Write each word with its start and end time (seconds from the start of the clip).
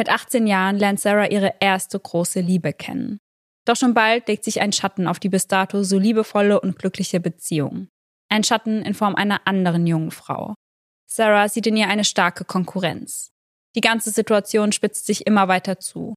Mit 0.00 0.08
18 0.08 0.46
Jahren 0.46 0.78
lernt 0.78 0.98
Sarah 0.98 1.26
ihre 1.26 1.52
erste 1.60 2.00
große 2.00 2.40
Liebe 2.40 2.72
kennen. 2.72 3.20
Doch 3.66 3.76
schon 3.76 3.92
bald 3.92 4.28
legt 4.28 4.44
sich 4.44 4.62
ein 4.62 4.72
Schatten 4.72 5.06
auf 5.06 5.18
die 5.18 5.28
bis 5.28 5.46
dato 5.46 5.82
so 5.82 5.98
liebevolle 5.98 6.58
und 6.58 6.78
glückliche 6.78 7.20
Beziehung. 7.20 7.88
Ein 8.30 8.42
Schatten 8.42 8.80
in 8.80 8.94
Form 8.94 9.14
einer 9.14 9.46
anderen 9.46 9.86
jungen 9.86 10.10
Frau. 10.10 10.54
Sarah 11.06 11.50
sieht 11.50 11.66
in 11.66 11.76
ihr 11.76 11.88
eine 11.88 12.04
starke 12.04 12.46
Konkurrenz. 12.46 13.28
Die 13.74 13.82
ganze 13.82 14.10
Situation 14.10 14.72
spitzt 14.72 15.04
sich 15.04 15.26
immer 15.26 15.48
weiter 15.48 15.78
zu. 15.78 16.14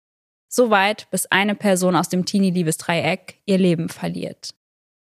So 0.48 0.70
weit, 0.70 1.12
bis 1.12 1.26
eine 1.26 1.54
Person 1.54 1.98
aus 1.98 2.08
dem 2.08 2.24
Teenie-Liebesdreieck 2.24 3.42
ihr 3.46 3.58
Leben 3.58 3.90
verliert. 3.90 4.52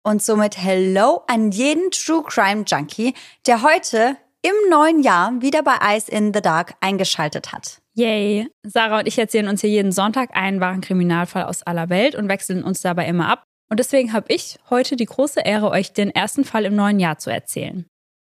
Und 0.02 0.22
somit 0.22 0.58
Hello 0.58 1.22
an 1.26 1.52
jeden 1.52 1.90
True 1.90 2.22
Crime 2.22 2.64
Junkie, 2.66 3.14
der 3.46 3.62
heute 3.62 4.18
im 4.42 4.70
neuen 4.70 5.02
Jahr 5.02 5.40
wieder 5.40 5.62
bei 5.62 5.76
Eyes 5.80 6.10
in 6.10 6.34
the 6.34 6.42
Dark 6.42 6.74
eingeschaltet 6.82 7.50
hat. 7.50 7.80
Yay! 7.98 8.46
Sarah 8.64 9.00
und 9.00 9.08
ich 9.08 9.18
erzählen 9.18 9.48
uns 9.48 9.60
hier 9.60 9.70
jeden 9.70 9.90
Sonntag 9.90 10.30
einen 10.36 10.60
wahren 10.60 10.82
Kriminalfall 10.82 11.42
aus 11.42 11.64
aller 11.64 11.88
Welt 11.88 12.14
und 12.14 12.28
wechseln 12.28 12.62
uns 12.62 12.80
dabei 12.80 13.08
immer 13.08 13.28
ab. 13.28 13.42
Und 13.70 13.80
deswegen 13.80 14.12
habe 14.12 14.32
ich 14.32 14.56
heute 14.70 14.94
die 14.94 15.04
große 15.04 15.40
Ehre, 15.40 15.70
euch 15.70 15.94
den 15.94 16.10
ersten 16.10 16.44
Fall 16.44 16.64
im 16.64 16.76
neuen 16.76 17.00
Jahr 17.00 17.18
zu 17.18 17.30
erzählen. 17.30 17.88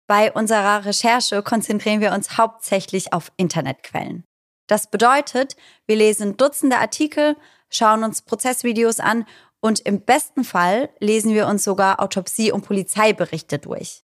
Bei 0.08 0.32
unserer 0.32 0.86
Recherche 0.86 1.44
konzentrieren 1.44 2.00
wir 2.00 2.14
uns 2.14 2.38
hauptsächlich 2.38 3.12
auf 3.12 3.34
Internetquellen. 3.36 4.24
Das 4.68 4.90
bedeutet, 4.90 5.58
wir 5.88 5.98
lesen 5.98 6.38
Dutzende 6.38 6.78
Artikel, 6.78 7.36
schauen 7.70 8.06
uns 8.06 8.22
Prozessvideos 8.22 9.02
an 9.02 9.26
und 9.60 9.82
im 9.82 10.06
besten 10.06 10.46
Fall 10.46 10.90
lesen 11.02 11.34
wir 11.34 11.48
uns 11.48 11.66
sogar 11.66 12.00
Autopsie- 12.00 12.54
und 12.54 12.62
Polizeiberichte 12.62 13.60
durch. 13.60 14.04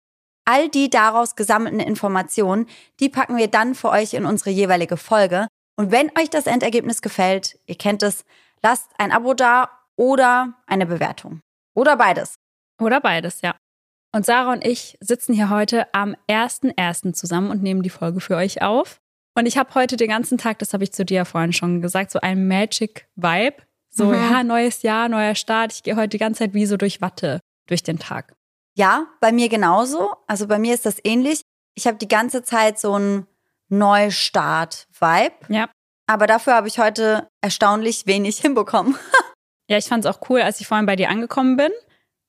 All 0.46 0.70
die 0.70 0.90
daraus 0.90 1.36
gesammelten 1.36 1.80
Informationen, 1.80 2.68
die 3.00 3.10
packen 3.10 3.38
wir 3.38 3.48
dann 3.48 3.76
für 3.76 3.90
euch 3.90 4.14
in 4.14 4.26
unsere 4.26 4.50
jeweilige 4.50 4.98
Folge. 4.98 5.48
Und 5.78 5.92
wenn 5.92 6.10
euch 6.20 6.30
das 6.30 6.48
Endergebnis 6.48 7.02
gefällt, 7.02 7.60
ihr 7.66 7.76
kennt 7.76 8.04
es, 8.04 8.26
lasst 8.64 8.90
ein 8.98 9.12
Abo 9.12 9.34
da 9.34 9.70
oder 9.96 10.54
eine 10.68 10.86
Bewertung. 10.86 11.42
Oder 11.76 11.96
beides. 11.96 12.36
Oder 12.80 13.00
beides, 13.00 13.42
ja. 13.42 13.56
Und 14.14 14.26
Sarah 14.26 14.52
und 14.52 14.66
ich 14.66 14.98
sitzen 15.00 15.34
hier 15.34 15.50
heute 15.50 15.94
am 15.94 16.16
1.1. 16.28 17.14
zusammen 17.14 17.50
und 17.50 17.64
nehmen 17.64 17.82
die 17.82 17.90
Folge 17.90 18.20
für 18.20 18.36
euch 18.36 18.62
auf. 18.62 18.98
Und 19.38 19.46
ich 19.46 19.58
habe 19.58 19.74
heute 19.76 19.96
den 19.96 20.10
ganzen 20.10 20.38
Tag, 20.38 20.60
das 20.60 20.74
habe 20.74 20.84
ich 20.84 20.92
zu 20.92 21.06
dir 21.06 21.18
ja 21.18 21.26
vorhin 21.26 21.54
schon 21.54 21.82
gesagt, 21.82 22.12
so 22.12 22.20
einen 22.20 22.48
Magic 22.48 23.08
Vibe. 23.16 23.64
So, 23.90 24.06
mhm. 24.06 24.14
ja, 24.14 24.44
neues 24.44 24.82
Jahr, 24.84 25.08
neuer 25.08 25.36
Start. 25.36 25.74
Ich 25.74 25.84
gehe 25.84 25.96
heute 25.96 26.10
die 26.10 26.18
ganze 26.18 26.40
Zeit 26.40 26.54
wie 26.54 26.66
so 26.66 26.78
durch 26.78 27.02
Watte 27.02 27.40
durch 27.68 27.84
den 27.84 28.00
Tag. 28.00 28.36
Ja, 28.76 29.08
bei 29.20 29.32
mir 29.32 29.50
genauso. 29.50 30.14
Also 30.28 30.48
bei 30.48 30.60
mir 30.60 30.74
ist 30.74 30.86
das 30.86 30.98
ähnlich. 31.04 31.42
Ich 31.76 31.88
habe 31.88 31.98
die 31.98 32.08
ganze 32.08 32.44
Zeit 32.44 32.80
so 32.80 32.94
einen 32.94 33.28
Neustart-Vibe. 33.70 35.36
Ja. 35.50 35.70
Aber 36.08 36.28
dafür 36.28 36.56
habe 36.56 36.68
ich 36.68 36.80
heute 36.80 37.30
erstaunlich 37.42 38.06
wenig 38.08 38.38
hinbekommen. 38.42 38.98
ja, 39.70 39.78
ich 39.78 39.86
fand 39.86 40.06
es 40.06 40.12
auch 40.12 40.30
cool, 40.30 40.42
als 40.42 40.60
ich 40.60 40.68
vorhin 40.68 40.86
bei 40.86 40.96
dir 40.96 41.10
angekommen 41.10 41.58
bin. 41.58 41.72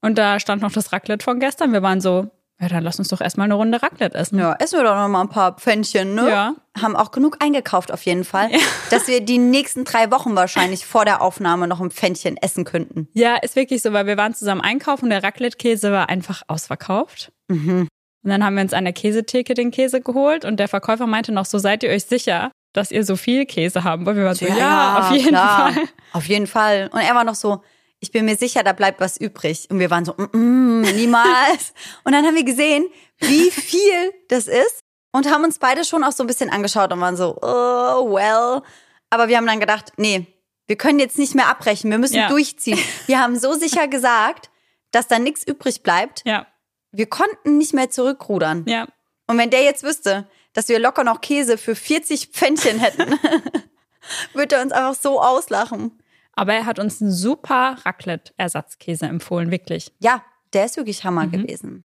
Und 0.00 0.18
da 0.18 0.40
stand 0.40 0.62
noch 0.62 0.72
das 0.72 0.92
Raclette 0.92 1.24
von 1.24 1.38
gestern. 1.40 1.72
Wir 1.72 1.82
waren 1.82 2.00
so, 2.00 2.30
ja, 2.62 2.68
dann 2.68 2.84
lass 2.84 3.00
uns 3.00 3.08
doch 3.08 3.20
erstmal 3.20 3.46
eine 3.46 3.55
Runde 3.55 3.82
Raclette 3.82 4.16
essen. 4.16 4.38
Ja, 4.38 4.55
essen 4.60 4.78
wir 4.78 4.84
doch 4.84 4.94
noch 4.94 5.08
mal 5.08 5.22
ein 5.22 5.28
paar 5.28 5.56
Pfännchen, 5.56 6.14
ne? 6.14 6.30
Ja. 6.30 6.55
Haben 6.80 6.94
auch 6.94 7.10
genug 7.10 7.38
eingekauft 7.41 7.91
auf 7.91 8.02
jeden 8.05 8.22
Fall, 8.22 8.52
ja. 8.52 8.58
dass 8.91 9.08
wir 9.08 9.20
die 9.20 9.38
nächsten 9.38 9.84
drei 9.84 10.12
Wochen 10.12 10.36
wahrscheinlich 10.36 10.86
vor 10.86 11.05
der 11.05 11.22
Aufnahme 11.22 11.66
noch 11.66 11.80
ein 11.80 11.90
Pfännchen 11.90 12.36
essen 12.36 12.64
könnten. 12.64 13.08
Ja, 13.14 13.34
ist 13.34 13.56
wirklich 13.56 13.83
so, 13.83 13.92
weil 13.92 14.06
wir 14.06 14.17
waren 14.17 14.33
zusammen 14.33 14.61
einkaufen 14.61 15.06
und 15.06 15.11
der 15.11 15.24
Raclette-Käse 15.24 15.90
war 15.90 16.08
einfach 16.08 16.42
ausverkauft. 16.46 17.33
Mhm. 17.48 17.89
Und 18.23 18.30
dann 18.30 18.45
haben 18.45 18.55
wir 18.55 18.62
uns 18.62 18.74
an 18.74 18.84
der 18.84 18.92
Käsetheke 18.92 19.55
den 19.55 19.73
Käse 19.73 20.00
geholt 20.00 20.44
und 20.44 20.61
der 20.61 20.68
Verkäufer 20.68 21.08
meinte 21.08 21.33
noch 21.33 21.46
so, 21.46 21.58
seid 21.58 21.83
ihr 21.83 21.90
euch 21.90 22.05
sicher, 22.05 22.52
dass 22.73 22.92
ihr 22.92 23.05
so 23.05 23.17
viel 23.17 23.44
Käse 23.44 23.83
haben 23.83 24.06
wollt? 24.06 24.17
Wir 24.17 24.24
waren 24.24 24.36
so, 24.36 24.46
ja, 24.46 24.56
ja 24.56 24.98
auf 25.00 25.11
jeden 25.11 25.30
klar. 25.30 25.73
Fall. 25.73 25.83
Auf 26.12 26.27
jeden 26.27 26.46
Fall. 26.46 26.90
Und 26.92 27.00
er 27.00 27.14
war 27.17 27.24
noch 27.24 27.34
so, 27.34 27.62
ich 28.02 28.11
bin 28.11 28.24
mir 28.24 28.36
sicher, 28.36 28.64
da 28.64 28.73
bleibt 28.73 29.01
was 29.01 29.17
übrig. 29.17 29.68
Und 29.70 29.79
wir 29.79 29.89
waren 29.89 30.05
so, 30.05 30.13
mm, 30.14 30.36
mm, 30.36 30.80
niemals. 30.96 31.73
und 32.05 32.13
dann 32.13 32.27
haben 32.27 32.35
wir 32.35 32.45
gesehen, 32.45 32.85
wie 33.20 33.51
viel 33.51 34.13
das 34.29 34.48
ist 34.48 34.80
und 35.13 35.30
haben 35.30 35.45
uns 35.45 35.61
beide 35.61 35.85
schon 35.85 36.02
auch 36.02 36.11
so 36.11 36.24
ein 36.24 36.27
bisschen 36.27 36.51
angeschaut 36.51 36.92
und 36.92 37.01
waren 37.01 37.17
so, 37.17 37.39
oh, 37.41 38.12
well. 38.12 38.62
Aber 39.08 39.29
wir 39.29 39.36
haben 39.36 39.46
dann 39.46 39.61
gedacht, 39.61 39.92
nee, 39.98 40.27
wir 40.67 40.77
können 40.77 40.98
jetzt 40.98 41.17
nicht 41.17 41.36
mehr 41.36 41.48
abbrechen, 41.48 41.92
wir 41.92 41.98
müssen 41.98 42.17
ja. 42.17 42.29
durchziehen. 42.29 42.79
Wir 43.07 43.20
haben 43.20 43.39
so 43.39 43.55
sicher 43.55 43.86
gesagt, 43.86 44.51
dass 44.91 45.07
da 45.07 45.18
nichts 45.18 45.46
übrig 45.46 45.83
bleibt. 45.83 46.23
Ja. 46.24 46.46
Wir 46.91 47.07
konnten 47.07 47.58
nicht 47.58 47.73
mehr 47.73 47.91
zurückrudern. 47.91 48.64
Ja. 48.67 48.86
Und 49.27 49.39
wenn 49.39 49.51
der 49.51 49.62
jetzt 49.62 49.85
wüsste, 49.85 50.29
dass 50.55 50.68
wir 50.68 50.79
locker 50.79 51.05
noch 51.05 51.20
Käse 51.20 51.57
für 51.57 51.74
40 51.74 52.29
Pfännchen 52.29 52.79
hätten, 52.79 53.18
würde 54.35 54.57
er 54.57 54.62
uns 54.62 54.73
einfach 54.73 55.01
so 55.01 55.20
auslachen. 55.20 56.02
Aber 56.34 56.54
er 56.54 56.66
hat 56.66 56.78
uns 56.78 57.00
einen 57.00 57.12
super 57.12 57.76
Raclette-Ersatzkäse 57.84 59.06
empfohlen, 59.06 59.50
wirklich. 59.50 59.92
Ja, 60.00 60.22
der 60.52 60.64
ist 60.64 60.76
wirklich 60.76 61.04
Hammer 61.04 61.26
mhm. 61.26 61.32
gewesen. 61.32 61.84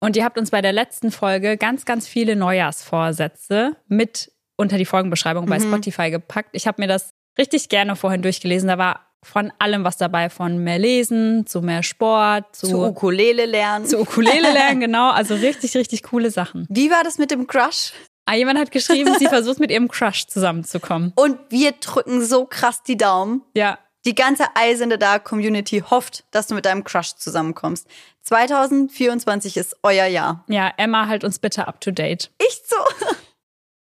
Und 0.00 0.16
ihr 0.16 0.24
habt 0.24 0.38
uns 0.38 0.50
bei 0.50 0.60
der 0.60 0.72
letzten 0.72 1.10
Folge 1.10 1.56
ganz, 1.56 1.84
ganz 1.84 2.06
viele 2.06 2.36
Neujahrsvorsätze 2.36 3.76
mit 3.88 4.32
unter 4.56 4.76
die 4.76 4.84
Folgenbeschreibung 4.84 5.46
bei 5.46 5.58
mhm. 5.58 5.68
Spotify 5.68 6.10
gepackt. 6.10 6.50
Ich 6.52 6.66
habe 6.66 6.82
mir 6.82 6.88
das 6.88 7.10
richtig 7.38 7.68
gerne 7.68 7.96
vorhin 7.96 8.22
durchgelesen. 8.22 8.68
Da 8.68 8.78
war 8.78 9.00
von 9.22 9.52
allem 9.58 9.84
was 9.84 9.96
dabei, 9.96 10.28
von 10.28 10.58
mehr 10.58 10.78
Lesen 10.78 11.46
zu 11.46 11.62
mehr 11.62 11.82
Sport, 11.82 12.54
zu, 12.54 12.68
zu 12.68 12.84
Ukulele 12.84 13.46
lernen. 13.46 13.86
Zu 13.86 14.00
Ukulele 14.00 14.52
lernen, 14.52 14.80
genau. 14.80 15.10
Also 15.10 15.34
richtig, 15.34 15.76
richtig 15.76 16.02
coole 16.02 16.30
Sachen. 16.30 16.66
Wie 16.68 16.90
war 16.90 17.02
das 17.02 17.18
mit 17.18 17.30
dem 17.30 17.46
Crush? 17.46 17.92
Ah, 18.26 18.34
jemand 18.34 18.58
hat 18.58 18.70
geschrieben, 18.70 19.14
sie 19.18 19.26
versucht 19.26 19.60
mit 19.60 19.70
ihrem 19.70 19.88
Crush 19.88 20.26
zusammenzukommen. 20.26 21.12
Und 21.16 21.38
wir 21.50 21.72
drücken 21.72 22.24
so 22.24 22.46
krass 22.46 22.82
die 22.82 22.96
Daumen. 22.96 23.42
Ja. 23.54 23.78
Die 24.06 24.14
ganze 24.14 24.44
Eisende 24.54 24.98
da 24.98 25.18
Community 25.18 25.82
hofft, 25.88 26.24
dass 26.30 26.46
du 26.46 26.54
mit 26.54 26.66
deinem 26.66 26.84
Crush 26.84 27.14
zusammenkommst. 27.16 27.86
2024 28.22 29.56
ist 29.56 29.76
euer 29.82 30.06
Jahr. 30.06 30.44
Ja, 30.48 30.72
Emma, 30.76 31.06
halt 31.06 31.24
uns 31.24 31.38
bitte 31.38 31.68
up 31.68 31.80
to 31.80 31.90
date. 31.90 32.30
Echt 32.38 32.68
so. 32.68 32.76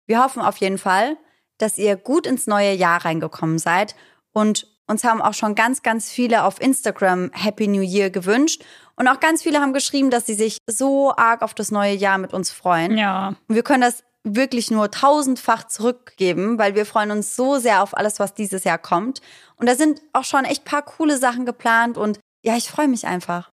Wir 0.08 0.24
hoffen 0.24 0.42
auf 0.42 0.58
jeden 0.58 0.78
Fall, 0.78 1.18
dass 1.58 1.78
ihr 1.78 1.96
gut 1.96 2.26
ins 2.26 2.48
neue 2.48 2.74
Jahr 2.74 3.06
reingekommen 3.06 3.60
seid 3.60 3.96
und 4.34 4.68
uns 4.90 5.04
haben 5.04 5.22
auch 5.22 5.36
schon 5.36 5.54
ganz, 5.54 5.84
ganz 5.84 6.10
viele 6.10 6.44
auf 6.44 6.60
Instagram 6.60 7.30
Happy 7.34 7.68
New 7.68 7.82
Year 7.82 8.10
gewünscht. 8.10 8.64
Und 8.96 9.08
auch 9.08 9.20
ganz 9.20 9.44
viele 9.44 9.60
haben 9.60 9.72
geschrieben, 9.72 10.10
dass 10.10 10.26
sie 10.26 10.34
sich 10.34 10.58
so 10.66 11.14
arg 11.16 11.44
auf 11.44 11.54
das 11.54 11.70
neue 11.70 11.94
Jahr 11.94 12.18
mit 12.18 12.34
uns 12.34 12.50
freuen. 12.50 12.98
Ja. 12.98 13.36
Und 13.48 13.56
wir 13.56 13.62
können 13.62 13.82
das 13.82 14.04
wirklich 14.24 14.70
nur 14.72 14.92
tausendfach 14.92 15.66
zurückgeben, 15.68 16.58
weil 16.58 16.76
wir 16.76 16.86
freuen 16.86 17.12
uns 17.12 17.36
so 17.36 17.58
sehr 17.58 17.82
auf 17.82 17.96
alles, 17.98 18.20
was 18.20 18.34
dieses 18.34 18.64
Jahr 18.64 18.78
kommt. 18.78 19.22
Und 19.56 19.68
da 19.68 19.76
sind 19.76 20.02
auch 20.14 20.26
schon 20.26 20.46
echt 20.46 20.66
paar 20.66 20.84
coole 20.84 21.18
Sachen 21.18 21.46
geplant 21.46 21.98
und 21.98 22.20
ja, 22.44 22.56
ich 22.56 22.70
freue 22.70 22.88
mich 22.88 23.08
einfach. 23.08 23.50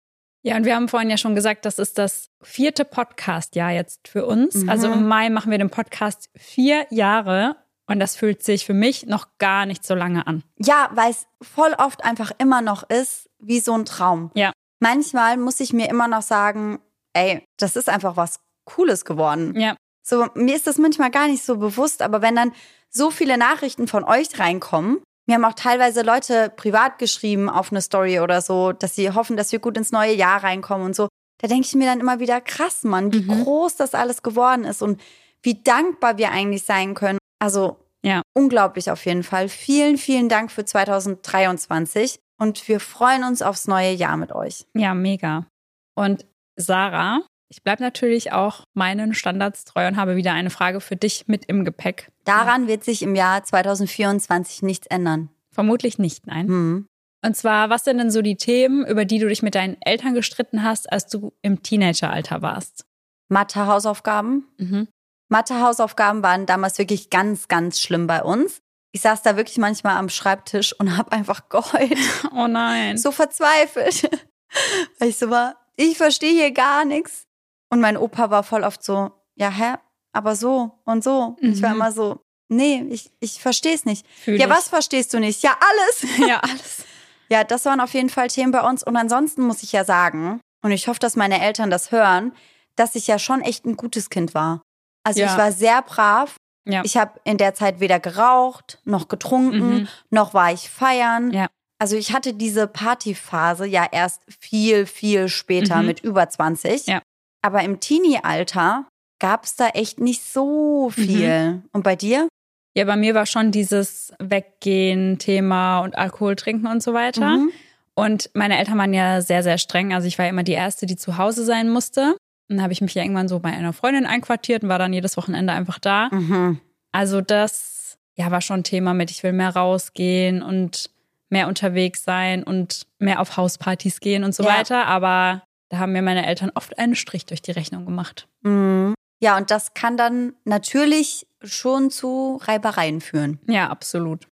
Ja, 0.44 0.56
und 0.56 0.66
wir 0.66 0.76
haben 0.76 0.88
vorhin 0.88 1.10
ja 1.10 1.18
schon 1.18 1.36
gesagt, 1.36 1.66
das 1.66 1.78
ist 1.78 2.00
das 2.00 2.30
vierte 2.42 2.84
Podcast-Jahr 2.84 3.72
jetzt 3.72 4.08
für 4.08 4.26
uns. 4.26 4.56
Mhm. 4.56 4.70
Also 4.70 4.92
im 4.92 5.08
Mai 5.08 5.30
machen 5.30 5.52
wir 5.52 5.60
den 5.60 5.70
Podcast 5.70 6.30
vier 6.36 6.88
Jahre 6.90 7.58
und 7.86 8.00
das 8.00 8.16
fühlt 8.16 8.42
sich 8.44 8.66
für 8.66 8.74
mich 8.74 9.06
noch 9.06 9.28
gar 9.38 9.66
nicht 9.68 9.86
so 9.86 9.94
lange 9.94 10.26
an. 10.26 10.44
Ja, 10.58 10.90
weil 10.94 11.12
es 11.12 11.28
voll 11.42 11.76
oft 11.78 12.04
einfach 12.04 12.32
immer 12.40 12.62
noch 12.62 12.90
ist 12.90 13.30
wie 13.40 13.60
so 13.60 13.74
ein 13.74 13.86
Traum. 13.86 14.32
Ja. 14.34 14.52
Manchmal 14.80 15.38
muss 15.38 15.60
ich 15.60 15.74
mir 15.74 15.90
immer 15.90 16.08
noch 16.08 16.24
sagen, 16.24 16.80
ey, 17.14 17.44
das 17.60 17.76
ist 17.76 17.90
einfach 17.90 18.18
was 18.18 18.40
Cooles 18.66 19.06
geworden. 19.06 19.60
Ja. 19.60 19.76
So, 20.12 20.28
mir 20.36 20.58
ist 20.58 20.68
das 20.68 20.78
manchmal 20.78 21.10
gar 21.10 21.30
nicht 21.30 21.42
so 21.42 21.56
bewusst, 21.56 22.02
aber 22.02 22.22
wenn 22.22 22.36
dann 22.36 22.52
so 22.90 23.12
viele 23.12 23.38
Nachrichten 23.38 23.88
von 23.88 24.04
euch 24.04 24.38
reinkommen, 24.38 25.02
mir 25.26 25.36
haben 25.36 25.46
auch 25.46 25.54
teilweise 25.54 26.02
Leute 26.02 26.52
privat 26.54 27.00
geschrieben 27.00 27.50
auf 27.50 27.72
eine 27.72 27.82
Story 27.82 28.20
oder 28.20 28.42
so, 28.42 28.74
dass 28.74 28.94
sie 28.94 29.12
hoffen, 29.12 29.38
dass 29.38 29.54
wir 29.54 29.60
gut 29.60 29.78
ins 29.78 29.94
neue 29.94 30.14
Jahr 30.14 30.44
reinkommen 30.44 30.88
und 30.88 30.98
so. 30.98 31.08
Da 31.42 31.48
denke 31.48 31.66
ich 31.66 31.76
mir 31.76 31.86
dann 31.86 32.02
immer 32.02 32.20
wieder, 32.20 32.42
krass, 32.42 32.84
Mann, 32.84 33.14
wie 33.14 33.22
mhm. 33.22 33.46
groß 33.46 33.78
das 33.78 33.94
alles 33.94 34.22
geworden 34.22 34.66
ist 34.66 34.82
und 34.82 35.00
wie 35.44 35.64
dankbar 35.64 36.18
wir 36.18 36.32
eigentlich 36.32 36.64
sein 36.64 36.94
können. 36.94 37.20
Also, 37.40 37.78
ja. 38.04 38.22
unglaublich 38.34 38.92
auf 38.92 39.06
jeden 39.06 39.24
Fall. 39.24 39.48
Vielen, 39.48 39.98
vielen 39.98 40.28
Dank 40.28 40.52
für 40.52 40.66
2023 40.66 42.20
und 42.38 42.68
wir 42.68 42.82
freuen 42.82 43.24
uns 43.24 43.42
aufs 43.42 43.66
neue 43.66 43.94
Jahr 43.94 44.18
mit 44.18 44.34
euch. 44.34 44.66
Ja, 44.74 44.94
mega. 44.94 45.48
Und 45.96 46.26
Sarah, 46.58 47.22
ich 47.52 47.64
bleibe 47.64 47.84
natürlich 47.84 48.32
auch 48.32 48.64
meinen 48.74 49.14
Standards 49.14 49.66
treu 49.66 49.86
und 49.86 49.98
habe 49.98 50.16
wieder 50.16 50.32
eine 50.32 50.50
Frage 50.50 50.80
für 50.80 50.96
dich 50.96 51.28
mit 51.28 51.46
im 51.46 51.66
Gepäck. 51.66 52.10
Daran 52.24 52.68
wird 52.68 52.86
sich 52.86 53.02
im 53.02 53.14
Jahr 53.14 53.44
2024 53.44 54.62
nichts 54.64 54.88
ändern. 54.88 55.30
Vermutlich 55.52 56.00
nicht, 56.00 56.28
nein. 56.28 56.48
Hm. 56.48 56.88
Und 57.24 57.36
zwar, 57.36 57.70
was 57.70 57.84
sind 57.84 57.98
denn 57.98 58.10
so 58.10 58.22
die 58.22 58.38
Themen, 58.38 58.86
über 58.88 59.04
die 59.04 59.20
du 59.20 59.28
dich 59.28 59.44
mit 59.44 59.56
deinen 59.56 59.76
Eltern 59.82 60.16
gestritten 60.16 60.64
hast, 60.64 60.90
als 60.92 61.08
du 61.08 61.34
im 61.42 61.62
Teenageralter 61.62 62.42
warst? 62.42 62.86
Mathe-Hausaufgaben. 63.28 64.48
Mhm. 64.58 64.88
Mathe-Hausaufgaben 65.28 66.24
waren 66.24 66.46
damals 66.46 66.80
wirklich 66.80 67.10
ganz, 67.10 67.50
ganz 67.50 67.82
schlimm 67.82 68.08
bei 68.08 68.24
uns. 68.24 68.62
Ich 68.94 69.02
saß 69.02 69.24
da 69.24 69.36
wirklich 69.36 69.58
manchmal 69.58 69.98
am 69.98 70.08
Schreibtisch 70.08 70.74
und 70.80 70.98
habe 70.98 71.12
einfach 71.12 71.50
geheult. 71.50 71.98
Oh 72.34 72.48
nein. 72.48 72.98
So 72.98 73.12
verzweifelt. 73.12 74.10
Weil 75.00 75.10
ich 75.10 75.18
so 75.18 75.30
war, 75.30 75.56
ich 75.76 75.98
verstehe 75.98 76.32
hier 76.32 76.52
gar 76.52 76.86
nichts. 76.86 77.28
Und 77.72 77.80
mein 77.82 77.98
Opa 77.98 78.30
war 78.30 78.44
voll 78.44 78.64
oft 78.64 78.84
so, 78.84 79.12
ja, 79.36 79.50
hä? 79.50 79.74
Aber 80.14 80.36
so 80.36 80.72
und 80.86 81.04
so. 81.04 81.38
Mhm. 81.42 81.54
Ich 81.54 81.62
war 81.62 81.70
mhm. 81.70 81.76
immer 81.78 81.92
so, 81.92 82.20
Nee, 82.54 82.86
ich, 82.90 83.10
ich 83.22 83.40
verstehe 83.42 83.74
es 83.74 83.86
nicht. 83.86 84.06
Fühl 84.26 84.38
ja, 84.38 84.46
ich. 84.48 84.52
was 84.52 84.68
verstehst 84.68 85.14
du 85.14 85.20
nicht? 85.22 85.42
Ja, 85.42 85.56
alles. 85.70 86.12
Ja, 86.28 86.40
alles. 86.42 86.84
Ja, 87.30 87.46
das 87.46 87.64
waren 87.64 87.80
auf 87.80 87.94
jeden 87.94 88.10
Fall 88.10 88.28
Themen 88.28 88.52
bei 88.52 88.60
uns. 88.62 88.84
Und 88.84 88.98
ansonsten 88.98 89.42
muss 89.44 89.64
ich 89.64 89.72
ja 89.72 89.86
sagen, 89.86 90.42
und 90.62 90.72
ich 90.74 90.90
hoffe, 90.90 91.00
dass 91.00 91.16
meine 91.16 91.42
Eltern 91.42 91.70
das 91.72 91.94
hören, 91.94 92.34
dass 92.76 92.96
ich 92.96 93.08
ja 93.08 93.20
schon 93.20 93.40
echt 93.42 93.66
ein 93.66 93.78
gutes 93.78 94.10
Kind 94.10 94.34
war. 94.34 94.62
Also 95.06 95.22
Ja. 95.22 95.28
ich 95.32 95.38
war 95.38 95.54
sehr 95.54 95.82
brav. 95.82 96.36
Ja. 96.68 96.82
Ich 96.84 96.98
habe 96.98 97.22
in 97.24 97.38
der 97.38 97.54
Zeit 97.54 97.80
weder 97.80 98.02
geraucht, 98.02 98.80
noch 98.84 99.08
getrunken, 99.08 99.74
Mhm. 99.84 99.88
noch 100.10 100.34
war 100.34 100.52
ich 100.52 100.70
feiern. 100.70 101.32
Ja. 101.32 101.48
Also 101.80 101.96
ich 101.96 102.12
hatte 102.12 102.34
diese 102.34 102.68
Partyphase 102.68 103.66
ja 103.66 103.88
erst 103.90 104.22
viel, 104.42 104.86
viel 104.86 105.30
später 105.30 105.78
Mhm. 105.78 105.86
mit 105.86 106.00
über 106.02 106.28
20. 106.30 106.86
Ja. 106.88 107.02
Aber 107.42 107.64
im 107.64 107.80
Teenie-Alter 107.80 108.86
gab 109.20 109.44
es 109.46 109.56
da 109.56 109.70
echt 109.70 110.00
nicht 110.00 110.24
so 110.24 110.90
Mhm. 110.96 111.02
viel. 111.02 111.62
Und 111.74 111.84
bei 111.84 111.96
dir? 111.96 112.28
Ja, 112.76 112.86
bei 112.86 112.96
mir 112.96 113.14
war 113.16 113.26
schon 113.26 113.52
dieses 113.52 114.14
Weggehen-Thema 114.20 115.80
und 115.82 115.98
Alkohol 115.98 116.36
trinken 116.36 116.68
und 116.68 116.82
so 116.84 116.94
weiter. 116.94 117.38
Mhm. 117.38 117.52
Und 117.94 118.30
meine 118.34 118.58
Eltern 118.58 118.78
waren 118.78 118.94
ja 118.94 119.22
sehr, 119.22 119.44
sehr 119.44 119.58
streng. 119.58 119.94
Also 119.94 120.08
ich 120.08 120.18
war 120.18 120.28
immer 120.28 120.44
die 120.44 120.54
Erste, 120.54 120.86
die 120.86 120.96
zu 120.96 121.18
Hause 121.18 121.44
sein 121.44 121.70
musste. 121.70 122.12
Und 122.50 122.58
dann 122.58 122.64
habe 122.64 122.74
ich 122.74 122.82
mich 122.82 122.94
ja 122.96 123.04
irgendwann 123.04 123.28
so 123.28 123.40
bei 123.40 123.50
einer 123.52 123.74
Freundin 123.74 124.06
einquartiert 124.06 124.64
und 124.64 124.70
war 124.70 124.80
dann 124.80 124.94
jedes 124.94 125.18
Wochenende 125.18 125.54
einfach 125.54 125.80
da. 125.80 126.10
Mhm. 126.12 126.60
Also 126.92 127.22
das 127.22 127.98
ja, 128.16 128.32
war 128.32 128.42
schon 128.42 128.62
ein 128.62 128.64
Thema 128.64 128.94
mit, 128.94 129.10
ich 129.12 129.24
will 129.24 129.34
mehr 129.34 129.56
rausgehen 129.56 130.42
und 130.42 130.90
mehr 131.30 131.48
unterwegs 131.48 132.04
sein 132.04 132.44
und 132.44 132.86
mehr 133.00 133.20
auf 133.22 133.38
Hauspartys 133.38 134.00
gehen 134.00 134.24
und 134.24 134.34
so 134.36 134.44
Ja. 134.44 134.50
weiter. 134.58 134.86
Aber 134.86 135.44
da 135.72 135.80
haben 135.80 135.94
mir 135.94 136.02
meine 136.02 136.28
Eltern 136.28 136.52
oft 136.54 136.78
einen 136.78 136.96
Strich 136.96 137.26
durch 137.26 137.42
die 137.42 137.52
Rechnung 137.52 137.86
gemacht. 137.86 138.28
Mhm. 138.42 138.94
Ja, 139.22 139.38
und 139.38 139.52
das 139.52 139.74
kann 139.74 139.96
dann 139.96 140.34
natürlich 140.44 141.28
schon 141.42 141.92
zu 141.92 142.40
Reibereien 142.44 143.00
führen. 143.00 143.40
Ja, 143.48 143.70
absolut. 143.70 144.28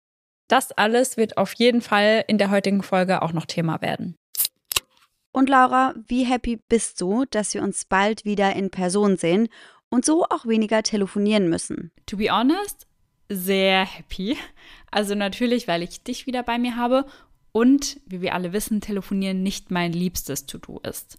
Das 0.46 0.70
alles 0.72 1.16
wird 1.16 1.36
auf 1.36 1.52
jeden 1.54 1.80
Fall 1.80 2.24
in 2.28 2.38
der 2.38 2.50
heutigen 2.50 2.84
Folge 2.84 3.20
auch 3.22 3.32
noch 3.32 3.46
Thema 3.46 3.82
werden. 3.82 4.14
Und 5.32 5.48
Laura, 5.48 5.94
wie 6.06 6.24
happy 6.24 6.60
bist 6.68 7.00
du, 7.00 7.24
dass 7.24 7.52
wir 7.52 7.64
uns 7.64 7.84
bald 7.84 8.24
wieder 8.24 8.54
in 8.54 8.70
Person 8.70 9.16
sehen 9.16 9.48
und 9.90 10.04
so 10.04 10.24
auch 10.26 10.46
weniger 10.46 10.84
telefonieren 10.84 11.48
müssen? 11.48 11.90
To 12.06 12.16
be 12.16 12.30
honest, 12.30 12.86
sehr 13.28 13.84
happy. 13.84 14.36
Also 14.92 15.16
natürlich, 15.16 15.66
weil 15.66 15.82
ich 15.82 16.04
dich 16.04 16.26
wieder 16.26 16.44
bei 16.44 16.58
mir 16.58 16.76
habe 16.76 17.06
und, 17.50 18.00
wie 18.06 18.20
wir 18.20 18.34
alle 18.34 18.52
wissen, 18.52 18.80
telefonieren 18.80 19.42
nicht 19.42 19.72
mein 19.72 19.92
liebstes 19.92 20.46
To-Do 20.46 20.78
ist. 20.80 21.18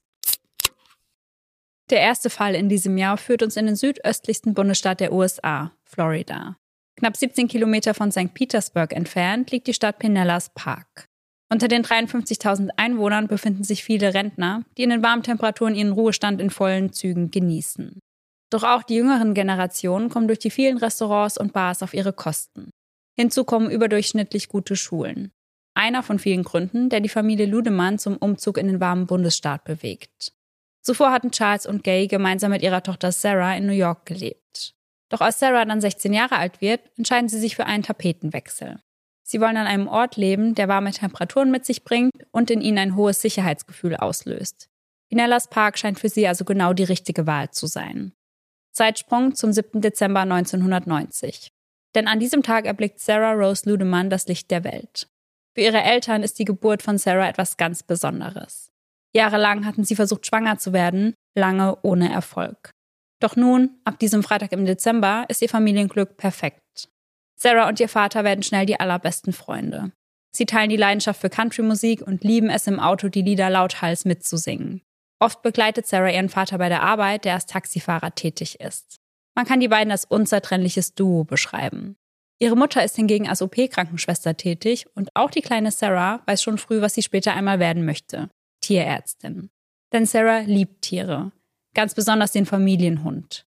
Der 1.91 1.99
erste 1.99 2.29
Fall 2.29 2.55
in 2.55 2.69
diesem 2.69 2.97
Jahr 2.97 3.17
führt 3.17 3.43
uns 3.43 3.57
in 3.57 3.65
den 3.65 3.75
südöstlichsten 3.75 4.53
Bundesstaat 4.53 5.01
der 5.01 5.11
USA, 5.11 5.73
Florida. 5.83 6.55
Knapp 6.97 7.17
17 7.17 7.49
Kilometer 7.49 7.93
von 7.93 8.13
St. 8.13 8.33
Petersburg 8.33 8.93
entfernt 8.93 9.51
liegt 9.51 9.67
die 9.67 9.73
Stadt 9.73 9.99
Pinellas 9.99 10.51
Park. 10.53 11.09
Unter 11.51 11.67
den 11.67 11.83
53.000 11.83 12.69
Einwohnern 12.77 13.27
befinden 13.27 13.65
sich 13.65 13.83
viele 13.83 14.13
Rentner, 14.13 14.63
die 14.77 14.83
in 14.83 14.89
den 14.89 15.03
warmen 15.03 15.23
Temperaturen 15.23 15.75
ihren 15.75 15.91
Ruhestand 15.91 16.39
in 16.39 16.49
vollen 16.49 16.93
Zügen 16.93 17.29
genießen. 17.29 17.99
Doch 18.49 18.63
auch 18.63 18.83
die 18.83 18.95
jüngeren 18.95 19.33
Generationen 19.33 20.09
kommen 20.09 20.27
durch 20.27 20.39
die 20.39 20.49
vielen 20.49 20.77
Restaurants 20.77 21.37
und 21.37 21.51
Bars 21.51 21.83
auf 21.83 21.93
ihre 21.93 22.13
Kosten. 22.13 22.69
Hinzu 23.17 23.43
kommen 23.43 23.69
überdurchschnittlich 23.69 24.47
gute 24.47 24.77
Schulen. 24.77 25.31
Einer 25.73 26.03
von 26.03 26.19
vielen 26.19 26.43
Gründen, 26.43 26.87
der 26.87 27.01
die 27.01 27.09
Familie 27.09 27.47
Ludemann 27.47 27.99
zum 27.99 28.15
Umzug 28.15 28.57
in 28.57 28.67
den 28.67 28.79
warmen 28.79 29.07
Bundesstaat 29.07 29.65
bewegt. 29.65 30.31
Zuvor 30.81 31.11
hatten 31.11 31.31
Charles 31.31 31.65
und 31.65 31.83
Gay 31.83 32.07
gemeinsam 32.07 32.51
mit 32.51 32.63
ihrer 32.63 32.83
Tochter 32.83 33.11
Sarah 33.11 33.55
in 33.55 33.67
New 33.67 33.73
York 33.73 34.05
gelebt. 34.05 34.73
Doch 35.09 35.21
als 35.21 35.39
Sarah 35.39 35.65
dann 35.65 35.81
16 35.81 36.13
Jahre 36.13 36.37
alt 36.37 36.61
wird, 36.61 36.81
entscheiden 36.97 37.29
sie 37.29 37.39
sich 37.39 37.55
für 37.55 37.65
einen 37.65 37.83
Tapetenwechsel. 37.83 38.79
Sie 39.23 39.39
wollen 39.39 39.57
an 39.57 39.67
einem 39.67 39.87
Ort 39.87 40.17
leben, 40.17 40.55
der 40.55 40.67
warme 40.67 40.91
Temperaturen 40.91 41.51
mit 41.51 41.65
sich 41.65 41.83
bringt 41.83 42.11
und 42.31 42.49
in 42.49 42.61
ihnen 42.61 42.77
ein 42.77 42.95
hohes 42.95 43.21
Sicherheitsgefühl 43.21 43.95
auslöst. 43.95 44.69
Pinellas 45.09 45.49
Park 45.49 45.77
scheint 45.77 45.99
für 45.99 46.09
sie 46.09 46.27
also 46.27 46.45
genau 46.45 46.73
die 46.73 46.83
richtige 46.83 47.27
Wahl 47.27 47.51
zu 47.51 47.67
sein. 47.67 48.13
Zeitsprung 48.71 49.35
zum 49.35 49.51
7. 49.51 49.81
Dezember 49.81 50.21
1990. 50.21 51.51
Denn 51.93 52.07
an 52.07 52.19
diesem 52.19 52.41
Tag 52.41 52.65
erblickt 52.65 52.99
Sarah 52.99 53.33
Rose 53.33 53.69
Ludemann 53.69 54.09
das 54.09 54.27
Licht 54.27 54.49
der 54.49 54.63
Welt. 54.63 55.09
Für 55.53 55.61
ihre 55.61 55.81
Eltern 55.81 56.23
ist 56.23 56.39
die 56.39 56.45
Geburt 56.45 56.81
von 56.81 56.97
Sarah 56.97 57.27
etwas 57.27 57.57
ganz 57.57 57.83
Besonderes. 57.83 58.71
Jahrelang 59.13 59.65
hatten 59.65 59.83
sie 59.83 59.95
versucht, 59.95 60.25
schwanger 60.25 60.57
zu 60.57 60.73
werden, 60.73 61.13
lange 61.35 61.77
ohne 61.83 62.11
Erfolg. 62.11 62.71
Doch 63.19 63.35
nun, 63.35 63.77
ab 63.83 63.99
diesem 63.99 64.23
Freitag 64.23 64.51
im 64.51 64.65
Dezember, 64.65 65.25
ist 65.27 65.41
ihr 65.41 65.49
Familienglück 65.49 66.17
perfekt. 66.17 66.89
Sarah 67.37 67.67
und 67.67 67.79
ihr 67.79 67.89
Vater 67.89 68.23
werden 68.23 68.43
schnell 68.43 68.65
die 68.65 68.79
allerbesten 68.79 69.33
Freunde. 69.33 69.91
Sie 70.33 70.45
teilen 70.45 70.69
die 70.69 70.77
Leidenschaft 70.77 71.19
für 71.19 71.29
Countrymusik 71.29 72.01
und 72.01 72.23
lieben 72.23 72.49
es 72.49 72.67
im 72.67 72.79
Auto, 72.79 73.09
die 73.09 73.21
Lieder 73.21 73.49
lauthals 73.49 74.05
mitzusingen. 74.05 74.81
Oft 75.19 75.41
begleitet 75.41 75.85
Sarah 75.85 76.09
ihren 76.09 76.29
Vater 76.29 76.57
bei 76.57 76.69
der 76.69 76.81
Arbeit, 76.81 77.25
der 77.25 77.33
als 77.35 77.45
Taxifahrer 77.45 78.15
tätig 78.15 78.59
ist. 78.59 78.97
Man 79.35 79.45
kann 79.45 79.59
die 79.59 79.67
beiden 79.67 79.91
als 79.91 80.05
unzertrennliches 80.05 80.95
Duo 80.95 81.23
beschreiben. 81.23 81.95
Ihre 82.39 82.55
Mutter 82.55 82.83
ist 82.83 82.95
hingegen 82.95 83.29
als 83.29 83.41
OP-Krankenschwester 83.41 84.35
tätig 84.35 84.87
und 84.95 85.09
auch 85.13 85.29
die 85.29 85.41
kleine 85.41 85.71
Sarah 85.71 86.21
weiß 86.25 86.41
schon 86.41 86.57
früh, 86.57 86.81
was 86.81 86.95
sie 86.95 87.03
später 87.03 87.33
einmal 87.33 87.59
werden 87.59 87.85
möchte. 87.85 88.29
Tierärztin. 88.61 89.49
Denn 89.91 90.05
Sarah 90.05 90.39
liebt 90.39 90.83
Tiere. 90.83 91.31
Ganz 91.73 91.93
besonders 91.93 92.31
den 92.31 92.45
Familienhund. 92.45 93.45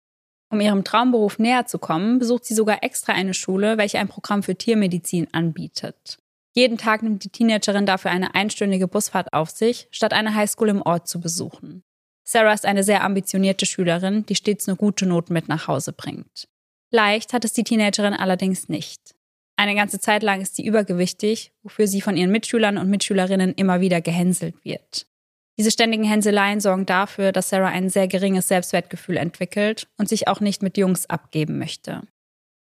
Um 0.51 0.61
ihrem 0.61 0.85
Traumberuf 0.85 1.39
näher 1.39 1.67
zu 1.67 1.79
kommen, 1.79 2.19
besucht 2.19 2.45
sie 2.45 2.55
sogar 2.55 2.83
extra 2.83 3.13
eine 3.13 3.35
Schule, 3.35 3.79
welche 3.79 3.99
ein 3.99 4.09
Programm 4.09 4.43
für 4.43 4.55
Tiermedizin 4.55 5.29
anbietet. 5.33 6.19
Jeden 6.55 6.79
Tag 6.79 7.03
nimmt 7.03 7.25
die 7.25 7.31
Teenagerin 7.31 7.87
dafür 7.87 8.13
eine 8.13 8.35
einstündige 8.35 8.87
Busfahrt 8.87 9.33
auf 9.33 9.51
sich, 9.51 9.89
statt 9.91 10.13
eine 10.13 10.35
Highschool 10.35 10.69
im 10.69 10.83
Ort 10.83 11.09
zu 11.09 11.21
besuchen. 11.21 11.83
Sarah 12.23 12.53
ist 12.53 12.65
eine 12.65 12.85
sehr 12.85 13.03
ambitionierte 13.03 13.67
Schülerin, 13.67 14.25
die 14.27 14.37
stets 14.37 14.67
nur 14.67 14.77
gute 14.77 15.07
Noten 15.07 15.33
mit 15.33 15.49
nach 15.49 15.67
Hause 15.67 15.93
bringt. 15.93 16.49
Leicht 16.91 17.33
hat 17.33 17.45
es 17.45 17.53
die 17.53 17.65
Teenagerin 17.65 18.15
allerdings 18.15 18.69
nicht. 18.69 19.14
Eine 19.57 19.75
ganze 19.75 20.01
Zeit 20.01 20.23
lang 20.23 20.41
ist 20.41 20.57
sie 20.57 20.67
übergewichtig, 20.67 21.53
wofür 21.63 21.87
sie 21.87 22.01
von 22.01 22.17
ihren 22.17 22.31
Mitschülern 22.31 22.79
und 22.79 22.91
Mitschülerinnen 22.91 23.55
immer 23.55 23.81
wieder 23.81 24.01
gehänselt 24.01 24.65
wird. 24.65 25.07
Diese 25.57 25.71
ständigen 25.71 26.05
Hänseleien 26.05 26.61
sorgen 26.61 26.87
dafür, 26.87 27.31
dass 27.31 27.51
Sarah 27.51 27.69
ein 27.69 27.89
sehr 27.89 28.09
geringes 28.09 28.49
Selbstwertgefühl 28.49 29.17
entwickelt 29.17 29.87
und 29.97 30.09
sich 30.09 30.27
auch 30.27 30.41
nicht 30.41 30.63
mit 30.63 30.77
Jungs 30.77 31.09
abgeben 31.09 31.59
möchte. 31.59 32.03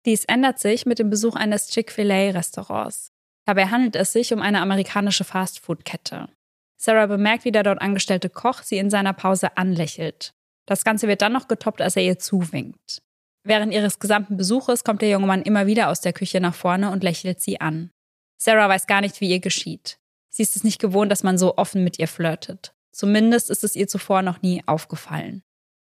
Dies 0.06 0.26
ändert 0.26 0.60
sich 0.60 0.86
mit 0.86 1.00
dem 1.00 1.10
Besuch 1.10 1.36
eines 1.36 1.70
Chick-fil-A-Restaurants. 1.70 3.12
Dabei 3.46 3.68
handelt 3.68 3.96
es 3.96 4.14
sich 4.14 4.34
um 4.34 4.42
eine 4.42 4.62
amerikanische 4.62 5.24
Fastfood-Kette. 5.24 6.30
Sarah 6.78 7.08
bemerkt, 7.08 7.46
wie 7.46 7.52
der 7.52 7.64
dort 7.64 7.82
angestellte 7.82 8.30
Koch 8.30 8.62
sie 8.62 8.78
in 8.78 8.90
seiner 8.90 9.14
Pause 9.14 9.58
anlächelt. 9.58 10.34
Das 10.66 10.84
Ganze 10.84 11.08
wird 11.08 11.22
dann 11.22 11.34
noch 11.34 11.48
getoppt, 11.48 11.82
als 11.82 11.96
er 11.96 12.04
ihr 12.04 12.20
zuwinkt. 12.20 13.02
Während 13.44 13.74
ihres 13.74 14.00
gesamten 14.00 14.38
Besuches 14.38 14.84
kommt 14.84 15.02
der 15.02 15.10
junge 15.10 15.28
Mann 15.28 15.42
immer 15.42 15.68
wieder 15.68 15.90
aus 15.90 16.02
der 16.02 16.14
Küche 16.14 16.40
nach 16.40 16.56
vorne 16.56 16.92
und 16.92 17.04
lächelt 17.04 17.42
sie 17.42 17.60
an. 17.60 17.92
Sarah 18.38 18.70
weiß 18.70 18.88
gar 18.88 19.02
nicht, 19.02 19.20
wie 19.22 19.30
ihr 19.30 19.40
geschieht. 19.40 20.00
Sie 20.30 20.44
ist 20.44 20.56
es 20.56 20.64
nicht 20.64 20.80
gewohnt, 20.80 21.12
dass 21.12 21.24
man 21.24 21.38
so 21.38 21.58
offen 21.58 21.84
mit 21.84 22.00
ihr 22.00 22.08
flirtet. 22.08 22.74
Zumindest 22.92 23.50
ist 23.50 23.64
es 23.64 23.76
ihr 23.76 23.88
zuvor 23.88 24.22
noch 24.22 24.42
nie 24.42 24.64
aufgefallen. 24.66 25.44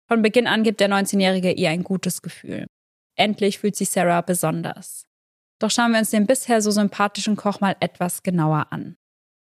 Von 0.07 0.21
Beginn 0.21 0.47
an 0.47 0.63
gibt 0.63 0.79
der 0.79 0.89
19-Jährige 0.89 1.51
ihr 1.51 1.69
ein 1.69 1.83
gutes 1.83 2.21
Gefühl. 2.21 2.67
Endlich 3.15 3.59
fühlt 3.59 3.75
sich 3.75 3.89
Sarah 3.89 4.21
besonders. 4.21 5.05
Doch 5.59 5.71
schauen 5.71 5.91
wir 5.91 5.99
uns 5.99 6.11
den 6.11 6.27
bisher 6.27 6.61
so 6.61 6.71
sympathischen 6.71 7.35
Koch 7.35 7.59
mal 7.59 7.75
etwas 7.79 8.23
genauer 8.23 8.67
an. 8.69 8.95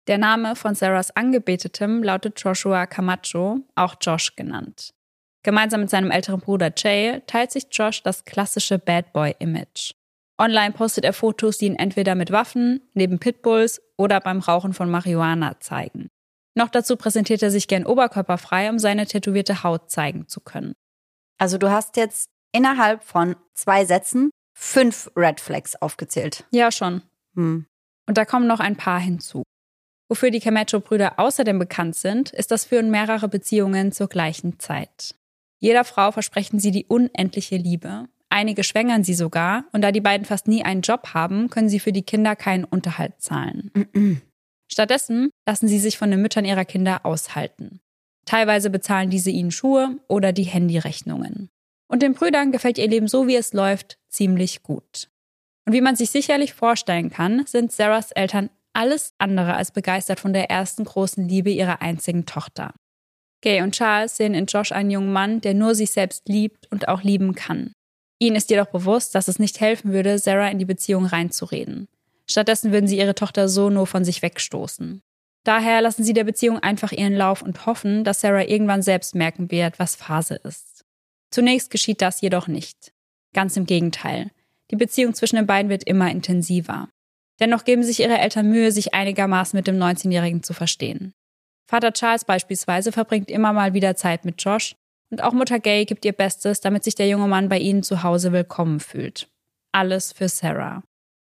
Der 0.08 0.18
Name 0.18 0.56
von 0.56 0.76
Sarahs 0.76 1.12
Angebetetem 1.12 2.04
lautet 2.04 2.40
Joshua 2.40 2.86
Camacho, 2.86 3.60
auch 3.76 3.96
Josh 4.02 4.36
genannt. 4.36 4.94
Gemeinsam 5.44 5.82
mit 5.82 5.90
seinem 5.90 6.10
älteren 6.10 6.40
Bruder 6.40 6.72
Jay 6.76 7.22
teilt 7.28 7.52
sich 7.52 7.68
Josh 7.72 8.02
das 8.02 8.24
klassische 8.24 8.80
Bad 8.80 9.12
Boy-Image. 9.12 9.92
Online 10.40 10.74
postet 10.74 11.04
er 11.04 11.14
Fotos, 11.14 11.58
die 11.58 11.66
ihn 11.66 11.76
entweder 11.76 12.16
mit 12.16 12.32
Waffen, 12.32 12.82
neben 12.94 13.20
Pitbulls 13.20 13.82
oder 13.98 14.20
beim 14.20 14.40
Rauchen 14.40 14.74
von 14.74 14.90
Marihuana 14.90 15.60
zeigen. 15.60 16.10
Noch 16.56 16.70
dazu 16.70 16.96
präsentiert 16.96 17.44
er 17.44 17.52
sich 17.52 17.68
gern 17.68 17.86
oberkörperfrei, 17.86 18.70
um 18.70 18.80
seine 18.80 19.06
tätowierte 19.06 19.64
Haut 19.64 19.90
zeigen 19.92 20.28
zu 20.28 20.40
können. 20.40 20.74
Also 21.38 21.58
du 21.58 21.70
hast 21.70 21.98
jetzt 21.98 22.30
innerhalb 22.52 23.04
von 23.04 23.36
zwei 23.54 23.86
Sätzen 23.86 24.30
fünf 24.54 25.12
Red 25.16 25.40
Flags 25.40 25.76
aufgezählt. 25.76 26.46
Ja, 26.52 26.72
schon. 26.72 27.02
Hm. 27.36 27.66
Und 28.08 28.18
da 28.18 28.26
kommen 28.26 28.48
noch 28.48 28.60
ein 28.60 28.78
paar 28.78 29.00
hinzu. 29.00 29.44
Wofür 30.10 30.30
die 30.30 30.40
Camacho-Brüder 30.40 31.20
außerdem 31.20 31.58
bekannt 31.58 31.96
sind, 31.96 32.32
ist 32.32 32.52
das 32.52 32.66
Führen 32.66 32.92
mehrerer 32.92 33.28
Beziehungen 33.28 33.92
zur 33.92 34.08
gleichen 34.08 34.60
Zeit. 34.60 35.16
Jeder 35.64 35.86
Frau 35.86 36.12
versprechen 36.12 36.60
sie 36.60 36.72
die 36.72 36.88
unendliche 36.88 37.56
Liebe. 37.56 38.10
Einige 38.28 38.66
schwängern 38.66 39.06
sie 39.06 39.14
sogar 39.14 39.64
und 39.72 39.82
da 39.82 39.94
die 39.94 40.02
beiden 40.02 40.26
fast 40.26 40.50
nie 40.50 40.62
einen 40.62 40.82
Job 40.82 41.14
haben, 41.14 41.50
können 41.50 41.70
sie 41.70 41.80
für 41.80 41.94
die 41.94 42.02
Kinder 42.02 42.36
keinen 42.36 42.66
Unterhalt 42.66 43.22
zahlen. 43.22 43.72
Stattdessen 44.70 45.30
lassen 45.48 45.70
sie 45.70 45.80
sich 45.80 45.98
von 45.98 46.12
den 46.12 46.22
Müttern 46.22 46.44
ihrer 46.44 46.66
Kinder 46.66 47.06
aushalten. 47.06 47.80
Teilweise 48.26 48.70
bezahlen 48.70 49.10
diese 49.10 49.30
ihnen 49.30 49.52
Schuhe 49.52 49.96
oder 50.10 50.34
die 50.34 50.44
Handyrechnungen. 50.44 51.50
Und 51.88 52.02
den 52.02 52.14
Brüdern 52.14 52.52
gefällt 52.52 52.78
ihr 52.78 52.90
Leben 52.90 53.08
so, 53.08 53.28
wie 53.28 53.38
es 53.38 53.54
läuft, 53.54 54.00
ziemlich 54.10 54.64
gut. 54.64 55.10
Und 55.66 55.72
wie 55.72 55.82
man 55.82 55.96
sich 55.96 56.10
sicherlich 56.10 56.54
vorstellen 56.54 57.10
kann, 57.10 57.46
sind 57.46 57.72
Sarahs 57.72 58.12
Eltern 58.12 58.50
alles 58.74 59.14
andere 59.18 59.54
als 59.54 59.72
begeistert 59.72 60.20
von 60.20 60.34
der 60.34 60.50
ersten 60.50 60.84
großen 60.84 61.26
Liebe 61.26 61.52
ihrer 61.52 61.82
einzigen 61.82 62.26
Tochter. 62.26 62.74
Gay 63.44 63.62
und 63.62 63.76
Charles 63.76 64.16
sehen 64.16 64.34
in 64.34 64.46
Josh 64.46 64.72
einen 64.72 64.90
jungen 64.90 65.12
Mann, 65.12 65.42
der 65.42 65.54
nur 65.54 65.76
sich 65.76 65.92
selbst 65.92 66.28
liebt 66.30 66.72
und 66.72 66.88
auch 66.88 67.04
lieben 67.04 67.36
kann. 67.36 67.74
Ihnen 68.18 68.38
ist 68.38 68.50
jedoch 68.50 68.68
bewusst, 68.68 69.16
dass 69.16 69.28
es 69.28 69.38
nicht 69.38 69.60
helfen 69.60 69.92
würde, 69.92 70.18
Sarah 70.18 70.48
in 70.48 70.60
die 70.60 70.66
Beziehung 70.66 71.06
reinzureden. 71.06 71.90
Stattdessen 72.26 72.72
würden 72.72 72.88
sie 72.88 72.98
ihre 72.98 73.16
Tochter 73.16 73.50
so 73.50 73.70
nur 73.70 73.86
von 73.86 74.06
sich 74.06 74.22
wegstoßen. 74.22 75.02
Daher 75.44 75.82
lassen 75.82 76.06
sie 76.06 76.14
der 76.14 76.24
Beziehung 76.24 76.60
einfach 76.60 76.94
ihren 76.94 77.16
Lauf 77.16 77.42
und 77.42 77.66
hoffen, 77.66 78.06
dass 78.06 78.22
Sarah 78.22 78.48
irgendwann 78.48 78.82
selbst 78.82 79.14
merken 79.14 79.52
wird, 79.52 79.78
was 79.78 79.98
Phase 79.98 80.36
ist. 80.36 80.86
Zunächst 81.30 81.70
geschieht 81.70 82.02
das 82.02 82.22
jedoch 82.22 82.48
nicht. 82.48 82.94
Ganz 83.34 83.58
im 83.58 83.66
Gegenteil. 83.66 84.32
Die 84.72 84.78
Beziehung 84.78 85.14
zwischen 85.16 85.36
den 85.36 85.48
beiden 85.48 85.70
wird 85.70 85.84
immer 85.84 86.10
intensiver. 86.10 86.88
Dennoch 87.42 87.66
geben 87.66 87.84
sich 87.84 88.00
ihre 88.00 88.20
Eltern 88.20 88.50
Mühe, 88.50 88.72
sich 88.72 88.94
einigermaßen 88.94 89.58
mit 89.58 89.68
dem 89.68 89.78
19-Jährigen 89.78 90.44
zu 90.44 90.54
verstehen. 90.54 91.14
Vater 91.74 91.92
Charles 91.92 92.24
beispielsweise 92.24 92.92
verbringt 92.92 93.32
immer 93.32 93.52
mal 93.52 93.74
wieder 93.74 93.96
Zeit 93.96 94.26
mit 94.26 94.40
Josh 94.44 94.76
und 95.10 95.24
auch 95.24 95.34
Mutter 95.34 95.58
Gay 95.58 95.86
gibt 95.86 96.06
ihr 96.06 96.14
Bestes, 96.14 96.62
damit 96.62 96.84
sich 96.84 96.94
der 96.94 97.08
junge 97.08 97.28
Mann 97.28 97.50
bei 97.50 97.58
ihnen 97.58 97.82
zu 97.82 98.04
Hause 98.04 98.32
willkommen 98.32 98.80
fühlt. 98.80 99.28
Alles 99.72 100.12
für 100.12 100.30
Sarah. 100.30 100.84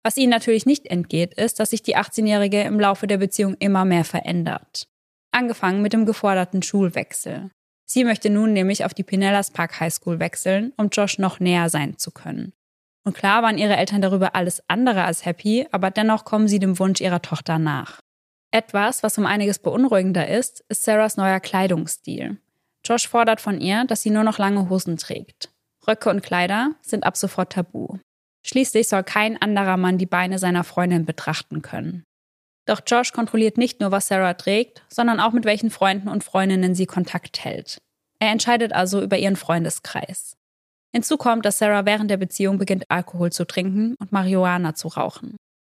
Was 0.03 0.17
ihnen 0.17 0.31
natürlich 0.31 0.67
nicht 0.67 0.89
entgeht, 0.89 1.35
ist, 1.35 1.61
dass 1.61 1.71
sich 1.71 1.85
die 1.85 1.97
18-Jährige 1.97 2.63
im 2.63 2.81
Laufe 2.81 3.07
der 3.07 3.19
Beziehung 3.19 3.55
immer 3.61 3.85
mehr 3.85 4.03
verändert. 4.05 4.89
Angefangen 5.31 5.83
mit 5.83 5.93
dem 5.93 6.05
geforderten 6.05 6.65
Schulwechsel. 6.65 7.53
Sie 7.89 8.03
möchte 8.03 8.29
nun 8.29 8.53
nämlich 8.53 8.85
auf 8.85 8.93
die 8.93 9.05
Pinellas 9.05 9.53
Park 9.53 9.79
High 9.79 9.95
School 9.95 10.19
wechseln, 10.19 10.73
um 10.77 10.89
Josh 10.89 11.21
noch 11.21 11.39
näher 11.39 11.71
sein 11.71 11.97
zu 11.97 12.11
können. 12.11 12.53
Und 13.07 13.17
klar 13.17 13.45
waren 13.45 13.57
ihre 13.57 13.77
Eltern 13.77 14.03
darüber 14.03 14.35
alles 14.35 14.65
andere 14.67 15.05
als 15.05 15.25
happy, 15.25 15.69
aber 15.71 15.93
dennoch 15.93 16.25
kommen 16.25 16.49
sie 16.49 16.59
dem 16.59 16.81
Wunsch 16.81 17.01
ihrer 17.01 17.23
Tochter 17.23 17.61
nach. 17.61 18.01
Etwas, 18.55 19.03
was 19.03 19.19
um 19.19 19.27
einiges 19.27 19.59
beunruhigender 19.59 20.29
ist, 20.29 20.65
ist 20.69 20.85
Sarahs 20.85 21.17
neuer 21.17 21.41
Kleidungsstil. 21.41 22.37
Josh 22.85 23.09
fordert 23.09 23.41
von 23.41 23.61
ihr, 23.61 23.85
dass 23.85 24.03
sie 24.03 24.11
nur 24.11 24.23
noch 24.23 24.39
lange 24.39 24.71
Hosen 24.71 24.97
trägt. 24.97 25.51
Röcke 25.89 26.09
und 26.09 26.23
Kleider 26.23 26.71
sind 26.81 27.03
ab 27.03 27.17
sofort 27.17 27.53
tabu. 27.53 27.99
Schließlich 28.47 28.87
soll 28.87 29.03
kein 29.03 29.43
anderer 29.43 29.77
Mann 29.77 29.99
die 29.99 30.07
Beine 30.07 30.39
seiner 30.39 30.63
Freundin 30.63 31.05
betrachten 31.05 31.63
können. 31.63 32.05
Doch 32.65 32.81
Josh 32.87 33.11
kontrolliert 33.11 33.59
nicht 33.59 33.81
nur, 33.81 33.91
was 33.91 34.07
Sarah 34.07 34.35
trägt, 34.35 34.85
sondern 34.89 35.19
auch 35.19 35.33
mit 35.33 35.45
welchen 35.45 35.71
Freunden 35.71 36.09
und 36.09 36.23
Freundinnen 36.23 36.77
sie 36.77 36.87
Kontakt 36.87 37.45
hält. 37.45 37.79
Er 38.21 38.31
entscheidet 38.31 38.73
also 38.73 39.03
über 39.03 39.19
ihren 39.19 39.35
Freundeskreis. 39.35 40.37
Hinzu 40.95 41.17
kommt, 41.17 41.45
dass 41.45 41.59
Sarah 41.59 41.87
während 41.87 42.09
der 42.09 42.19
Beziehung 42.19 42.59
beginnt, 42.59 42.85
Alkohol 42.89 43.33
zu 43.33 43.47
trinken 43.47 43.97
und 43.99 44.13
Marihuana 44.13 44.77
zu 44.77 44.87
rauchen. 44.87 45.35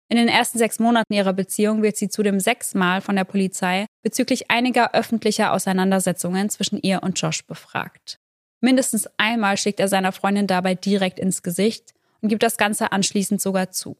In 0.07 0.17
den 0.17 0.27
ersten 0.27 0.59
sechs 0.59 0.79
Monaten 0.79 1.13
ihrer 1.13 1.33
Beziehung 1.33 1.81
wird 1.81 1.97
sie 1.97 2.09
zudem 2.09 2.39
sechsmal 2.39 3.01
von 3.01 3.15
der 3.15 3.23
Polizei 3.23 3.87
bezüglich 4.03 4.51
einiger 4.51 4.93
öffentlicher 4.93 5.51
Auseinandersetzungen 5.51 6.49
zwischen 6.49 6.79
ihr 6.79 7.01
und 7.01 7.19
Josh 7.19 7.45
befragt. 7.45 8.19
Mindestens 8.61 9.09
einmal 9.17 9.57
schlägt 9.57 9.79
er 9.79 9.87
seiner 9.87 10.11
Freundin 10.11 10.47
dabei 10.47 10.75
direkt 10.75 11.19
ins 11.19 11.41
Gesicht 11.41 11.93
und 12.21 12.29
gibt 12.29 12.43
das 12.43 12.57
Ganze 12.57 12.91
anschließend 12.91 13.41
sogar 13.41 13.71
zu. 13.71 13.95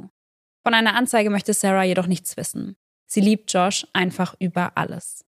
Von 0.64 0.74
einer 0.74 0.96
Anzeige 0.96 1.30
möchte 1.30 1.54
Sarah 1.54 1.84
jedoch 1.84 2.08
nichts 2.08 2.38
wissen. 2.38 2.76
Sie 3.08 3.22
liebt 3.22 3.52
Josh 3.52 3.86
einfach 3.94 4.36
über 4.40 4.74
alles. 4.76 5.24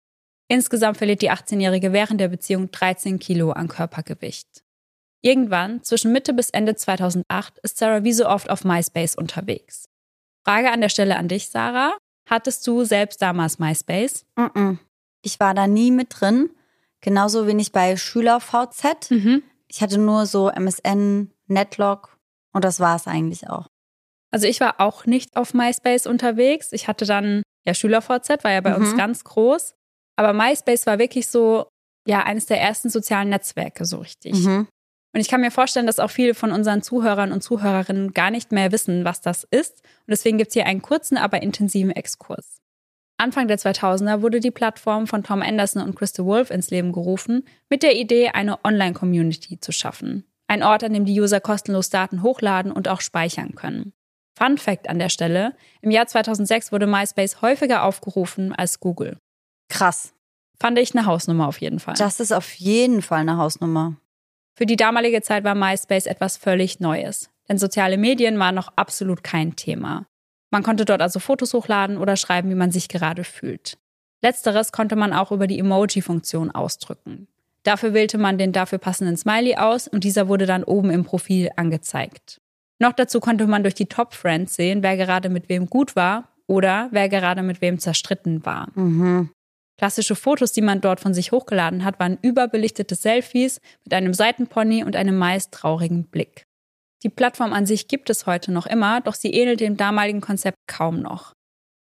Insgesamt 0.47 0.97
verliert 0.97 1.21
die 1.21 1.31
18-Jährige 1.31 1.93
während 1.93 2.19
der 2.19 2.27
Beziehung 2.27 2.69
13 2.71 3.17
Kilo 3.19 3.51
an 3.51 3.67
Körpergewicht. 3.67 4.63
Irgendwann, 5.21 5.81
zwischen 5.83 6.11
Mitte 6.11 6.33
bis 6.33 6.49
Ende 6.49 6.75
2008, 6.75 7.59
ist 7.59 7.77
Sarah 7.77 8.03
wie 8.03 8.13
so 8.13 8.27
oft 8.27 8.49
auf 8.49 8.65
MySpace 8.65 9.15
unterwegs. 9.15 9.85
Frage 10.45 10.71
an 10.71 10.81
der 10.81 10.89
Stelle 10.89 11.17
an 11.17 11.27
dich, 11.27 11.49
Sarah. 11.49 11.93
Hattest 12.29 12.65
du 12.67 12.83
selbst 12.85 13.21
damals 13.21 13.59
MySpace? 13.59 14.25
Mm 14.35 14.41
-mm. 14.41 14.77
Ich 15.21 15.39
war 15.39 15.53
da 15.53 15.67
nie 15.67 15.91
mit 15.91 16.07
drin. 16.19 16.49
Genauso 17.01 17.47
wenig 17.47 17.71
bei 17.71 17.97
SchülerVZ. 17.97 19.11
Mhm. 19.11 19.43
Ich 19.67 19.81
hatte 19.81 19.97
nur 19.97 20.25
so 20.25 20.49
MSN, 20.49 21.31
Netlog 21.47 22.17
und 22.53 22.63
das 22.63 22.79
war 22.79 22.95
es 22.95 23.07
eigentlich 23.07 23.49
auch. 23.49 23.67
Also 24.31 24.47
ich 24.47 24.59
war 24.61 24.79
auch 24.79 25.05
nicht 25.05 25.35
auf 25.35 25.53
MySpace 25.53 26.07
unterwegs. 26.07 26.71
Ich 26.71 26.87
hatte 26.87 27.05
dann, 27.05 27.43
ja, 27.65 27.73
SchülerVZ 27.73 28.43
war 28.43 28.51
ja 28.51 28.61
bei 28.61 28.71
Mhm. 28.71 28.75
uns 28.85 28.97
ganz 28.97 29.23
groß. 29.23 29.73
Aber 30.15 30.33
MySpace 30.33 30.85
war 30.87 30.97
wirklich 30.99 31.27
so, 31.27 31.67
ja, 32.07 32.23
eines 32.23 32.45
der 32.45 32.61
ersten 32.61 32.89
sozialen 32.89 33.29
Netzwerke 33.29 33.85
so 33.85 33.97
richtig. 33.99 34.33
Mhm. 34.45 34.67
Und 35.13 35.19
ich 35.19 35.27
kann 35.27 35.41
mir 35.41 35.51
vorstellen, 35.51 35.85
dass 35.85 35.99
auch 35.99 36.09
viele 36.09 36.33
von 36.33 36.51
unseren 36.51 36.81
Zuhörern 36.81 37.31
und 37.31 37.41
Zuhörerinnen 37.41 38.13
gar 38.13 38.31
nicht 38.31 38.51
mehr 38.51 38.71
wissen, 38.71 39.05
was 39.05 39.21
das 39.21 39.43
ist. 39.43 39.81
Und 39.81 40.11
deswegen 40.11 40.39
gibt's 40.39 40.55
hier 40.55 40.65
einen 40.65 40.81
kurzen, 40.81 41.17
aber 41.17 41.43
intensiven 41.43 41.91
Exkurs. 41.91 42.61
Anfang 43.17 43.47
der 43.47 43.59
2000er 43.59 44.21
wurde 44.23 44.39
die 44.39 44.51
Plattform 44.51 45.05
von 45.05 45.23
Tom 45.23 45.43
Anderson 45.43 45.83
und 45.83 45.95
Crystal 45.95 46.25
Wolf 46.25 46.49
ins 46.49 46.71
Leben 46.71 46.91
gerufen, 46.91 47.45
mit 47.69 47.83
der 47.83 47.95
Idee, 47.95 48.29
eine 48.29 48.65
Online-Community 48.65 49.59
zu 49.59 49.71
schaffen. 49.71 50.25
Ein 50.47 50.63
Ort, 50.63 50.83
an 50.83 50.93
dem 50.93 51.05
die 51.05 51.19
User 51.21 51.39
kostenlos 51.39 51.89
Daten 51.89 52.23
hochladen 52.23 52.71
und 52.71 52.87
auch 52.87 53.01
speichern 53.01 53.55
können. 53.55 53.93
Fun 54.37 54.57
Fact 54.57 54.89
an 54.89 54.99
der 54.99 55.09
Stelle: 55.09 55.55
Im 55.81 55.91
Jahr 55.91 56.07
2006 56.07 56.71
wurde 56.71 56.87
MySpace 56.87 57.41
häufiger 57.41 57.83
aufgerufen 57.83 58.51
als 58.53 58.79
Google. 58.79 59.17
Krass. 59.69 60.13
Fand 60.59 60.79
ich 60.79 60.95
eine 60.95 61.05
Hausnummer 61.05 61.47
auf 61.47 61.61
jeden 61.61 61.79
Fall. 61.79 61.95
Das 61.97 62.19
ist 62.19 62.31
auf 62.31 62.53
jeden 62.53 63.01
Fall 63.01 63.21
eine 63.21 63.37
Hausnummer. 63.37 63.95
Für 64.55 64.65
die 64.65 64.75
damalige 64.75 65.21
Zeit 65.21 65.43
war 65.43 65.55
MySpace 65.55 66.05
etwas 66.05 66.37
völlig 66.37 66.79
Neues, 66.79 67.29
denn 67.49 67.57
soziale 67.57 67.97
Medien 67.97 68.37
waren 68.37 68.55
noch 68.55 68.71
absolut 68.75 69.23
kein 69.23 69.55
Thema. 69.55 70.05
Man 70.51 70.61
konnte 70.61 70.85
dort 70.85 71.01
also 71.01 71.19
Fotos 71.19 71.53
hochladen 71.53 71.97
oder 71.97 72.15
schreiben, 72.15 72.49
wie 72.51 72.55
man 72.55 72.71
sich 72.71 72.87
gerade 72.87 73.23
fühlt. 73.23 73.77
Letzteres 74.21 74.71
konnte 74.71 74.95
man 74.95 75.11
auch 75.11 75.31
über 75.31 75.47
die 75.47 75.57
Emoji-Funktion 75.57 76.51
ausdrücken. 76.51 77.27
Dafür 77.63 77.93
wählte 77.93 78.17
man 78.17 78.37
den 78.37 78.51
dafür 78.51 78.77
passenden 78.77 79.17
Smiley 79.17 79.55
aus 79.55 79.87
und 79.87 80.03
dieser 80.03 80.27
wurde 80.27 80.45
dann 80.45 80.63
oben 80.63 80.91
im 80.91 81.03
Profil 81.03 81.49
angezeigt. 81.55 82.39
Noch 82.79 82.93
dazu 82.93 83.19
konnte 83.19 83.47
man 83.47 83.63
durch 83.63 83.75
die 83.75 83.87
Top 83.87 84.13
Friends 84.13 84.55
sehen, 84.55 84.83
wer 84.83 84.97
gerade 84.97 85.29
mit 85.29 85.49
wem 85.49 85.67
gut 85.67 85.95
war 85.95 86.29
oder 86.47 86.89
wer 86.91 87.09
gerade 87.09 87.41
mit 87.41 87.61
wem 87.61 87.79
zerstritten 87.79 88.45
war. 88.45 88.67
Mhm. 88.75 89.29
Klassische 89.77 90.15
Fotos, 90.15 90.51
die 90.51 90.61
man 90.61 90.81
dort 90.81 90.99
von 90.99 91.13
sich 91.13 91.31
hochgeladen 91.31 91.83
hat, 91.83 91.99
waren 91.99 92.17
überbelichtete 92.21 92.95
Selfies 92.95 93.59
mit 93.83 93.93
einem 93.93 94.13
Seitenpony 94.13 94.83
und 94.83 94.95
einem 94.95 95.17
meist 95.17 95.51
traurigen 95.51 96.05
Blick. 96.05 96.45
Die 97.03 97.09
Plattform 97.09 97.53
an 97.53 97.65
sich 97.65 97.87
gibt 97.87 98.09
es 98.09 98.25
heute 98.25 98.51
noch 98.51 98.65
immer, 98.65 99.01
doch 99.01 99.15
sie 99.15 99.33
ähnelt 99.33 99.59
dem 99.59 99.75
damaligen 99.75 100.21
Konzept 100.21 100.57
kaum 100.67 101.01
noch. 101.01 101.33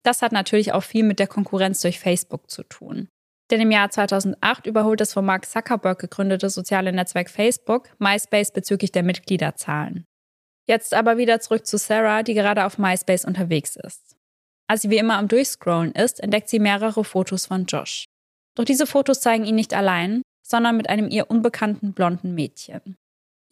Das 0.02 0.22
hat 0.22 0.32
natürlich 0.32 0.72
auch 0.72 0.82
viel 0.82 1.04
mit 1.04 1.18
der 1.18 1.26
Konkurrenz 1.26 1.80
durch 1.80 1.98
Facebook 1.98 2.50
zu 2.50 2.62
tun. 2.62 3.08
Denn 3.50 3.60
im 3.60 3.70
Jahr 3.70 3.90
2008 3.90 4.66
überholt 4.66 5.00
das 5.00 5.12
von 5.12 5.26
Mark 5.26 5.44
Zuckerberg 5.44 5.98
gegründete 5.98 6.48
soziale 6.48 6.92
Netzwerk 6.92 7.28
Facebook 7.28 7.90
MySpace 7.98 8.52
bezüglich 8.52 8.92
der 8.92 9.02
Mitgliederzahlen. 9.02 10.04
Jetzt 10.68 10.94
aber 10.94 11.18
wieder 11.18 11.40
zurück 11.40 11.66
zu 11.66 11.76
Sarah, 11.76 12.22
die 12.22 12.34
gerade 12.34 12.64
auf 12.64 12.78
MySpace 12.78 13.24
unterwegs 13.24 13.76
ist. 13.76 14.16
Als 14.70 14.82
sie 14.82 14.90
wie 14.90 14.98
immer 14.98 15.18
am 15.18 15.26
Durchscrollen 15.26 15.90
ist, 15.90 16.20
entdeckt 16.20 16.48
sie 16.48 16.60
mehrere 16.60 17.02
Fotos 17.02 17.46
von 17.46 17.64
Josh. 17.64 18.04
Doch 18.54 18.62
diese 18.62 18.86
Fotos 18.86 19.20
zeigen 19.20 19.44
ihn 19.44 19.56
nicht 19.56 19.74
allein, 19.74 20.22
sondern 20.46 20.76
mit 20.76 20.88
einem 20.88 21.08
ihr 21.08 21.28
unbekannten 21.28 21.92
blonden 21.92 22.36
Mädchen. 22.36 22.96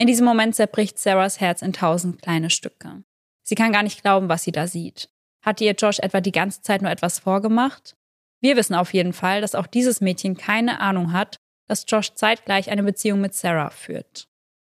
In 0.01 0.07
diesem 0.07 0.25
Moment 0.25 0.55
zerbricht 0.55 0.97
Sarahs 0.97 1.41
Herz 1.41 1.61
in 1.61 1.73
tausend 1.73 2.23
kleine 2.23 2.51
Stücke. 2.51 3.03
Sie 3.43 3.57
kann 3.57 3.73
gar 3.73 3.83
nicht 3.83 4.01
glauben, 4.03 4.29
was 4.29 4.45
sie 4.45 4.53
da 4.53 4.69
sieht. 4.69 5.09
Hatte 5.45 5.65
ihr 5.65 5.73
Josh 5.73 5.99
etwa 5.99 6.21
die 6.21 6.31
ganze 6.31 6.63
Zeit 6.63 6.83
nur 6.83 6.91
etwas 6.93 7.19
vorgemacht? 7.19 7.97
Wir 8.41 8.57
wissen 8.57 8.77
auf 8.77 8.95
jeden 8.95 9.13
Fall, 9.13 9.41
dass 9.41 9.57
auch 9.57 9.67
dieses 9.67 10.01
Mädchen 10.01 10.37
keine 10.37 10.79
Ahnung 10.79 11.13
hat, 11.13 11.39
dass 11.67 11.85
Josh 11.89 12.15
zeitgleich 12.15 12.71
eine 12.71 12.85
Beziehung 12.85 13.21
mit 13.21 13.35
Sarah 13.35 13.71
führt. 13.71 14.29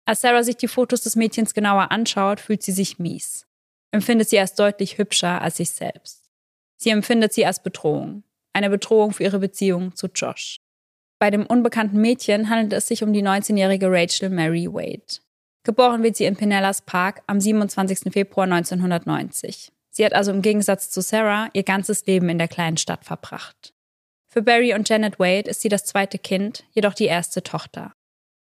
Als 0.06 0.23
Sarah 0.23 0.42
sich 0.42 0.56
die 0.56 0.68
Fotos 0.68 1.02
des 1.02 1.16
Mädchens 1.16 1.52
genauer 1.52 1.90
anschaut, 1.90 2.40
fühlt 2.40 2.62
sie 2.62 2.73
sich 2.73 2.99
mies. 2.99 3.44
Empfindet 3.92 4.30
sie 4.30 4.38
als 4.38 4.54
deutlich 4.54 4.97
hübscher 4.97 5.42
als 5.42 5.59
sich 5.59 5.73
selbst. 5.73 6.29
Sie 6.82 6.90
empfindet 6.90 7.34
sie 7.34 7.44
als 7.44 7.62
Bedrohung. 7.62 8.25
Eine 8.54 8.70
Bedrohung 8.70 9.12
für 9.12 9.22
ihre 9.22 9.38
Beziehung 9.38 9.94
zu 9.94 10.06
Josh. 10.06 10.60
Bei 11.18 11.30
dem 11.30 11.44
unbekannten 11.44 12.00
Mädchen 12.00 12.49
handelt 12.49 12.72
es 12.72 12.88
sich 12.88 13.02
um 13.02 13.12
die 13.12 13.22
19-jährige 13.22 13.90
Rachel 13.90 14.30
Mary 14.30 14.66
Wade. 14.66 15.20
Geboren 15.62 16.02
wird 16.02 16.16
sie 16.16 16.25
in 16.25 16.37
Pinellas 16.37 16.80
Park 16.80 17.22
am 17.26 17.38
27. 17.38 18.10
Februar 18.10 18.44
1990. 18.44 19.70
Sie 19.90 20.04
hat 20.04 20.14
also 20.14 20.30
im 20.30 20.40
Gegensatz 20.40 20.88
zu 20.88 21.02
Sarah 21.02 21.50
ihr 21.52 21.64
ganzes 21.64 22.06
Leben 22.06 22.30
in 22.30 22.38
der 22.38 22.49
kleinen 22.49 22.78
Stadt 22.78 23.04
verbracht. 23.04 23.75
Für 24.28 24.40
Barry 24.40 24.72
und 24.72 24.88
Janet 24.88 25.18
Wade 25.18 25.50
ist 25.50 25.60
sie 25.60 25.68
das 25.68 25.84
zweite 25.84 26.18
Kind, 26.18 26.64
jedoch 26.72 26.94
die 26.94 27.06
erste 27.06 27.42
Tochter. 27.42 27.92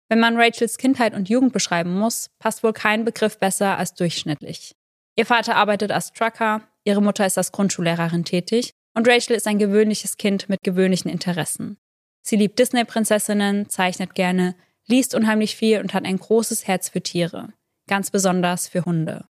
Wenn 0.09 0.19
man 0.19 0.35
Rachels 0.35 0.77
Kindheit 0.77 1.13
und 1.13 1.29
Jugend 1.29 1.53
beschreiben 1.53 1.97
muss, 1.97 2.29
passt 2.39 2.63
wohl 2.63 2.73
kein 2.73 3.05
Begriff 3.05 3.39
besser 3.39 3.77
als 3.77 3.93
durchschnittlich. 3.93 4.75
Ihr 5.15 5.25
Vater 5.25 5.55
arbeitet 5.55 5.91
als 5.91 6.11
Trucker, 6.11 6.67
ihre 6.85 7.01
Mutter 7.01 7.25
ist 7.25 7.37
als 7.37 7.51
Grundschullehrerin 7.51 8.23
tätig 8.23 8.71
und 8.95 9.07
Rachel 9.07 9.35
ist 9.35 9.47
ein 9.47 9.59
gewöhnliches 9.59 10.17
Kind 10.17 10.47
mit 10.47 10.61
gewöhnlichen 10.63 11.11
Interessen. 11.11 11.77
Sie 12.21 12.37
liebt 12.37 12.57
Disney-Prinzessinnen, 12.57 13.69
zeichnet 13.69 14.15
gerne, 14.15 14.55
liest 14.87 15.13
unheimlich 15.13 15.55
viel 15.55 15.79
und 15.79 15.93
hat 15.93 16.05
ein 16.05 16.17
großes 16.17 16.67
Herz 16.67 16.89
für 16.89 17.01
Tiere, 17.01 17.49
ganz 17.87 18.09
besonders 18.09 18.67
für 18.67 18.85
Hunde. 18.85 19.25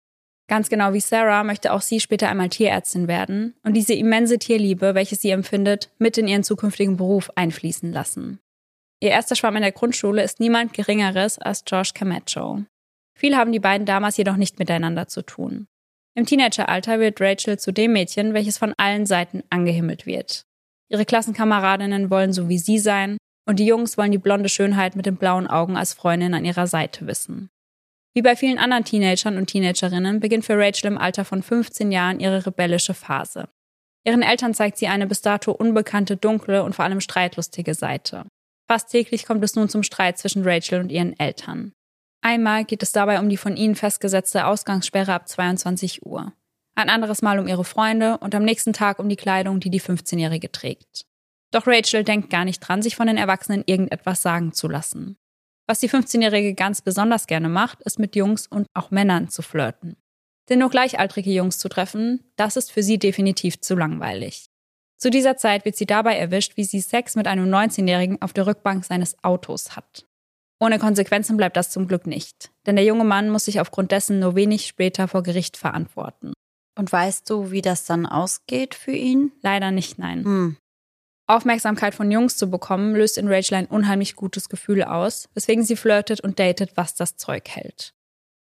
Ganz 0.49 0.69
genau 0.69 0.93
wie 0.93 1.01
Sarah 1.01 1.45
möchte 1.45 1.73
auch 1.73 1.83
sie 1.83 2.01
später 2.01 2.29
einmal 2.29 2.49
Tierärztin 2.49 3.07
werden 3.07 3.55
und 3.63 3.75
diese 3.75 3.95
immense 3.95 4.39
Tierliebe, 4.39 4.97
welche 4.97 5.15
sie 5.15 5.31
empfindet, 5.31 5.91
mit 5.99 6.19
in 6.19 6.27
ihren 6.27 6.43
zukünftigen 6.43 6.97
Beruf 6.97 7.31
einfließen 7.37 7.93
lassen. 7.93 8.41
Ihr 8.99 9.11
erster 9.11 9.37
Schwamm 9.37 9.57
in 9.57 9.63
der 9.63 9.73
Grundschule 9.73 10.23
ist 10.25 10.41
niemand 10.41 10.73
Geringeres 10.73 11.39
als 11.39 11.63
Josh 11.67 11.95
Camacho. 11.95 12.65
Viel 13.17 13.37
haben 13.37 13.53
die 13.53 13.61
beiden 13.61 13.87
damals 13.87 14.17
jedoch 14.17 14.37
nicht 14.37 14.59
miteinander 14.59 15.07
zu 15.07 15.23
tun. 15.23 15.69
Im 16.15 16.27
Teenageralter 16.27 16.99
wird 16.99 17.21
Rachel 17.21 17.59
zu 17.59 17.73
dem 17.73 17.93
Mädchen, 17.93 18.35
welches 18.35 18.59
von 18.59 18.75
allen 18.77 19.07
Seiten 19.07 19.43
angehimmelt 19.51 20.07
wird. 20.07 20.45
Ihre 20.89 21.05
Klassenkameradinnen 21.05 22.11
wollen 22.11 22.33
so 22.33 22.49
wie 22.49 22.59
sie 22.59 22.79
sein 22.79 23.17
und 23.47 23.59
die 23.59 23.67
Jungs 23.67 23.97
wollen 23.97 24.13
die 24.13 24.19
blonde 24.19 24.49
Schönheit 24.49 24.97
mit 24.97 25.07
den 25.07 25.17
blauen 25.17 25.47
Augen 25.47 25.77
als 25.77 25.95
Freundin 25.95 26.35
an 26.35 26.45
ihrer 26.45 26.67
Seite 26.67 27.07
wissen. 27.07 27.51
Wie 28.13 28.23
bei 28.23 28.35
vielen 28.35 28.59
anderen 28.59 28.85
Teenagern 28.85 29.37
und 29.37 29.47
Teenagerinnen 29.47 30.19
beginnt 30.19 30.45
für 30.45 30.59
Rachel 30.59 30.89
im 30.89 30.99
Alter 30.99 31.25
von 31.25 31.43
15 31.43 31.93
Jahren 31.93 32.19
ihre 32.19 32.45
rebellische 32.45 32.95
Phase. 32.95 33.49
Ihren 34.05 34.23
Eltern 34.23 34.55
zeigt 34.55 34.79
sie 34.79 34.89
eine 34.89 35.07
bis 35.07 35.21
dato 35.23 35.53
unbekannte, 35.53 36.17
dunkle 36.17 36.65
und 36.65 36.75
vor 36.75 36.85
allem 36.85 37.01
streitlustige 37.01 37.75
Seite. 37.75 38.27
Fast 38.69 38.91
täglich 38.91 39.27
kommt 39.27 39.45
es 39.45 39.55
nun 39.55 39.69
zum 39.69 39.83
Streit 39.83 40.19
zwischen 40.19 40.43
Rachel 40.43 40.81
und 40.81 40.91
ihren 40.91 41.19
Eltern. 41.19 41.73
Einmal 42.23 42.65
geht 42.65 42.83
es 42.83 42.93
dabei 42.93 43.19
um 43.19 43.29
die 43.29 43.37
von 43.37 43.57
ihnen 43.57 43.75
festgesetzte 43.75 44.47
Ausgangssperre 44.47 45.15
ab 45.15 45.29
22 45.29 46.05
Uhr. 46.05 46.33
Ein 46.75 46.91
anderes 46.91 47.23
Mal 47.23 47.39
um 47.39 47.47
ihre 47.47 47.65
Freunde 47.65 48.19
und 48.19 48.35
am 48.35 48.45
nächsten 48.45 48.73
Tag 48.73 48.99
um 48.99 49.09
die 49.09 49.17
Kleidung, 49.17 49.61
die 49.61 49.71
die 49.71 49.81
15-Jährige 49.81 50.53
trägt. 50.53 51.07
Doch 51.51 51.67
Rachel 51.67 52.05
denkt 52.05 52.31
gar 52.31 52.45
nicht 52.45 52.61
dran, 52.61 52.83
sich 52.83 52.97
von 52.97 53.07
den 53.07 53.17
Erwachsenen 53.17 53.65
irgendetwas 53.67 54.23
sagen 54.23 54.53
zu 54.53 54.69
lassen. 54.69 55.17
Was 55.67 55.81
die 55.81 55.89
15-Jährige 55.89 56.55
ganz 56.55 56.83
besonders 56.83 57.27
gerne 57.27 57.49
macht, 57.49 57.81
ist 57.83 57.99
mit 57.99 58.17
Jungs 58.17 58.47
und 58.47 58.67
auch 58.75 58.91
Männern 58.91 59.29
zu 59.29 59.43
flirten. 59.43 59.97
Denn 60.49 60.59
nur 60.59 60.71
gleichaltrige 60.71 61.31
Jungs 61.31 61.59
zu 61.59 61.69
treffen, 61.69 62.25
das 62.37 62.57
ist 62.57 62.73
für 62.73 62.83
sie 62.83 62.99
definitiv 62.99 63.61
zu 63.61 63.77
langweilig. 63.77 64.47
Zu 64.99 65.11
dieser 65.11 65.37
Zeit 65.37 65.65
wird 65.65 65.77
sie 65.77 65.87
dabei 65.87 66.17
erwischt, 66.17 66.57
wie 66.57 66.65
sie 66.65 66.81
Sex 66.81 67.15
mit 67.15 67.27
einem 67.27 67.49
19-Jährigen 67.53 68.21
auf 68.21 68.33
der 68.33 68.47
Rückbank 68.47 68.85
seines 68.85 69.23
Autos 69.23 69.77
hat. 69.77 70.07
Ohne 70.63 70.79
Konsequenzen 70.79 71.39
bleibt 71.39 71.57
das 71.57 71.71
zum 71.71 71.89
Glück 71.89 72.07
nicht, 72.07 72.51
denn 72.67 72.77
der 72.77 72.85
junge 72.85 73.05
Mann 73.05 73.31
muss 73.31 73.47
sich 73.47 73.61
aufgrund 73.61 73.93
dessen 73.93 74.19
nur 74.19 74.35
wenig 74.35 74.67
später 74.67 75.09
vor 75.09 75.23
Gericht 75.23 75.57
verantworten. 75.57 76.35
Und 76.79 76.93
weißt 76.93 77.29
du, 77.29 77.51
wie 77.51 77.63
das 77.63 77.87
dann 77.87 78.07
ausgeht 78.07 78.75
für 78.75 78.93
ihn? 78.93 79.33
Leider 79.43 79.71
nicht, 79.71 79.99
nein. 79.99 80.25
Hm. 80.25 80.57
Aufmerksamkeit 81.27 81.95
von 81.95 82.11
Jungs 82.11 82.37
zu 82.37 82.51
bekommen, 82.51 82.95
löst 82.95 83.17
in 83.17 83.29
Rachel 83.29 83.55
ein 83.55 83.67
unheimlich 83.67 84.17
gutes 84.17 84.49
Gefühl 84.49 84.83
aus, 84.83 85.29
weswegen 85.35 85.65
sie 85.65 85.77
flirtet 85.77 86.21
und 86.21 86.39
datet, 86.39 86.73
was 86.77 86.95
das 86.95 87.17
Zeug 87.17 87.49
hält. 87.49 87.93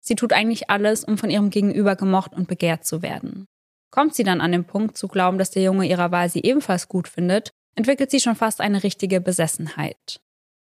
Sie 0.01 0.15
tut 0.15 0.33
eigentlich 0.33 0.69
alles, 0.69 1.03
um 1.03 1.17
von 1.17 1.29
ihrem 1.29 1.51
Gegenüber 1.51 1.95
gemocht 1.95 2.33
und 2.33 2.47
begehrt 2.47 2.85
zu 2.85 3.01
werden. 3.01 3.45
Kommt 3.91 4.15
sie 4.15 4.23
dann 4.23 4.41
an 4.41 4.51
den 4.51 4.65
Punkt 4.65 4.97
zu 4.97 5.07
glauben, 5.07 5.37
dass 5.37 5.51
der 5.51 5.63
Junge 5.63 5.87
ihrer 5.87 6.11
Wahl 6.11 6.29
sie 6.29 6.41
ebenfalls 6.41 6.87
gut 6.87 7.07
findet, 7.07 7.51
entwickelt 7.75 8.11
sie 8.11 8.19
schon 8.19 8.35
fast 8.35 8.59
eine 8.59 8.83
richtige 8.83 9.21
Besessenheit. 9.21 10.19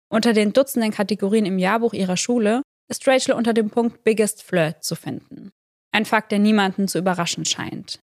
Unter 0.09 0.33
den 0.33 0.53
Dutzenden 0.53 0.93
Kategorien 0.93 1.47
im 1.47 1.59
Jahrbuch 1.59 1.93
ihrer 1.93 2.17
Schule 2.17 2.63
ist 2.89 3.07
Rachel 3.07 3.35
unter 3.35 3.53
dem 3.55 3.71
Punkt 3.71 4.05
Biggest 4.05 4.43
Flirt 4.43 4.85
zu 4.85 4.95
finden. 4.95 5.51
Ein 5.93 6.05
Fakt, 6.05 6.33
der 6.33 6.39
niemanden 6.39 6.89
zu 6.89 6.99
überraschen 6.99 7.45
scheint. 7.45 8.01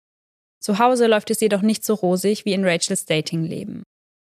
Zu 0.60 0.79
Hause 0.79 1.07
läuft 1.07 1.31
es 1.31 1.39
jedoch 1.39 1.62
nicht 1.62 1.86
so 1.86 1.93
rosig 1.93 2.45
wie 2.45 2.53
in 2.53 2.65
Rachels 2.65 3.05
Datingleben. 3.05 3.83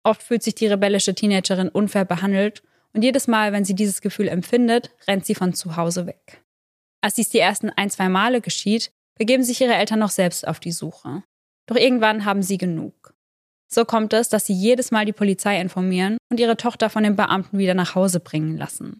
Oft 0.04 0.22
fühlt 0.22 0.42
sich 0.42 0.54
die 0.54 0.66
rebellische 0.66 1.14
Teenagerin 1.14 1.68
unfair 1.68 2.04
behandelt 2.04 2.62
und 2.92 3.02
jedes 3.02 3.26
Mal, 3.26 3.52
wenn 3.52 3.64
sie 3.64 3.74
dieses 3.74 4.00
Gefühl 4.00 4.28
empfindet, 4.28 4.90
rennt 5.08 5.26
sie 5.26 5.34
von 5.34 5.54
zu 5.54 5.76
Hause 5.76 6.06
weg. 6.06 6.42
Als 7.00 7.14
dies 7.14 7.28
die 7.28 7.38
ersten 7.38 7.70
ein, 7.70 7.90
zwei 7.90 8.08
Male 8.08 8.40
geschieht, 8.40 8.90
begeben 9.18 9.42
sich 9.42 9.60
ihre 9.60 9.74
Eltern 9.74 9.98
noch 9.98 10.10
selbst 10.10 10.46
auf 10.46 10.60
die 10.60 10.72
Suche. 10.72 11.22
Doch 11.66 11.76
irgendwann 11.76 12.24
haben 12.24 12.42
sie 12.42 12.58
genug. 12.58 13.14
So 13.72 13.84
kommt 13.84 14.12
es, 14.12 14.28
dass 14.28 14.46
sie 14.46 14.52
jedes 14.52 14.90
Mal 14.90 15.04
die 15.04 15.12
Polizei 15.12 15.60
informieren 15.60 16.18
und 16.30 16.40
ihre 16.40 16.56
Tochter 16.56 16.88
von 16.90 17.02
den 17.02 17.16
Beamten 17.16 17.58
wieder 17.58 17.74
nach 17.74 17.94
Hause 17.94 18.20
bringen 18.20 18.56
lassen. 18.56 18.98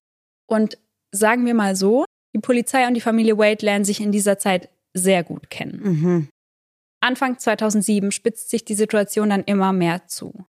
Und 0.49 0.79
sagen 1.13 1.47
wir 1.47 1.55
mal 1.55 1.77
so, 1.77 2.05
die 2.35 2.41
Polizei 2.41 2.87
und 2.87 2.95
die 2.95 3.01
Familie 3.01 3.39
Wade 3.39 3.65
lernen 3.65 3.85
sich 3.85 4.01
in 4.01 4.13
dieser 4.13 4.39
Zeit 4.39 4.69
sehr 4.93 5.25
gut 5.25 5.51
kennen. 5.51 5.81
Mhm. 5.83 6.29
Anfang 7.01 7.39
2007 7.39 8.11
spitzt 8.11 8.51
sich 8.51 8.65
die 8.65 8.75
Situation 8.75 9.31
dann 9.31 9.45
immer 9.45 9.73
mehr 9.73 10.07
zu. 10.07 10.45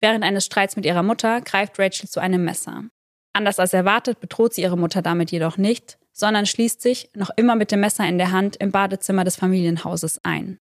Während 0.00 0.24
eines 0.24 0.44
Streits 0.44 0.76
mit 0.76 0.84
ihrer 0.84 1.02
Mutter 1.02 1.40
greift 1.40 1.78
Rachel 1.78 2.08
zu 2.08 2.20
einem 2.20 2.44
Messer. 2.44 2.84
Anders 3.32 3.58
als 3.58 3.72
erwartet 3.72 4.20
bedroht 4.20 4.54
sie 4.54 4.62
ihre 4.62 4.76
Mutter 4.76 5.00
damit 5.00 5.30
jedoch 5.30 5.56
nicht, 5.56 5.98
sondern 6.12 6.44
schließt 6.44 6.82
sich, 6.82 7.08
noch 7.14 7.30
immer 7.36 7.56
mit 7.56 7.70
dem 7.70 7.80
Messer 7.80 8.06
in 8.06 8.18
der 8.18 8.32
Hand, 8.32 8.56
im 8.56 8.72
Badezimmer 8.72 9.24
des 9.24 9.36
Familienhauses 9.36 10.20
ein. 10.24 10.58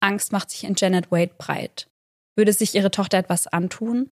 Angst 0.00 0.32
macht 0.32 0.50
sich 0.50 0.64
in 0.64 0.74
Janet 0.76 1.10
Wade 1.10 1.34
breit. 1.36 1.88
Würde 2.36 2.52
sich 2.52 2.74
ihre 2.74 2.90
Tochter 2.90 3.18
etwas 3.18 3.46
antun? 3.46 4.10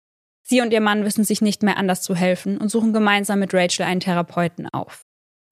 Sie 0.43 0.61
und 0.61 0.73
ihr 0.73 0.81
Mann 0.81 1.05
wissen 1.05 1.25
sich 1.25 1.43
nicht 1.43 1.63
mehr 1.63 1.77
anders 1.77 2.03
zu 2.03 2.15
helfen 2.15 2.59
und 2.59 2.71
suchen 2.71 2.93
gemeinsam 2.93 3.41
mit 3.41 3.53
Rachel 3.53 3.85
einen 3.85 4.01
Therapeuten 4.01 4.69
auf. 4.69 5.03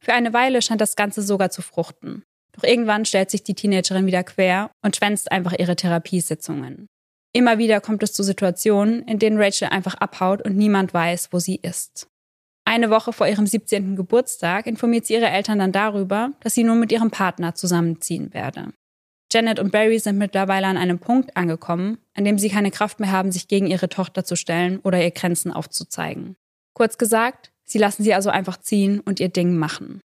Für 0.02 0.12
eine 0.12 0.32
Weile 0.32 0.62
scheint 0.62 0.80
das 0.80 0.96
Ganze 0.96 1.22
sogar 1.22 1.50
zu 1.50 1.62
fruchten. 1.62 2.22
Doch 2.52 2.62
irgendwann 2.62 3.04
stellt 3.04 3.30
sich 3.30 3.42
die 3.42 3.54
Teenagerin 3.54 4.06
wieder 4.06 4.22
quer 4.22 4.70
und 4.82 4.94
schwänzt 4.94 5.32
einfach 5.32 5.54
ihre 5.58 5.74
Therapiesitzungen. 5.74 6.86
Immer 7.32 7.58
wieder 7.58 7.80
kommt 7.80 8.02
es 8.04 8.12
zu 8.12 8.22
Situationen, 8.22 9.02
in 9.08 9.18
denen 9.18 9.40
Rachel 9.40 9.68
einfach 9.68 9.94
abhaut 9.94 10.42
und 10.42 10.56
niemand 10.56 10.94
weiß, 10.94 11.30
wo 11.32 11.40
sie 11.40 11.56
ist. 11.56 12.06
Eine 12.64 12.90
Woche 12.90 13.12
vor 13.12 13.26
ihrem 13.26 13.46
17. 13.46 13.96
Geburtstag 13.96 14.66
informiert 14.66 15.06
sie 15.06 15.14
ihre 15.14 15.28
Eltern 15.28 15.58
dann 15.58 15.72
darüber, 15.72 16.30
dass 16.40 16.54
sie 16.54 16.64
nun 16.64 16.78
mit 16.78 16.92
ihrem 16.92 17.10
Partner 17.10 17.54
zusammenziehen 17.54 18.32
werde. 18.32 18.72
Janet 19.34 19.58
und 19.58 19.72
Barry 19.72 19.98
sind 19.98 20.16
mittlerweile 20.16 20.68
an 20.68 20.76
einem 20.76 21.00
Punkt 21.00 21.36
angekommen, 21.36 21.98
an 22.14 22.24
dem 22.24 22.38
sie 22.38 22.50
keine 22.50 22.70
Kraft 22.70 23.00
mehr 23.00 23.10
haben, 23.10 23.32
sich 23.32 23.48
gegen 23.48 23.66
ihre 23.66 23.88
Tochter 23.88 24.24
zu 24.24 24.36
stellen 24.36 24.78
oder 24.78 25.02
ihr 25.02 25.10
Grenzen 25.10 25.52
aufzuzeigen. 25.52 26.36
Kurz 26.72 26.98
gesagt, 26.98 27.50
sie 27.64 27.78
lassen 27.78 28.04
sie 28.04 28.14
also 28.14 28.30
einfach 28.30 28.58
ziehen 28.58 29.00
und 29.00 29.18
ihr 29.18 29.28
Ding 29.28 29.56
machen. 29.56 30.00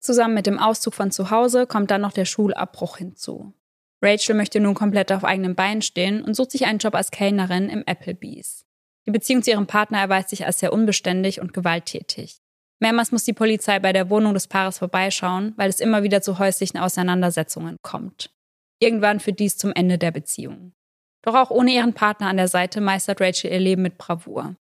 Zusammen 0.00 0.34
mit 0.34 0.46
dem 0.46 0.58
Auszug 0.58 0.92
von 0.92 1.10
zu 1.10 1.30
Hause 1.30 1.66
kommt 1.66 1.90
dann 1.90 2.02
noch 2.02 2.12
der 2.12 2.26
Schulabbruch 2.26 2.98
hinzu. 2.98 3.54
Rachel 4.02 4.34
möchte 4.34 4.60
nun 4.60 4.74
komplett 4.74 5.10
auf 5.10 5.24
eigenen 5.24 5.54
Beinen 5.54 5.82
stehen 5.82 6.22
und 6.22 6.34
sucht 6.34 6.50
sich 6.50 6.66
einen 6.66 6.78
Job 6.78 6.94
als 6.94 7.10
Kellnerin 7.10 7.70
im 7.70 7.84
Applebee's. 7.86 8.66
Die 9.06 9.10
Beziehung 9.10 9.42
zu 9.42 9.50
ihrem 9.50 9.66
Partner 9.66 10.00
erweist 10.00 10.28
sich 10.28 10.44
als 10.44 10.58
sehr 10.58 10.72
unbeständig 10.72 11.40
und 11.40 11.54
gewalttätig. 11.54 12.38
Mehrmals 12.78 13.12
muss 13.12 13.24
die 13.24 13.34
Polizei 13.34 13.78
bei 13.78 13.92
der 13.92 14.08
Wohnung 14.08 14.32
des 14.32 14.46
Paares 14.46 14.78
vorbeischauen, 14.78 15.52
weil 15.56 15.68
es 15.68 15.80
immer 15.80 16.02
wieder 16.02 16.22
zu 16.22 16.38
häuslichen 16.38 16.78
Auseinandersetzungen 16.78 17.76
kommt. 17.82 18.30
Irgendwann 18.80 19.20
führt 19.20 19.38
dies 19.38 19.56
zum 19.56 19.72
Ende 19.72 19.98
der 19.98 20.10
Beziehung. 20.10 20.72
Doch 21.22 21.34
auch 21.34 21.50
ohne 21.50 21.70
ihren 21.70 21.92
Partner 21.92 22.28
an 22.28 22.38
der 22.38 22.48
Seite 22.48 22.80
meistert 22.80 23.20
Rachel 23.20 23.52
ihr 23.52 23.60
Leben 23.60 23.82
mit 23.82 23.98
Bravour. 23.98 24.56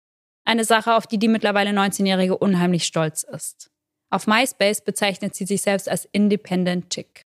Eine 0.46 0.64
Sache, 0.64 0.96
auf 0.96 1.06
die 1.06 1.18
die 1.18 1.28
mittlerweile 1.28 1.72
19-Jährige 1.72 2.38
unheimlich 2.38 2.86
stolz 2.86 3.24
ist. 3.24 3.70
Auf 4.10 4.28
MySpace 4.28 4.82
bezeichnet 4.82 5.36
sie 5.36 5.46
sich 5.46 5.62
selbst 5.62 5.90
als 5.90 6.06
Independent 6.06 6.90
Chick. 6.90 7.24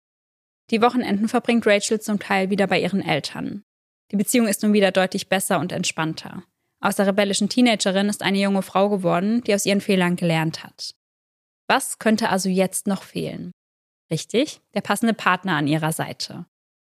Die 0.70 0.82
Wochenenden 0.82 1.28
verbringt 1.28 1.66
Rachel 1.66 2.00
zum 2.00 2.20
Teil 2.20 2.50
wieder 2.50 2.68
bei 2.68 2.80
ihren 2.80 3.02
Eltern. 3.02 3.64
Die 4.12 4.18
Beziehung 4.18 4.48
ist 4.48 4.62
nun 4.62 4.74
wieder 4.74 4.92
deutlich 4.92 5.30
besser 5.30 5.60
und 5.60 5.72
entspannter. 5.72 6.44
Aus 6.82 6.98
der 6.98 7.08
rebellischen 7.08 7.50
Teenagerin 7.50 8.10
ist 8.10 8.22
eine 8.22 8.38
junge 8.38 8.62
Frau 8.62 8.90
geworden, 8.90 9.42
die 9.44 9.56
aus 9.56 9.66
ihren 9.66 9.82
Fehlern 9.82 10.16
gelernt 10.16 10.64
hat. 10.64 10.94
Was 11.68 11.98
könnte 11.98 12.30
also 12.30 12.50
jetzt 12.50 12.86
noch 12.86 13.02
fehlen? 13.02 13.52
Richtig, 14.12 14.62
der 14.76 14.82
passende 14.82 15.14
Partner 15.16 15.56
an 15.56 15.68
ihrer 15.68 15.92
Seite. 15.92 16.46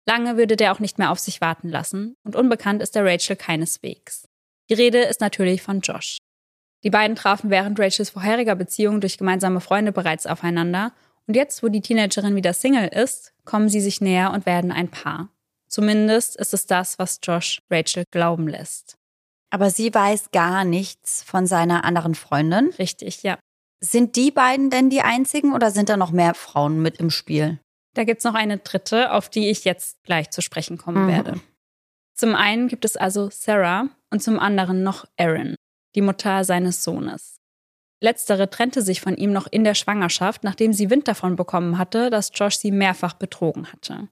Lange 0.08 0.38
würde 0.38 0.56
der 0.56 0.72
auch 0.72 0.80
nicht 0.80 1.00
mehr 1.00 1.12
auf 1.12 1.20
sich 1.20 1.42
warten 1.42 1.70
lassen 1.70 2.16
und 2.24 2.36
unbekannt 2.36 2.82
ist 2.82 2.96
der 2.96 3.06
Rachel 3.06 3.36
keineswegs. 3.36 4.28
Die 4.70 4.76
Rede 4.76 5.00
ist 5.00 5.22
natürlich 5.22 5.62
von 5.62 5.82
Josh. 5.82 6.18
Die 6.84 6.90
beiden 6.92 7.16
trafen 7.16 7.50
während 7.50 7.80
Rachels 7.80 8.12
vorheriger 8.12 8.56
Beziehung 8.56 9.02
durch 9.02 9.18
gemeinsame 9.18 9.62
Freunde 9.62 9.92
bereits 9.92 10.28
aufeinander 10.28 10.94
und 11.28 11.36
jetzt, 11.36 11.64
wo 11.64 11.70
die 11.70 11.82
Teenagerin 11.82 12.36
wieder 12.36 12.54
Single 12.54 12.88
ist, 12.88 13.34
kommen 13.46 13.70
sie 13.70 13.82
sich 13.82 14.02
näher 14.02 14.32
und 14.32 14.46
werden 14.46 14.72
ein 14.72 14.90
Paar. 14.90 15.30
Zumindest 15.68 16.36
ist 16.36 16.54
es 16.54 16.68
das, 16.68 17.00
was 17.00 17.20
Josh 17.24 17.62
Rachel 17.72 18.04
glauben 18.12 18.48
lässt. 18.48 18.98
Aber 19.50 19.70
sie 19.72 19.94
weiß 19.94 20.32
gar 20.32 20.64
nichts 20.64 21.24
von 21.24 21.48
seiner 21.48 21.84
anderen 21.84 22.14
Freundin. 22.16 22.70
Richtig, 22.78 23.24
ja. 23.24 23.40
Sind 23.82 24.16
die 24.16 24.32
beiden 24.32 24.70
denn 24.70 24.90
die 24.90 25.02
einzigen 25.02 25.54
oder 25.54 25.72
sind 25.72 25.90
da 25.90 25.98
noch 25.98 26.12
mehr 26.12 26.34
Frauen 26.34 26.82
mit 26.82 26.98
im 26.98 27.10
Spiel? 27.10 27.60
Da 27.96 28.04
gibt's 28.04 28.26
noch 28.26 28.36
eine 28.36 28.58
dritte, 28.58 29.12
auf 29.12 29.30
die 29.30 29.50
ich 29.50 29.64
jetzt 29.64 30.04
gleich 30.04 30.30
zu 30.30 30.42
sprechen 30.42 30.78
kommen 30.78 31.06
mhm. 31.06 31.12
werde. 31.12 31.42
Zum 32.14 32.36
einen 32.36 32.68
gibt 32.68 32.86
es 32.86 32.96
also 32.96 33.30
Sarah 33.32 33.90
und 34.12 34.22
zum 34.22 34.40
anderen 34.40 34.84
noch 34.84 35.06
Aaron, 35.18 35.56
die 35.96 36.02
Mutter 36.02 36.44
seines 36.44 36.84
Sohnes. 36.84 37.38
Letztere 38.02 38.50
trennte 38.50 38.82
sich 38.82 39.02
von 39.02 39.16
ihm 39.16 39.32
noch 39.32 39.48
in 39.48 39.64
der 39.64 39.74
Schwangerschaft, 39.74 40.44
nachdem 40.44 40.74
sie 40.74 40.90
Wind 40.90 41.08
davon 41.08 41.36
bekommen 41.36 41.78
hatte, 41.78 42.10
dass 42.10 42.32
Josh 42.34 42.58
sie 42.58 42.72
mehrfach 42.72 43.14
betrogen 43.14 43.72
hatte. 43.72 44.10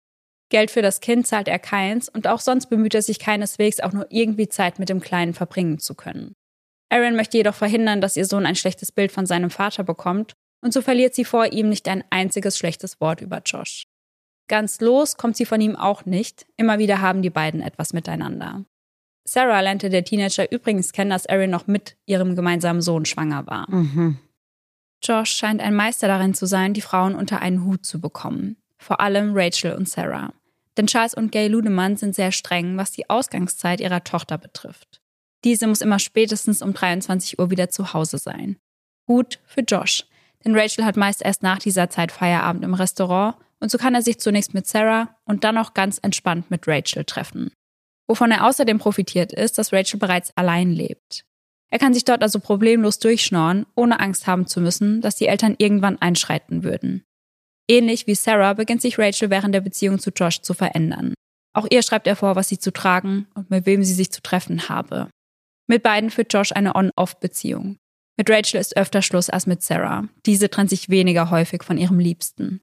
Geld 0.49 0.71
für 0.71 0.81
das 0.81 1.01
Kind 1.01 1.27
zahlt 1.27 1.47
er 1.47 1.59
keins 1.59 2.07
und 2.07 2.27
auch 2.27 2.39
sonst 2.39 2.67
bemüht 2.67 2.95
er 2.95 3.01
sich 3.01 3.19
keineswegs 3.19 3.79
auch 3.79 3.91
nur 3.91 4.07
irgendwie 4.09 4.47
Zeit 4.47 4.79
mit 4.79 4.89
dem 4.89 5.01
Kleinen 5.01 5.33
verbringen 5.33 5.79
zu 5.79 5.93
können. 5.93 6.33
Aaron 6.89 7.15
möchte 7.15 7.37
jedoch 7.37 7.55
verhindern, 7.55 8.01
dass 8.01 8.15
ihr 8.15 8.25
Sohn 8.25 8.45
ein 8.45 8.55
schlechtes 8.55 8.91
Bild 8.91 9.11
von 9.11 9.25
seinem 9.25 9.49
Vater 9.49 9.83
bekommt 9.83 10.35
und 10.63 10.73
so 10.73 10.81
verliert 10.81 11.13
sie 11.13 11.25
vor 11.25 11.51
ihm 11.51 11.69
nicht 11.69 11.87
ein 11.87 12.03
einziges 12.09 12.57
schlechtes 12.57 12.99
Wort 13.01 13.21
über 13.21 13.41
Josh. 13.45 13.83
Ganz 14.47 14.81
los 14.81 15.17
kommt 15.17 15.37
sie 15.37 15.45
von 15.45 15.61
ihm 15.61 15.75
auch 15.75 16.05
nicht, 16.05 16.45
immer 16.57 16.79
wieder 16.79 17.01
haben 17.01 17.21
die 17.21 17.29
beiden 17.29 17.61
etwas 17.61 17.93
miteinander. 17.93 18.65
Sarah 19.25 19.61
lernte 19.61 19.89
der 19.89 20.03
Teenager 20.03 20.51
übrigens 20.51 20.91
kennen, 20.91 21.11
dass 21.11 21.25
Erin 21.25 21.49
noch 21.49 21.67
mit 21.67 21.95
ihrem 22.05 22.35
gemeinsamen 22.35 22.81
Sohn 22.81 23.05
schwanger 23.05 23.47
war. 23.47 23.69
Mhm. 23.69 24.17
Josh 25.01 25.31
scheint 25.31 25.61
ein 25.61 25.75
Meister 25.75 26.07
darin 26.07 26.33
zu 26.33 26.45
sein, 26.45 26.73
die 26.73 26.81
Frauen 26.81 27.15
unter 27.15 27.41
einen 27.41 27.65
Hut 27.65 27.85
zu 27.85 27.99
bekommen. 27.99 28.57
Vor 28.77 28.99
allem 28.99 29.31
Rachel 29.33 29.75
und 29.75 29.87
Sarah. 29.87 30.33
Denn 30.77 30.87
Charles 30.87 31.13
und 31.13 31.31
Gay 31.31 31.47
Ludemann 31.47 31.97
sind 31.97 32.15
sehr 32.15 32.31
streng, 32.31 32.77
was 32.77 32.91
die 32.91 33.09
Ausgangszeit 33.09 33.79
ihrer 33.79 34.03
Tochter 34.03 34.37
betrifft. 34.37 35.01
Diese 35.43 35.67
muss 35.67 35.81
immer 35.81 35.99
spätestens 35.99 36.61
um 36.61 36.73
23 36.73 37.37
Uhr 37.39 37.51
wieder 37.51 37.69
zu 37.69 37.93
Hause 37.93 38.17
sein. 38.17 38.57
Gut 39.05 39.39
für 39.45 39.61
Josh, 39.61 40.05
denn 40.45 40.55
Rachel 40.55 40.85
hat 40.85 40.97
meist 40.97 41.21
erst 41.21 41.43
nach 41.43 41.59
dieser 41.59 41.89
Zeit 41.89 42.11
Feierabend 42.11 42.63
im 42.63 42.73
Restaurant 42.73 43.35
und 43.59 43.71
so 43.71 43.77
kann 43.77 43.95
er 43.95 44.01
sich 44.01 44.19
zunächst 44.19 44.53
mit 44.53 44.67
Sarah 44.67 45.15
und 45.25 45.43
dann 45.43 45.57
auch 45.57 45.73
ganz 45.73 45.97
entspannt 45.97 46.51
mit 46.51 46.67
Rachel 46.67 47.05
treffen. 47.05 47.51
Wovon 48.07 48.31
er 48.31 48.45
außerdem 48.45 48.79
profitiert 48.79 49.31
ist, 49.31 49.57
dass 49.57 49.71
Rachel 49.71 49.99
bereits 49.99 50.35
allein 50.35 50.71
lebt. 50.71 51.23
Er 51.71 51.79
kann 51.79 51.93
sich 51.93 52.05
dort 52.05 52.21
also 52.21 52.39
problemlos 52.39 52.99
durchschnorren, 52.99 53.65
ohne 53.75 53.99
Angst 53.99 54.27
haben 54.27 54.45
zu 54.45 54.61
müssen, 54.61 55.01
dass 55.01 55.15
die 55.15 55.27
Eltern 55.27 55.55
irgendwann 55.57 55.99
einschreiten 55.99 56.63
würden. 56.63 57.03
Ähnlich 57.69 58.05
wie 58.05 58.15
Sarah 58.15 58.53
beginnt 58.53 58.81
sich 58.81 58.99
Rachel 58.99 59.29
während 59.29 59.55
der 59.55 59.61
Beziehung 59.61 59.97
zu 59.97 60.11
Josh 60.11 60.41
zu 60.41 60.53
verändern. 60.53 61.13
Auch 61.53 61.67
ihr 61.69 61.81
schreibt 61.81 62.07
er 62.07 62.15
vor, 62.15 62.35
was 62.35 62.49
sie 62.49 62.59
zu 62.59 62.71
tragen 62.71 63.27
und 63.33 63.49
mit 63.49 63.65
wem 63.65 63.83
sie 63.83 63.93
sich 63.93 64.11
zu 64.11 64.21
treffen 64.21 64.69
habe. 64.69 65.09
Mit 65.67 65.83
beiden 65.83 66.09
führt 66.09 66.33
Josh 66.33 66.51
eine 66.51 66.75
On-Off-Beziehung. 66.75 67.77
Mit 68.17 68.29
Rachel 68.29 68.59
ist 68.59 68.77
öfter 68.77 69.01
Schluss 69.01 69.29
als 69.29 69.47
mit 69.47 69.63
Sarah. 69.63 70.07
Diese 70.25 70.49
trennt 70.49 70.69
sich 70.69 70.89
weniger 70.89 71.31
häufig 71.31 71.63
von 71.63 71.77
ihrem 71.77 71.99
Liebsten. 71.99 72.61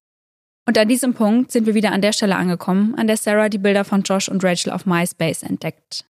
Und 0.67 0.79
an 0.79 0.89
diesem 0.89 1.15
Punkt 1.15 1.51
sind 1.51 1.67
wir 1.67 1.75
wieder 1.75 1.91
an 1.91 2.03
der 2.03 2.13
Stelle 2.13 2.37
angekommen, 2.37 2.95
an 2.95 3.09
der 3.09 3.17
Sarah 3.17 3.49
die 3.49 3.59
Bilder 3.59 3.85
von 3.85 4.03
Josh 4.03 4.29
und 4.29 4.45
Rachel 4.45 4.73
auf 4.73 4.87
MySpace 4.87 5.43
entdeckt. 5.43 6.05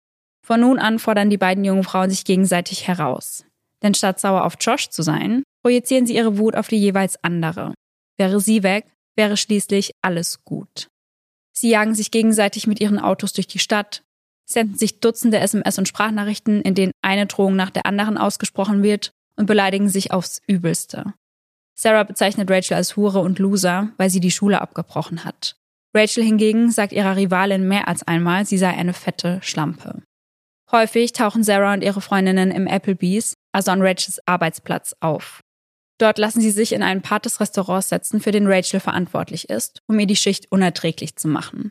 Von 0.43 0.61
nun 0.61 0.79
an 0.79 0.97
fordern 0.97 1.29
die 1.29 1.37
beiden 1.37 1.63
jungen 1.63 1.83
Frauen 1.83 2.09
sich 2.09 2.25
gegenseitig 2.25 2.87
heraus. 2.87 3.45
Denn 3.83 3.93
statt 3.93 4.19
sauer 4.19 4.43
auf 4.43 4.55
Josh 4.59 4.89
zu 4.89 5.03
sein, 5.03 5.43
projizieren 5.61 6.07
sie 6.07 6.15
ihre 6.15 6.39
Wut 6.39 6.55
auf 6.55 6.67
die 6.67 6.77
jeweils 6.77 7.23
andere. 7.23 7.75
Wäre 8.17 8.39
sie 8.39 8.63
weg, 8.63 8.85
wäre 9.15 9.37
schließlich 9.37 9.91
alles 10.01 10.43
gut. 10.43 10.87
Sie 11.53 11.69
jagen 11.69 11.93
sich 11.93 12.09
gegenseitig 12.09 12.65
mit 12.65 12.79
ihren 12.79 12.97
Autos 12.97 13.33
durch 13.33 13.47
die 13.47 13.59
Stadt, 13.59 14.01
senden 14.49 14.77
sich 14.77 14.99
Dutzende 14.99 15.39
SMS 15.39 15.77
und 15.77 15.87
Sprachnachrichten, 15.87 16.61
in 16.61 16.73
denen 16.73 16.93
eine 17.03 17.27
Drohung 17.27 17.55
nach 17.55 17.69
der 17.69 17.85
anderen 17.85 18.17
ausgesprochen 18.17 18.81
wird 18.81 19.11
und 19.37 19.45
beleidigen 19.45 19.89
sich 19.89 20.11
aufs 20.11 20.41
Übelste. 20.47 21.13
Sarah 21.75 22.03
bezeichnet 22.03 22.49
Rachel 22.49 22.75
als 22.75 22.97
Hure 22.97 23.19
und 23.19 23.39
Loser, 23.39 23.91
weil 23.97 24.09
sie 24.09 24.19
die 24.19 24.31
Schule 24.31 24.61
abgebrochen 24.61 25.23
hat. 25.23 25.55
Rachel 25.95 26.23
hingegen 26.23 26.71
sagt 26.71 26.91
ihrer 26.91 27.15
Rivalin 27.15 27.67
mehr 27.67 27.87
als 27.87 28.03
einmal, 28.03 28.45
sie 28.45 28.57
sei 28.57 28.69
eine 28.69 28.93
fette 28.93 29.39
Schlampe. 29.41 30.01
Häufig 30.71 31.13
tauchen 31.13 31.43
Sarah 31.43 31.73
und 31.73 31.83
ihre 31.83 32.01
Freundinnen 32.01 32.51
im 32.51 32.67
Applebee's, 32.67 33.35
also 33.53 33.71
an 33.71 33.81
Rachels 33.81 34.19
Arbeitsplatz, 34.25 34.95
auf. 34.99 35.41
Dort 35.97 36.17
lassen 36.17 36.41
sie 36.41 36.51
sich 36.51 36.73
in 36.73 36.83
einen 36.83 37.01
Part 37.01 37.25
des 37.25 37.39
Restaurants 37.39 37.89
setzen, 37.89 38.19
für 38.19 38.31
den 38.31 38.47
Rachel 38.47 38.79
verantwortlich 38.79 39.49
ist, 39.49 39.81
um 39.87 39.97
ihr 39.99 40.05
die 40.05 40.15
Schicht 40.15 40.51
unerträglich 40.51 41.15
zu 41.15 41.27
machen. 41.27 41.69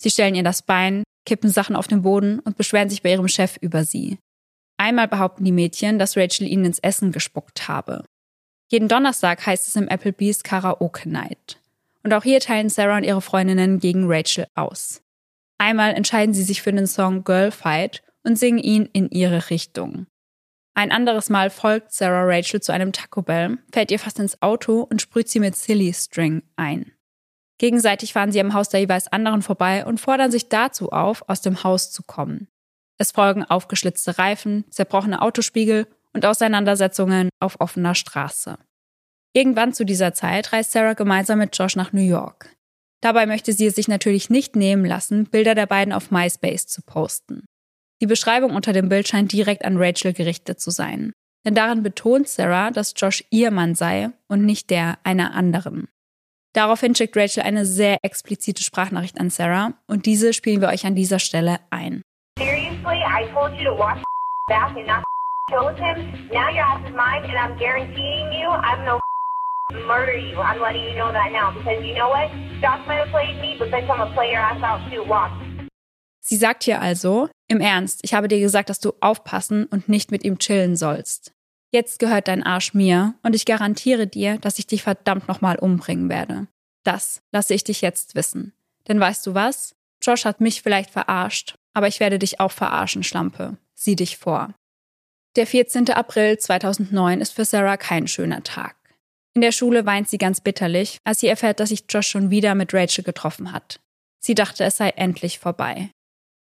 Sie 0.00 0.10
stellen 0.10 0.34
ihr 0.34 0.44
das 0.44 0.62
Bein, 0.62 1.02
kippen 1.26 1.50
Sachen 1.50 1.76
auf 1.76 1.88
den 1.88 2.02
Boden 2.02 2.38
und 2.38 2.56
beschweren 2.56 2.88
sich 2.88 3.02
bei 3.02 3.10
ihrem 3.10 3.28
Chef 3.28 3.56
über 3.60 3.84
sie. 3.84 4.18
Einmal 4.78 5.08
behaupten 5.08 5.44
die 5.44 5.52
Mädchen, 5.52 5.98
dass 5.98 6.16
Rachel 6.16 6.46
ihnen 6.46 6.64
ins 6.64 6.78
Essen 6.78 7.12
gespuckt 7.12 7.68
habe. 7.68 8.04
Jeden 8.68 8.88
Donnerstag 8.88 9.44
heißt 9.44 9.66
es 9.66 9.76
im 9.76 9.88
Applebee's 9.88 10.42
Karaoke 10.42 11.08
Night. 11.08 11.60
Und 12.04 12.14
auch 12.14 12.22
hier 12.22 12.40
teilen 12.40 12.68
Sarah 12.68 12.96
und 12.96 13.04
ihre 13.04 13.20
Freundinnen 13.20 13.80
gegen 13.80 14.04
Rachel 14.06 14.46
aus. 14.54 15.02
Einmal 15.58 15.94
entscheiden 15.94 16.32
sie 16.32 16.44
sich 16.44 16.62
für 16.62 16.72
den 16.72 16.86
Song 16.86 17.24
Girl 17.24 17.50
Fight 17.50 18.02
und 18.22 18.38
singen 18.38 18.58
ihn 18.58 18.88
in 18.92 19.10
ihre 19.10 19.50
Richtung. 19.50 20.06
Ein 20.74 20.92
anderes 20.92 21.28
Mal 21.28 21.50
folgt 21.50 21.92
Sarah 21.92 22.24
Rachel 22.24 22.60
zu 22.60 22.70
einem 22.72 22.92
Taco 22.92 23.22
Bell, 23.22 23.58
fällt 23.72 23.90
ihr 23.90 23.98
fast 23.98 24.20
ins 24.20 24.40
Auto 24.42 24.82
und 24.82 25.02
sprüht 25.02 25.28
sie 25.28 25.40
mit 25.40 25.56
Silly 25.56 25.92
String 25.92 26.42
ein. 26.54 26.92
Gegenseitig 27.58 28.12
fahren 28.12 28.30
sie 28.30 28.40
am 28.40 28.54
Haus 28.54 28.68
der 28.68 28.78
jeweils 28.78 29.08
anderen 29.08 29.42
vorbei 29.42 29.84
und 29.84 29.98
fordern 29.98 30.30
sich 30.30 30.48
dazu 30.48 30.92
auf, 30.92 31.28
aus 31.28 31.40
dem 31.40 31.64
Haus 31.64 31.90
zu 31.90 32.04
kommen. 32.04 32.46
Es 32.98 33.12
folgen 33.12 33.44
aufgeschlitzte 33.44 34.18
Reifen, 34.18 34.64
zerbrochene 34.70 35.22
Autospiegel 35.22 35.86
und 36.12 36.26
Auseinandersetzungen 36.26 37.30
auf 37.40 37.60
offener 37.60 37.94
Straße. 37.94 38.58
Irgendwann 39.32 39.72
zu 39.72 39.84
dieser 39.84 40.14
Zeit 40.14 40.52
reist 40.52 40.72
Sarah 40.72 40.94
gemeinsam 40.94 41.38
mit 41.38 41.56
Josh 41.56 41.76
nach 41.76 41.92
New 41.92 42.02
York. 42.02 42.56
Dabei 43.00 43.26
möchte 43.26 43.52
sie 43.52 43.66
es 43.66 43.76
sich 43.76 43.86
natürlich 43.86 44.30
nicht 44.30 44.56
nehmen 44.56 44.84
lassen, 44.84 45.26
Bilder 45.26 45.54
der 45.54 45.66
beiden 45.66 45.92
auf 45.92 46.10
MySpace 46.10 46.66
zu 46.66 46.82
posten. 46.82 47.44
Die 48.00 48.06
Beschreibung 48.06 48.54
unter 48.54 48.72
dem 48.72 48.88
Bild 48.88 49.06
scheint 49.06 49.32
direkt 49.32 49.64
an 49.64 49.76
Rachel 49.76 50.12
gerichtet 50.12 50.60
zu 50.60 50.70
sein. 50.70 51.12
Denn 51.44 51.54
darin 51.54 51.84
betont 51.84 52.28
Sarah, 52.28 52.70
dass 52.72 52.94
Josh 52.96 53.24
ihr 53.30 53.50
Mann 53.52 53.76
sei 53.76 54.10
und 54.26 54.44
nicht 54.44 54.70
der 54.70 54.98
einer 55.04 55.34
anderen. 55.34 55.88
Daraufhin 56.52 56.94
schickt 56.94 57.16
Rachel 57.16 57.44
eine 57.44 57.64
sehr 57.64 57.98
explizite 58.02 58.64
Sprachnachricht 58.64 59.20
an 59.20 59.30
Sarah 59.30 59.74
und 59.86 60.06
diese 60.06 60.32
spielen 60.32 60.60
wir 60.60 60.68
euch 60.68 60.84
an 60.86 60.96
dieser 60.96 61.20
Stelle 61.20 61.60
ein. 61.70 62.02
Seriously, 62.88 63.04
I 63.04 63.30
told 63.32 63.52
you 63.58 63.64
to 63.64 63.74
wash 63.74 64.02
back 64.48 64.76
and 64.76 64.86
not 64.86 65.04
chose 65.50 65.78
him. 65.78 66.28
Now 66.32 66.48
your 66.48 66.64
ass 66.64 66.88
is 66.88 66.94
mine, 66.94 67.24
and 67.24 67.36
I'm 67.36 67.58
guaranteeing 67.58 68.32
you, 68.32 68.48
I'm 68.48 68.84
no 68.84 69.00
murder 69.86 70.16
you. 70.16 70.38
I'm 70.38 70.60
letting 70.60 70.84
you 70.84 70.96
know 70.96 71.12
that 71.12 71.30
now 71.32 71.52
because 71.52 71.84
you 71.84 71.94
know 71.94 72.08
what? 72.08 72.30
Josh 72.62 72.86
might 72.86 73.00
have 73.04 73.10
played 73.10 73.40
me, 73.40 73.56
but 73.58 73.68
bitch, 73.70 73.88
I'm 73.90 73.98
gonna 73.98 74.14
play 74.14 74.30
your 74.30 74.40
ass 74.40 74.62
out 74.62 74.80
too. 74.90 75.04
Watch. 75.06 75.32
Sie 76.20 76.36
sagt 76.36 76.64
hier 76.64 76.80
also, 76.80 77.28
im 77.48 77.60
Ernst, 77.60 78.00
ich 78.02 78.14
habe 78.14 78.28
dir 78.28 78.40
gesagt, 78.40 78.68
dass 78.68 78.80
du 78.80 78.92
aufpassen 79.00 79.64
und 79.66 79.88
nicht 79.88 80.10
mit 80.10 80.24
ihm 80.24 80.38
chillen 80.38 80.76
sollst. 80.76 81.32
Jetzt 81.70 81.98
gehört 81.98 82.28
dein 82.28 82.42
Arsch 82.42 82.74
mir 82.74 83.14
und 83.22 83.34
ich 83.34 83.44
garantiere 83.44 84.06
dir, 84.06 84.38
dass 84.38 84.58
ich 84.58 84.66
dich 84.66 84.82
verdammt 84.82 85.28
nochmal 85.28 85.58
umbringen 85.58 86.08
werde. 86.08 86.46
Das 86.84 87.22
lasse 87.32 87.54
ich 87.54 87.64
dich 87.64 87.82
jetzt 87.82 88.14
wissen. 88.14 88.52
Denn 88.88 89.00
weißt 89.00 89.26
du 89.26 89.34
was? 89.34 89.74
Josh 90.02 90.24
hat 90.24 90.40
mich 90.40 90.62
vielleicht 90.62 90.90
verarscht, 90.90 91.58
aber 91.78 91.86
ich 91.86 92.00
werde 92.00 92.18
dich 92.18 92.40
auch 92.40 92.50
verarschen, 92.50 93.04
Schlampe. 93.04 93.56
Sieh 93.76 93.94
dich 93.94 94.18
vor. 94.18 94.52
Der 95.36 95.46
14. 95.46 95.88
April 95.90 96.36
2009 96.36 97.20
ist 97.20 97.34
für 97.34 97.44
Sarah 97.44 97.76
kein 97.76 98.08
schöner 98.08 98.42
Tag. 98.42 98.74
In 99.32 99.42
der 99.42 99.52
Schule 99.52 99.86
weint 99.86 100.08
sie 100.08 100.18
ganz 100.18 100.40
bitterlich, 100.40 100.98
als 101.04 101.20
sie 101.20 101.28
erfährt, 101.28 101.60
dass 101.60 101.68
sich 101.68 101.84
Josh 101.88 102.08
schon 102.08 102.30
wieder 102.30 102.56
mit 102.56 102.74
Rachel 102.74 103.04
getroffen 103.04 103.52
hat. 103.52 103.78
Sie 104.18 104.34
dachte, 104.34 104.64
es 104.64 104.78
sei 104.78 104.88
endlich 104.88 105.38
vorbei. 105.38 105.92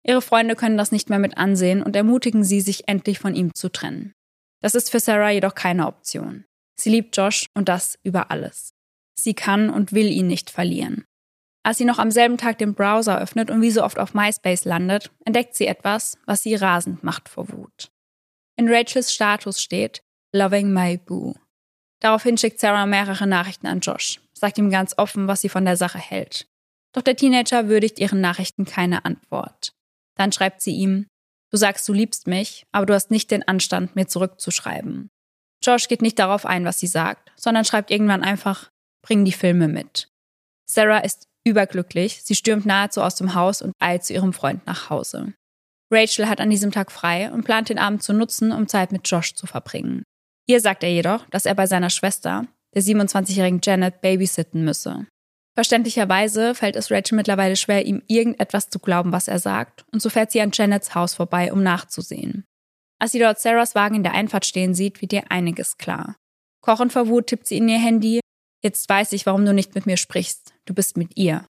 Ihre 0.04 0.20
Freunde 0.20 0.56
können 0.56 0.76
das 0.76 0.90
nicht 0.90 1.10
mehr 1.10 1.20
mit 1.20 1.38
ansehen 1.38 1.80
und 1.80 1.94
ermutigen 1.94 2.42
sie, 2.42 2.60
sich 2.60 2.88
endlich 2.88 3.20
von 3.20 3.36
ihm 3.36 3.54
zu 3.54 3.68
trennen. 3.68 4.12
Das 4.60 4.74
ist 4.74 4.90
für 4.90 4.98
Sarah 4.98 5.30
jedoch 5.30 5.54
keine 5.54 5.86
Option. 5.86 6.44
Sie 6.74 6.90
liebt 6.90 7.16
Josh 7.16 7.46
und 7.54 7.68
das 7.68 8.00
über 8.02 8.32
alles. 8.32 8.72
Sie 9.14 9.34
kann 9.34 9.70
und 9.70 9.92
will 9.92 10.10
ihn 10.10 10.26
nicht 10.26 10.50
verlieren. 10.50 11.04
Als 11.62 11.78
sie 11.78 11.84
noch 11.84 11.98
am 11.98 12.10
selben 12.10 12.38
Tag 12.38 12.58
den 12.58 12.74
Browser 12.74 13.20
öffnet 13.20 13.50
und 13.50 13.60
wie 13.60 13.70
so 13.70 13.84
oft 13.84 13.98
auf 13.98 14.14
MySpace 14.14 14.64
landet, 14.64 15.10
entdeckt 15.24 15.54
sie 15.54 15.66
etwas, 15.66 16.16
was 16.24 16.42
sie 16.42 16.54
rasend 16.54 17.04
macht 17.04 17.28
vor 17.28 17.50
Wut. 17.50 17.90
In 18.56 18.72
Rachels 18.72 19.12
Status 19.12 19.60
steht 19.60 20.02
Loving 20.32 20.72
my 20.72 20.96
boo. 20.96 21.34
Daraufhin 22.00 22.38
schickt 22.38 22.60
Sarah 22.60 22.86
mehrere 22.86 23.26
Nachrichten 23.26 23.66
an 23.66 23.80
Josh, 23.80 24.20
sagt 24.32 24.58
ihm 24.58 24.70
ganz 24.70 24.94
offen, 24.96 25.28
was 25.28 25.42
sie 25.42 25.48
von 25.48 25.64
der 25.64 25.76
Sache 25.76 25.98
hält. 25.98 26.46
Doch 26.92 27.02
der 27.02 27.16
Teenager 27.16 27.68
würdigt 27.68 27.98
ihren 27.98 28.20
Nachrichten 28.20 28.64
keine 28.64 29.04
Antwort. 29.04 29.74
Dann 30.16 30.32
schreibt 30.32 30.62
sie 30.62 30.72
ihm, 30.72 31.06
Du 31.50 31.56
sagst, 31.56 31.88
du 31.88 31.92
liebst 31.92 32.28
mich, 32.28 32.64
aber 32.70 32.86
du 32.86 32.94
hast 32.94 33.10
nicht 33.10 33.30
den 33.30 33.46
Anstand, 33.46 33.96
mir 33.96 34.06
zurückzuschreiben. 34.06 35.10
Josh 35.62 35.88
geht 35.88 36.00
nicht 36.00 36.18
darauf 36.18 36.46
ein, 36.46 36.64
was 36.64 36.78
sie 36.78 36.86
sagt, 36.86 37.32
sondern 37.36 37.64
schreibt 37.64 37.90
irgendwann 37.90 38.22
einfach, 38.22 38.70
bring 39.02 39.24
die 39.24 39.32
Filme 39.32 39.66
mit. 39.66 40.08
Sarah 40.66 40.98
ist 40.98 41.29
überglücklich, 41.44 42.22
sie 42.22 42.34
stürmt 42.34 42.66
nahezu 42.66 43.02
aus 43.02 43.14
dem 43.14 43.34
Haus 43.34 43.62
und 43.62 43.72
eilt 43.80 44.04
zu 44.04 44.12
ihrem 44.12 44.32
Freund 44.32 44.66
nach 44.66 44.90
Hause. 44.90 45.34
Rachel 45.92 46.28
hat 46.28 46.40
an 46.40 46.50
diesem 46.50 46.70
Tag 46.70 46.92
frei 46.92 47.30
und 47.32 47.44
plant 47.44 47.68
den 47.68 47.78
Abend 47.78 48.02
zu 48.02 48.12
nutzen, 48.12 48.52
um 48.52 48.68
Zeit 48.68 48.92
mit 48.92 49.08
Josh 49.08 49.34
zu 49.34 49.46
verbringen. 49.46 50.04
Ihr 50.46 50.60
sagt 50.60 50.82
er 50.82 50.90
jedoch, 50.90 51.28
dass 51.30 51.46
er 51.46 51.54
bei 51.54 51.66
seiner 51.66 51.90
Schwester, 51.90 52.46
der 52.74 52.82
27-jährigen 52.82 53.60
Janet, 53.62 54.00
babysitten 54.00 54.64
müsse. 54.64 55.06
Verständlicherweise 55.54 56.54
fällt 56.54 56.76
es 56.76 56.90
Rachel 56.90 57.16
mittlerweile 57.16 57.56
schwer, 57.56 57.84
ihm 57.84 58.02
irgendetwas 58.06 58.70
zu 58.70 58.78
glauben, 58.78 59.12
was 59.12 59.28
er 59.28 59.38
sagt, 59.40 59.84
und 59.92 60.00
so 60.00 60.08
fährt 60.08 60.30
sie 60.30 60.40
an 60.40 60.52
Janets 60.52 60.94
Haus 60.94 61.14
vorbei, 61.14 61.52
um 61.52 61.62
nachzusehen. 61.62 62.44
Als 63.00 63.12
sie 63.12 63.18
dort 63.18 63.40
Sarahs 63.40 63.74
Wagen 63.74 63.96
in 63.96 64.02
der 64.02 64.12
Einfahrt 64.12 64.46
stehen 64.46 64.74
sieht, 64.74 65.00
wird 65.00 65.12
ihr 65.12 65.30
einiges 65.30 65.76
klar. 65.76 66.16
Kochend 66.62 66.92
vor 66.92 67.08
Wut 67.08 67.26
tippt 67.26 67.46
sie 67.46 67.56
in 67.56 67.68
ihr 67.68 67.78
Handy. 67.78 68.20
Jetzt 68.62 68.88
weiß 68.88 69.12
ich, 69.12 69.26
warum 69.26 69.44
du 69.44 69.54
nicht 69.54 69.74
mit 69.74 69.86
mir 69.86 69.96
sprichst. 69.96 70.49
Du 70.66 70.74
bist 70.74 70.96
mit 70.96 71.16
ihr. 71.16 71.46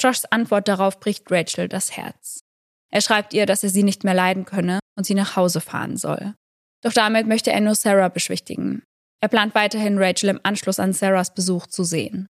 Joshs 0.00 0.24
Antwort 0.26 0.68
darauf 0.68 1.00
bricht 1.00 1.30
Rachel 1.30 1.68
das 1.68 1.96
Herz. 1.96 2.40
Er 2.90 3.00
schreibt 3.00 3.34
ihr, 3.34 3.46
dass 3.46 3.62
er 3.62 3.70
sie 3.70 3.82
nicht 3.82 4.04
mehr 4.04 4.14
leiden 4.14 4.44
könne 4.44 4.78
und 4.96 5.04
sie 5.04 5.14
nach 5.14 5.36
Hause 5.36 5.60
fahren 5.60 5.96
soll. 5.96 6.34
Doch 6.82 6.92
damit 6.92 7.26
möchte 7.26 7.52
er 7.52 7.60
nur 7.60 7.74
Sarah 7.74 8.08
beschwichtigen. 8.08 8.82
Er 9.20 9.28
plant 9.28 9.54
weiterhin, 9.54 9.98
Rachel 9.98 10.30
im 10.30 10.40
Anschluss 10.42 10.78
an 10.78 10.92
Sarahs 10.92 11.34
Besuch 11.34 11.66
zu 11.66 11.82
sehen. 11.82 12.28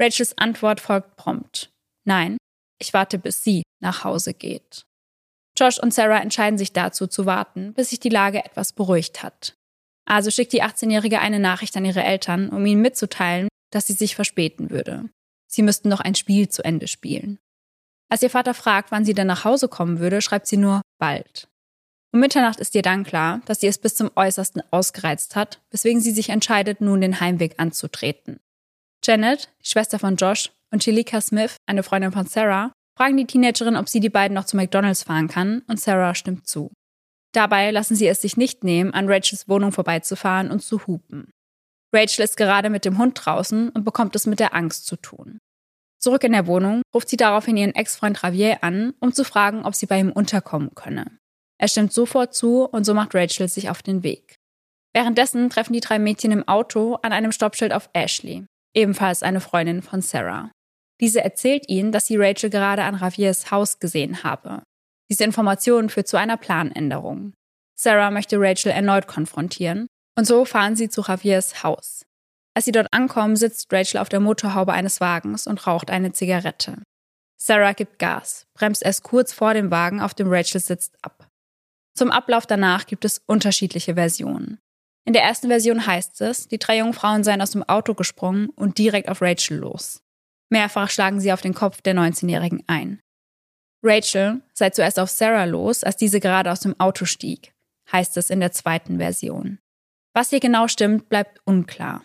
Rachels 0.00 0.36
Antwort 0.36 0.80
folgt 0.80 1.16
prompt. 1.16 1.70
Nein, 2.04 2.36
ich 2.80 2.92
warte, 2.92 3.18
bis 3.18 3.42
sie 3.42 3.62
nach 3.80 4.04
Hause 4.04 4.34
geht. 4.34 4.82
Josh 5.58 5.78
und 5.78 5.94
Sarah 5.94 6.20
entscheiden 6.20 6.58
sich 6.58 6.72
dazu 6.72 7.06
zu 7.06 7.24
warten, 7.24 7.72
bis 7.72 7.90
sich 7.90 8.00
die 8.00 8.10
Lage 8.10 8.44
etwas 8.44 8.72
beruhigt 8.72 9.22
hat. 9.22 9.54
Also 10.04 10.30
schickt 10.30 10.52
die 10.52 10.62
18-Jährige 10.62 11.20
eine 11.20 11.40
Nachricht 11.40 11.76
an 11.76 11.84
ihre 11.84 12.02
Eltern, 12.02 12.50
um 12.50 12.64
ihnen 12.66 12.82
mitzuteilen, 12.82 13.48
dass 13.72 13.86
sie 13.86 13.94
sich 13.94 14.14
verspäten 14.14 14.70
würde. 14.70 15.08
Sie 15.56 15.62
müssten 15.62 15.88
noch 15.88 16.00
ein 16.00 16.14
Spiel 16.14 16.50
zu 16.50 16.62
Ende 16.62 16.86
spielen. 16.86 17.38
Als 18.10 18.22
ihr 18.22 18.28
Vater 18.28 18.52
fragt, 18.52 18.90
wann 18.90 19.06
sie 19.06 19.14
denn 19.14 19.26
nach 19.26 19.44
Hause 19.46 19.68
kommen 19.68 20.00
würde, 20.00 20.20
schreibt 20.20 20.46
sie 20.46 20.58
nur 20.58 20.82
bald. 20.98 21.48
Um 22.12 22.20
Mitternacht 22.20 22.60
ist 22.60 22.74
ihr 22.74 22.82
dann 22.82 23.04
klar, 23.04 23.40
dass 23.46 23.60
sie 23.60 23.66
es 23.66 23.78
bis 23.78 23.94
zum 23.94 24.10
Äußersten 24.14 24.62
ausgereizt 24.70 25.34
hat, 25.34 25.62
weswegen 25.70 26.02
sie 26.02 26.10
sich 26.10 26.28
entscheidet, 26.28 26.82
nun 26.82 27.00
den 27.00 27.20
Heimweg 27.20 27.54
anzutreten. 27.56 28.38
Janet, 29.02 29.48
die 29.64 29.68
Schwester 29.70 29.98
von 29.98 30.16
Josh, 30.16 30.52
und 30.70 30.84
Shelika 30.84 31.22
Smith, 31.22 31.56
eine 31.64 31.82
Freundin 31.82 32.12
von 32.12 32.26
Sarah, 32.26 32.70
fragen 32.98 33.16
die 33.16 33.26
Teenagerin, 33.26 33.76
ob 33.76 33.88
sie 33.88 34.00
die 34.00 34.10
beiden 34.10 34.34
noch 34.34 34.44
zu 34.44 34.58
McDonalds 34.58 35.04
fahren 35.04 35.28
kann, 35.28 35.62
und 35.68 35.80
Sarah 35.80 36.14
stimmt 36.14 36.46
zu. 36.46 36.70
Dabei 37.32 37.70
lassen 37.70 37.96
sie 37.96 38.08
es 38.08 38.20
sich 38.20 38.36
nicht 38.36 38.62
nehmen, 38.62 38.92
an 38.92 39.08
Rachels 39.08 39.48
Wohnung 39.48 39.72
vorbeizufahren 39.72 40.50
und 40.50 40.60
zu 40.60 40.86
hupen. 40.86 41.30
Rachel 41.94 42.24
ist 42.24 42.36
gerade 42.36 42.68
mit 42.68 42.84
dem 42.84 42.98
Hund 42.98 43.18
draußen 43.24 43.70
und 43.70 43.84
bekommt 43.84 44.14
es 44.16 44.26
mit 44.26 44.38
der 44.38 44.54
Angst 44.54 44.84
zu 44.84 44.96
tun. 44.96 45.38
Zurück 46.06 46.22
in 46.22 46.30
der 46.30 46.46
Wohnung 46.46 46.82
ruft 46.94 47.08
sie 47.08 47.16
daraufhin 47.16 47.56
ihren 47.56 47.74
Ex-Freund 47.74 48.22
Javier 48.22 48.62
an, 48.62 48.94
um 49.00 49.12
zu 49.12 49.24
fragen, 49.24 49.64
ob 49.64 49.74
sie 49.74 49.86
bei 49.86 49.98
ihm 49.98 50.12
unterkommen 50.12 50.72
könne. 50.76 51.18
Er 51.58 51.66
stimmt 51.66 51.92
sofort 51.92 52.32
zu 52.32 52.62
und 52.62 52.84
so 52.84 52.94
macht 52.94 53.12
Rachel 53.12 53.48
sich 53.48 53.70
auf 53.70 53.82
den 53.82 54.04
Weg. 54.04 54.36
Währenddessen 54.94 55.50
treffen 55.50 55.72
die 55.72 55.80
drei 55.80 55.98
Mädchen 55.98 56.30
im 56.30 56.46
Auto 56.46 56.96
an 57.02 57.12
einem 57.12 57.32
Stoppschild 57.32 57.72
auf 57.72 57.90
Ashley 57.92 58.46
ebenfalls 58.72 59.24
eine 59.24 59.40
Freundin 59.40 59.82
von 59.82 60.00
Sarah. 60.00 60.52
Diese 61.00 61.24
erzählt 61.24 61.68
ihnen, 61.68 61.90
dass 61.90 62.06
sie 62.06 62.16
Rachel 62.16 62.50
gerade 62.50 62.84
an 62.84 62.94
Raviers 62.94 63.50
Haus 63.50 63.80
gesehen 63.80 64.22
habe. 64.22 64.62
Diese 65.10 65.24
Information 65.24 65.88
führt 65.88 66.06
zu 66.06 66.16
einer 66.16 66.36
Planänderung. 66.36 67.32
Sarah 67.76 68.12
möchte 68.12 68.36
Rachel 68.38 68.70
erneut 68.70 69.08
konfrontieren 69.08 69.88
und 70.16 70.24
so 70.24 70.44
fahren 70.44 70.76
sie 70.76 70.88
zu 70.88 71.02
Javiers 71.02 71.64
Haus. 71.64 72.04
Als 72.56 72.64
sie 72.64 72.72
dort 72.72 72.90
ankommen, 72.90 73.36
sitzt 73.36 73.70
Rachel 73.70 74.00
auf 74.00 74.08
der 74.08 74.18
Motorhaube 74.18 74.72
eines 74.72 75.02
Wagens 75.02 75.46
und 75.46 75.66
raucht 75.66 75.90
eine 75.90 76.12
Zigarette. 76.12 76.82
Sarah 77.38 77.74
gibt 77.74 77.98
Gas, 77.98 78.46
bremst 78.54 78.82
erst 78.82 79.02
kurz 79.02 79.34
vor 79.34 79.52
dem 79.52 79.70
Wagen, 79.70 80.00
auf 80.00 80.14
dem 80.14 80.32
Rachel 80.32 80.58
sitzt, 80.58 80.96
ab. 81.02 81.28
Zum 81.94 82.10
Ablauf 82.10 82.46
danach 82.46 82.86
gibt 82.86 83.04
es 83.04 83.20
unterschiedliche 83.26 83.92
Versionen. 83.96 84.58
In 85.04 85.12
der 85.12 85.22
ersten 85.22 85.48
Version 85.48 85.86
heißt 85.86 86.22
es, 86.22 86.48
die 86.48 86.56
drei 86.56 86.78
Jungfrauen 86.78 87.24
seien 87.24 87.42
aus 87.42 87.50
dem 87.50 87.62
Auto 87.62 87.92
gesprungen 87.92 88.48
und 88.48 88.78
direkt 88.78 89.10
auf 89.10 89.20
Rachel 89.20 89.58
los. 89.58 90.00
Mehrfach 90.48 90.88
schlagen 90.88 91.20
sie 91.20 91.34
auf 91.34 91.42
den 91.42 91.52
Kopf 91.52 91.82
der 91.82 91.94
19-Jährigen 91.94 92.64
ein. 92.68 93.00
Rachel 93.82 94.40
sei 94.54 94.70
zuerst 94.70 94.98
auf 94.98 95.10
Sarah 95.10 95.44
los, 95.44 95.84
als 95.84 95.98
diese 95.98 96.20
gerade 96.20 96.50
aus 96.50 96.60
dem 96.60 96.80
Auto 96.80 97.04
stieg, 97.04 97.52
heißt 97.92 98.16
es 98.16 98.30
in 98.30 98.40
der 98.40 98.52
zweiten 98.52 98.96
Version. 98.96 99.58
Was 100.14 100.30
hier 100.30 100.40
genau 100.40 100.68
stimmt, 100.68 101.10
bleibt 101.10 101.42
unklar. 101.44 102.02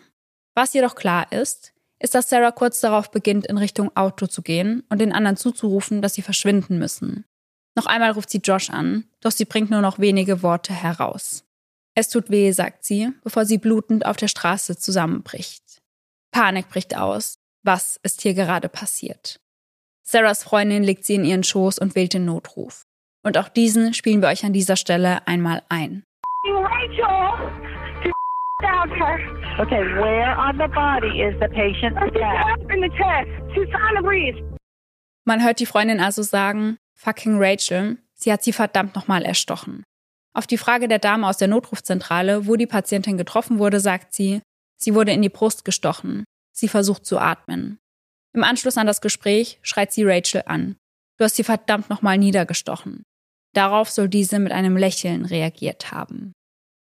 Was 0.54 0.74
jedoch 0.74 0.94
klar 0.94 1.30
ist, 1.32 1.72
ist, 1.98 2.14
dass 2.14 2.28
Sarah 2.28 2.50
kurz 2.50 2.80
darauf 2.80 3.10
beginnt, 3.10 3.46
in 3.46 3.58
Richtung 3.58 3.96
Auto 3.96 4.26
zu 4.26 4.42
gehen 4.42 4.82
und 4.88 5.00
den 5.00 5.12
anderen 5.12 5.36
zuzurufen, 5.36 6.02
dass 6.02 6.14
sie 6.14 6.22
verschwinden 6.22 6.78
müssen. 6.78 7.24
Noch 7.74 7.86
einmal 7.86 8.10
ruft 8.10 8.30
sie 8.30 8.38
Josh 8.38 8.70
an, 8.70 9.08
doch 9.20 9.30
sie 9.30 9.44
bringt 9.44 9.70
nur 9.70 9.80
noch 9.80 9.98
wenige 9.98 10.42
Worte 10.42 10.74
heraus. 10.74 11.44
Es 11.94 12.08
tut 12.08 12.30
weh, 12.30 12.50
sagt 12.52 12.84
sie, 12.84 13.12
bevor 13.22 13.44
sie 13.44 13.58
blutend 13.58 14.04
auf 14.04 14.16
der 14.16 14.28
Straße 14.28 14.76
zusammenbricht. 14.76 15.62
Panik 16.32 16.68
bricht 16.68 16.96
aus. 16.96 17.38
Was 17.62 18.00
ist 18.02 18.22
hier 18.22 18.34
gerade 18.34 18.68
passiert? 18.68 19.40
Sarahs 20.02 20.42
Freundin 20.42 20.82
legt 20.82 21.04
sie 21.04 21.14
in 21.14 21.24
ihren 21.24 21.44
Schoß 21.44 21.78
und 21.78 21.94
wählt 21.94 22.14
den 22.14 22.24
Notruf. 22.24 22.86
Und 23.22 23.38
auch 23.38 23.48
diesen 23.48 23.94
spielen 23.94 24.20
wir 24.20 24.28
euch 24.28 24.44
an 24.44 24.52
dieser 24.52 24.76
Stelle 24.76 25.26
einmal 25.26 25.62
ein. 25.68 26.02
Rachel! 26.44 27.61
Down 28.72 28.90
her. 28.98 29.18
Okay, 29.60 29.82
where 30.00 30.34
on 30.36 30.56
the 30.56 30.68
body 30.68 31.20
is 31.20 31.34
the 31.40 31.48
patient? 31.48 31.94
In 32.72 32.80
the 32.80 32.90
chest. 32.96 33.28
She's 33.54 33.68
trying 33.68 33.96
to 33.96 34.02
breathe. 34.02 34.36
Man 35.24 35.42
hört 35.44 35.60
die 35.60 35.66
Freundin 35.66 36.00
also 36.00 36.22
sagen, 36.22 36.78
fucking 36.94 37.38
Rachel, 37.38 37.98
sie 38.14 38.32
hat 38.32 38.42
sie 38.42 38.52
verdammt 38.52 38.94
nochmal 38.94 39.24
erstochen. 39.24 39.84
Auf 40.34 40.46
die 40.46 40.56
Frage 40.56 40.88
der 40.88 40.98
Dame 40.98 41.28
aus 41.28 41.36
der 41.36 41.48
Notrufzentrale, 41.48 42.46
wo 42.46 42.56
die 42.56 42.66
Patientin 42.66 43.18
getroffen 43.18 43.58
wurde, 43.58 43.78
sagt 43.78 44.14
sie, 44.14 44.40
sie 44.78 44.94
wurde 44.94 45.12
in 45.12 45.20
die 45.20 45.28
Brust 45.28 45.64
gestochen. 45.64 46.24
Sie 46.52 46.68
versucht 46.68 47.04
zu 47.04 47.18
atmen. 47.18 47.78
Im 48.34 48.42
Anschluss 48.42 48.78
an 48.78 48.86
das 48.86 49.02
Gespräch 49.02 49.58
schreit 49.62 49.92
sie 49.92 50.04
Rachel 50.04 50.44
an. 50.46 50.76
Du 51.18 51.24
hast 51.24 51.36
sie 51.36 51.44
verdammt 51.44 51.90
nochmal 51.90 52.16
niedergestochen. 52.16 53.02
Darauf 53.54 53.90
soll 53.90 54.08
diese 54.08 54.38
mit 54.38 54.52
einem 54.52 54.78
Lächeln 54.78 55.26
reagiert 55.26 55.92
haben. 55.92 56.32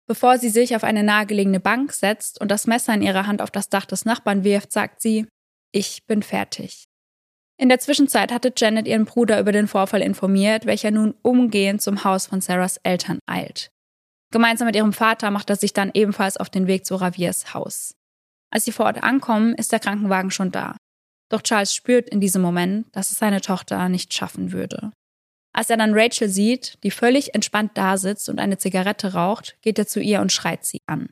Bevor 0.06 0.38
sie 0.38 0.50
sich 0.50 0.76
auf 0.76 0.84
eine 0.84 1.02
nahegelegene 1.02 1.60
Bank 1.60 1.92
setzt 1.92 2.40
und 2.40 2.50
das 2.50 2.66
Messer 2.66 2.94
in 2.94 3.02
ihrer 3.02 3.26
Hand 3.26 3.42
auf 3.42 3.50
das 3.50 3.68
Dach 3.68 3.86
des 3.86 4.04
Nachbarn 4.04 4.44
wirft, 4.44 4.72
sagt 4.72 5.00
sie, 5.00 5.26
ich 5.72 6.06
bin 6.06 6.22
fertig. 6.22 6.84
In 7.58 7.68
der 7.68 7.80
Zwischenzeit 7.80 8.32
hatte 8.32 8.52
Janet 8.56 8.86
ihren 8.86 9.06
Bruder 9.06 9.40
über 9.40 9.50
den 9.50 9.66
Vorfall 9.66 10.02
informiert, 10.02 10.66
welcher 10.66 10.90
nun 10.90 11.14
umgehend 11.22 11.82
zum 11.82 12.04
Haus 12.04 12.26
von 12.26 12.40
Sarahs 12.40 12.76
Eltern 12.82 13.18
eilt. 13.26 13.70
Gemeinsam 14.30 14.66
mit 14.66 14.76
ihrem 14.76 14.92
Vater 14.92 15.30
macht 15.30 15.50
er 15.50 15.56
sich 15.56 15.72
dann 15.72 15.90
ebenfalls 15.94 16.36
auf 16.36 16.50
den 16.50 16.66
Weg 16.66 16.84
zu 16.84 16.96
Raviers 16.96 17.54
Haus. 17.54 17.94
Als 18.50 18.64
sie 18.64 18.72
vor 18.72 18.86
Ort 18.86 19.02
ankommen, 19.02 19.54
ist 19.54 19.72
der 19.72 19.80
Krankenwagen 19.80 20.30
schon 20.30 20.52
da. 20.52 20.76
Doch 21.30 21.42
Charles 21.42 21.74
spürt 21.74 22.08
in 22.08 22.20
diesem 22.20 22.42
Moment, 22.42 22.86
dass 22.92 23.10
es 23.10 23.18
seine 23.18 23.40
Tochter 23.40 23.88
nicht 23.88 24.12
schaffen 24.14 24.52
würde. 24.52 24.92
Als 25.56 25.70
er 25.70 25.78
dann 25.78 25.94
Rachel 25.94 26.28
sieht, 26.28 26.76
die 26.82 26.90
völlig 26.90 27.34
entspannt 27.34 27.70
da 27.74 27.96
sitzt 27.96 28.28
und 28.28 28.38
eine 28.38 28.58
Zigarette 28.58 29.14
raucht, 29.14 29.56
geht 29.62 29.78
er 29.78 29.86
zu 29.86 30.00
ihr 30.00 30.20
und 30.20 30.30
schreit 30.30 30.66
sie 30.66 30.82
an. 30.84 31.08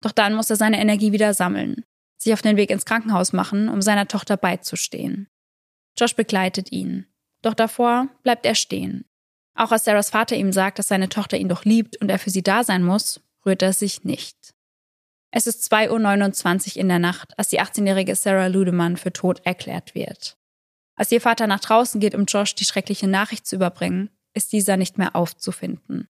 Doch 0.00 0.10
dann 0.10 0.34
muss 0.34 0.50
er 0.50 0.56
seine 0.56 0.80
Energie 0.80 1.12
wieder 1.12 1.32
sammeln, 1.32 1.84
sich 2.18 2.32
auf 2.32 2.42
den 2.42 2.56
Weg 2.56 2.70
ins 2.70 2.86
Krankenhaus 2.86 3.32
machen, 3.32 3.68
um 3.68 3.82
seiner 3.82 4.08
Tochter 4.08 4.36
beizustehen. 4.36 5.28
Josh 5.96 6.16
begleitet 6.16 6.72
ihn. 6.72 7.06
Doch 7.42 7.54
davor 7.54 8.08
bleibt 8.24 8.46
er 8.46 8.56
stehen. 8.56 9.04
Auch 9.54 9.70
als 9.70 9.84
Sarahs 9.84 10.10
Vater 10.10 10.34
ihm 10.34 10.52
sagt, 10.52 10.80
dass 10.80 10.88
seine 10.88 11.08
Tochter 11.08 11.36
ihn 11.36 11.48
doch 11.48 11.64
liebt 11.64 11.96
und 11.98 12.10
er 12.10 12.18
für 12.18 12.30
sie 12.30 12.42
da 12.42 12.64
sein 12.64 12.82
muss, 12.82 13.20
rührt 13.46 13.62
er 13.62 13.72
sich 13.72 14.02
nicht. 14.02 14.54
Es 15.30 15.46
ist 15.46 15.72
2.29 15.72 16.74
Uhr 16.74 16.80
in 16.80 16.88
der 16.88 16.98
Nacht, 16.98 17.38
als 17.38 17.48
die 17.48 17.60
18-jährige 17.60 18.16
Sarah 18.16 18.48
Ludemann 18.48 18.96
für 18.96 19.12
tot 19.12 19.40
erklärt 19.44 19.94
wird. 19.94 20.36
Als 20.96 21.10
ihr 21.10 21.20
Vater 21.20 21.46
nach 21.46 21.60
draußen 21.60 22.00
geht, 22.00 22.14
um 22.14 22.24
Josh 22.24 22.54
die 22.54 22.64
schreckliche 22.64 23.08
Nachricht 23.08 23.46
zu 23.46 23.56
überbringen, 23.56 24.10
ist 24.34 24.52
dieser 24.52 24.76
nicht 24.76 24.98
mehr 24.98 25.16
aufzufinden. 25.16 26.08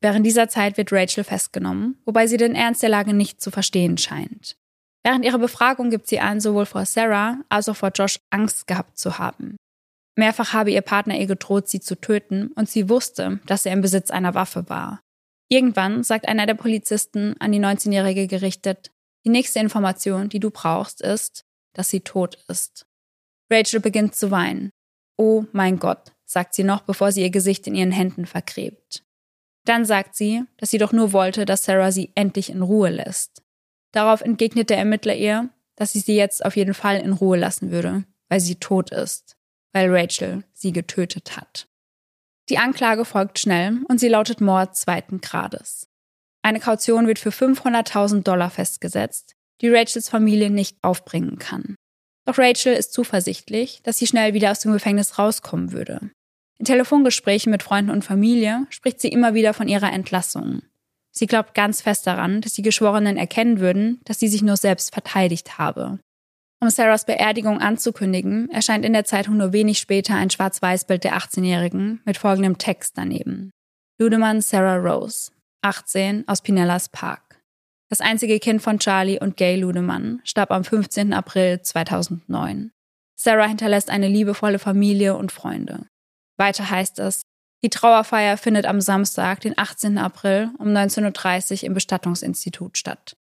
Während 0.00 0.26
dieser 0.26 0.48
Zeit 0.48 0.76
wird 0.76 0.92
Rachel 0.92 1.24
festgenommen, 1.24 1.98
wobei 2.04 2.26
sie 2.26 2.36
den 2.36 2.54
Ernst 2.54 2.82
der 2.82 2.90
Lage 2.90 3.14
nicht 3.14 3.40
zu 3.40 3.50
verstehen 3.50 3.96
scheint. 3.96 4.56
Während 5.02 5.24
ihrer 5.24 5.38
Befragung 5.38 5.90
gibt 5.90 6.06
sie 6.08 6.20
an, 6.20 6.40
sowohl 6.40 6.66
vor 6.66 6.86
Sarah 6.86 7.38
als 7.48 7.68
auch 7.68 7.76
vor 7.76 7.90
Josh 7.94 8.18
Angst 8.30 8.66
gehabt 8.66 8.98
zu 8.98 9.18
haben. 9.18 9.56
Mehrfach 10.16 10.52
habe 10.52 10.70
ihr 10.70 10.80
Partner 10.80 11.18
ihr 11.18 11.26
gedroht, 11.26 11.68
sie 11.68 11.80
zu 11.80 12.00
töten, 12.00 12.48
und 12.48 12.68
sie 12.68 12.88
wusste, 12.88 13.40
dass 13.46 13.66
er 13.66 13.72
im 13.72 13.80
Besitz 13.80 14.10
einer 14.10 14.34
Waffe 14.34 14.68
war. 14.68 15.00
Irgendwann 15.48 16.02
sagt 16.04 16.28
einer 16.28 16.46
der 16.46 16.54
Polizisten 16.54 17.34
an 17.40 17.52
die 17.52 17.60
19-Jährige 17.60 18.26
gerichtet, 18.26 18.90
die 19.24 19.30
nächste 19.30 19.58
Information, 19.58 20.28
die 20.28 20.40
du 20.40 20.50
brauchst, 20.50 21.00
ist, 21.00 21.44
dass 21.74 21.90
sie 21.90 22.00
tot 22.00 22.38
ist. 22.48 22.86
Rachel 23.50 23.80
beginnt 23.80 24.14
zu 24.14 24.30
weinen. 24.30 24.70
Oh 25.16 25.44
mein 25.52 25.78
Gott, 25.78 26.12
sagt 26.24 26.54
sie 26.54 26.64
noch, 26.64 26.82
bevor 26.82 27.12
sie 27.12 27.22
ihr 27.22 27.30
Gesicht 27.30 27.66
in 27.66 27.74
ihren 27.74 27.92
Händen 27.92 28.26
vergräbt. 28.26 29.04
Dann 29.64 29.84
sagt 29.84 30.14
sie, 30.14 30.42
dass 30.58 30.70
sie 30.70 30.78
doch 30.78 30.92
nur 30.92 31.12
wollte, 31.12 31.44
dass 31.44 31.64
Sarah 31.64 31.92
sie 31.92 32.10
endlich 32.14 32.50
in 32.50 32.62
Ruhe 32.62 32.90
lässt. 32.90 33.42
Darauf 33.92 34.20
entgegnet 34.20 34.70
der 34.70 34.78
Ermittler 34.78 35.14
ihr, 35.14 35.50
dass 35.76 35.92
sie 35.92 36.00
sie 36.00 36.16
jetzt 36.16 36.44
auf 36.44 36.56
jeden 36.56 36.74
Fall 36.74 37.00
in 37.00 37.12
Ruhe 37.12 37.38
lassen 37.38 37.70
würde, 37.70 38.04
weil 38.28 38.40
sie 38.40 38.56
tot 38.56 38.90
ist 38.90 39.36
weil 39.74 39.90
Rachel 39.90 40.44
sie 40.54 40.72
getötet 40.72 41.36
hat. 41.36 41.68
Die 42.48 42.58
Anklage 42.58 43.04
folgt 43.04 43.38
schnell 43.38 43.80
und 43.88 43.98
sie 43.98 44.08
lautet 44.08 44.40
Mord 44.40 44.76
zweiten 44.76 45.20
Grades. 45.20 45.88
Eine 46.42 46.60
Kaution 46.60 47.06
wird 47.06 47.18
für 47.18 47.30
500.000 47.30 48.22
Dollar 48.22 48.50
festgesetzt, 48.50 49.34
die 49.60 49.68
Rachels 49.68 50.08
Familie 50.08 50.50
nicht 50.50 50.78
aufbringen 50.82 51.38
kann. 51.38 51.74
Doch 52.24 52.38
Rachel 52.38 52.74
ist 52.74 52.92
zuversichtlich, 52.92 53.80
dass 53.82 53.98
sie 53.98 54.06
schnell 54.06 54.34
wieder 54.34 54.50
aus 54.50 54.60
dem 54.60 54.72
Gefängnis 54.72 55.18
rauskommen 55.18 55.72
würde. 55.72 56.10
In 56.58 56.64
Telefongesprächen 56.64 57.50
mit 57.50 57.62
Freunden 57.62 57.90
und 57.90 58.04
Familie 58.04 58.66
spricht 58.70 59.00
sie 59.00 59.08
immer 59.08 59.34
wieder 59.34 59.54
von 59.54 59.68
ihrer 59.68 59.92
Entlassung. 59.92 60.62
Sie 61.10 61.26
glaubt 61.26 61.54
ganz 61.54 61.82
fest 61.82 62.06
daran, 62.06 62.40
dass 62.40 62.54
die 62.54 62.62
Geschworenen 62.62 63.16
erkennen 63.16 63.60
würden, 63.60 64.00
dass 64.04 64.18
sie 64.18 64.28
sich 64.28 64.42
nur 64.42 64.56
selbst 64.56 64.92
verteidigt 64.92 65.58
habe. 65.58 65.98
Um 66.60 66.70
Sarahs 66.70 67.04
Beerdigung 67.04 67.60
anzukündigen, 67.60 68.50
erscheint 68.50 68.84
in 68.84 68.94
der 68.94 69.04
Zeitung 69.04 69.36
nur 69.36 69.52
wenig 69.52 69.78
später 69.78 70.14
ein 70.14 70.30
Schwarz-Weiß-Bild 70.30 71.04
der 71.04 71.16
18-Jährigen 71.16 72.00
mit 72.04 72.16
folgendem 72.16 72.58
Text 72.58 72.96
daneben. 72.96 73.50
Ludemann 73.98 74.40
Sarah 74.40 74.76
Rose, 74.76 75.30
18, 75.62 76.26
aus 76.26 76.40
Pinellas 76.40 76.88
Park. 76.88 77.33
Das 77.90 78.00
einzige 78.00 78.38
Kind 78.40 78.62
von 78.62 78.78
Charlie 78.78 79.20
und 79.20 79.36
Gay 79.36 79.56
Ludemann 79.56 80.20
starb 80.24 80.50
am 80.50 80.64
15. 80.64 81.12
April 81.12 81.60
2009. 81.60 82.70
Sarah 83.16 83.46
hinterlässt 83.46 83.90
eine 83.90 84.08
liebevolle 84.08 84.58
Familie 84.58 85.16
und 85.16 85.32
Freunde. 85.32 85.86
Weiter 86.36 86.68
heißt 86.68 86.98
es, 86.98 87.22
die 87.62 87.70
Trauerfeier 87.70 88.36
findet 88.36 88.66
am 88.66 88.80
Samstag, 88.80 89.40
den 89.40 89.56
18. 89.56 89.96
April 89.96 90.50
um 90.58 90.68
19.30 90.68 91.62
Uhr 91.62 91.64
im 91.64 91.74
Bestattungsinstitut 91.74 92.76
statt. 92.76 93.16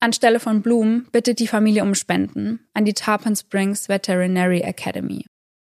Anstelle 0.00 0.40
von 0.40 0.62
Blumen 0.62 1.06
bittet 1.12 1.38
die 1.38 1.46
Familie 1.46 1.82
um 1.82 1.94
Spenden 1.94 2.66
an 2.74 2.84
die 2.84 2.94
Tarpon 2.94 3.36
Springs 3.36 3.88
Veterinary 3.88 4.60
Academy. 4.60 5.24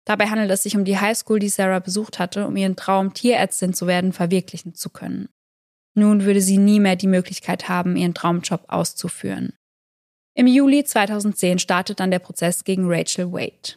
Dabei 0.06 0.28
handelt 0.28 0.50
es 0.50 0.62
sich 0.62 0.76
um 0.76 0.84
die 0.84 0.98
Highschool, 0.98 1.38
die 1.38 1.48
Sarah 1.48 1.78
besucht 1.78 2.18
hatte, 2.18 2.46
um 2.46 2.56
ihren 2.56 2.76
Traum, 2.76 3.14
Tierärztin 3.14 3.74
zu 3.74 3.86
werden, 3.86 4.12
verwirklichen 4.12 4.74
zu 4.74 4.90
können. 4.90 5.28
Nun 5.94 6.24
würde 6.24 6.40
sie 6.40 6.58
nie 6.58 6.80
mehr 6.80 6.96
die 6.96 7.06
Möglichkeit 7.06 7.68
haben, 7.68 7.96
ihren 7.96 8.14
Traumjob 8.14 8.64
auszuführen. 8.68 9.52
Im 10.34 10.48
Juli 10.48 10.84
2010 10.84 11.60
startet 11.60 12.00
dann 12.00 12.10
der 12.10 12.18
Prozess 12.18 12.64
gegen 12.64 12.84
Rachel 12.86 13.32
Wade. 13.32 13.76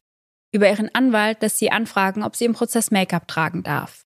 Über 0.52 0.68
ihren 0.68 0.94
Anwalt 0.96 1.42
lässt 1.42 1.60
sie 1.60 1.72
anfragen, 1.72 2.24
ob 2.24 2.36
sie 2.36 2.46
im 2.46 2.54
Prozess 2.54 2.90
Make-up 2.90 3.28
tragen 3.28 3.62
darf. 3.62 4.02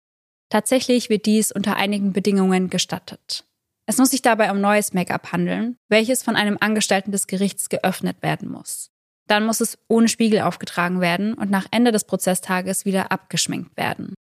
Tatsächlich 0.50 1.10
wird 1.10 1.26
dies 1.26 1.54
unter 1.54 1.78
einigen 1.78 2.12
Bedingungen 2.12 2.70
gestattet. 2.70 3.46
Es 3.86 3.98
muss 3.98 4.10
sich 4.10 4.22
dabei 4.22 4.52
um 4.52 4.60
neues 4.60 4.94
Make-up 4.94 5.32
handeln, 5.32 5.78
welches 5.88 6.24
von 6.24 6.36
einem 6.36 6.58
Angestellten 6.60 7.14
des 7.14 7.28
Gerichts 7.28 7.70
geöffnet 7.70 8.22
werden 8.22 8.50
muss. 8.50 8.90
Dann 9.28 9.46
muss 9.46 9.62
es 9.62 9.78
ohne 9.88 10.10
Spiegel 10.10 10.42
aufgetragen 10.42 11.00
werden 11.00 11.34
und 11.36 11.50
nach 11.50 11.68
Ende 11.72 11.94
des 11.94 12.04
Prozesstages 12.04 12.84
wieder 12.84 13.14
abgeschminkt 13.14 13.78
werden. 13.78 14.14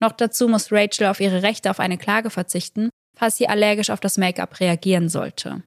Noch 0.00 0.12
dazu 0.12 0.48
muss 0.48 0.72
Rachel 0.72 1.06
auf 1.06 1.20
ihre 1.20 1.42
Rechte 1.42 1.70
auf 1.70 1.78
eine 1.78 1.98
Klage 1.98 2.30
verzichten, 2.30 2.90
falls 3.18 3.36
sie 3.36 3.48
allergisch 3.48 3.90
auf 3.90 4.00
das 4.00 4.18
Make-up 4.18 4.60
reagieren 4.60 5.08
sollte. 5.08 5.62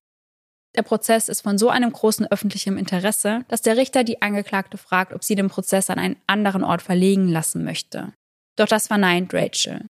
Der 0.76 0.84
Prozess 0.84 1.30
ist 1.30 1.42
von 1.42 1.58
so 1.58 1.70
einem 1.70 1.92
großen 1.92 2.28
öffentlichen 2.28 2.78
Interesse, 2.78 3.44
dass 3.48 3.62
der 3.62 3.76
Richter 3.76 4.04
die 4.04 4.22
Angeklagte 4.22 4.78
fragt, 4.78 5.14
ob 5.14 5.24
sie 5.24 5.36
den 5.36 5.50
Prozess 5.50 5.90
an 5.90 5.98
einen 5.98 6.18
anderen 6.28 6.64
Ort 6.64 6.82
verlegen 6.82 7.28
lassen 7.28 7.64
möchte. 7.64 8.14
Doch 8.56 8.68
das 8.68 8.88
verneint 8.88 9.34
Rachel. 9.34 9.88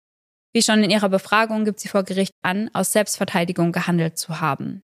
Wie 0.53 0.61
schon 0.61 0.83
in 0.83 0.91
ihrer 0.91 1.09
Befragung 1.09 1.65
gibt 1.65 1.79
sie 1.79 1.87
vor 1.87 2.03
Gericht 2.03 2.33
an, 2.43 2.69
aus 2.73 2.91
Selbstverteidigung 2.91 3.71
gehandelt 3.71 4.17
zu 4.17 4.39
haben. 4.39 4.81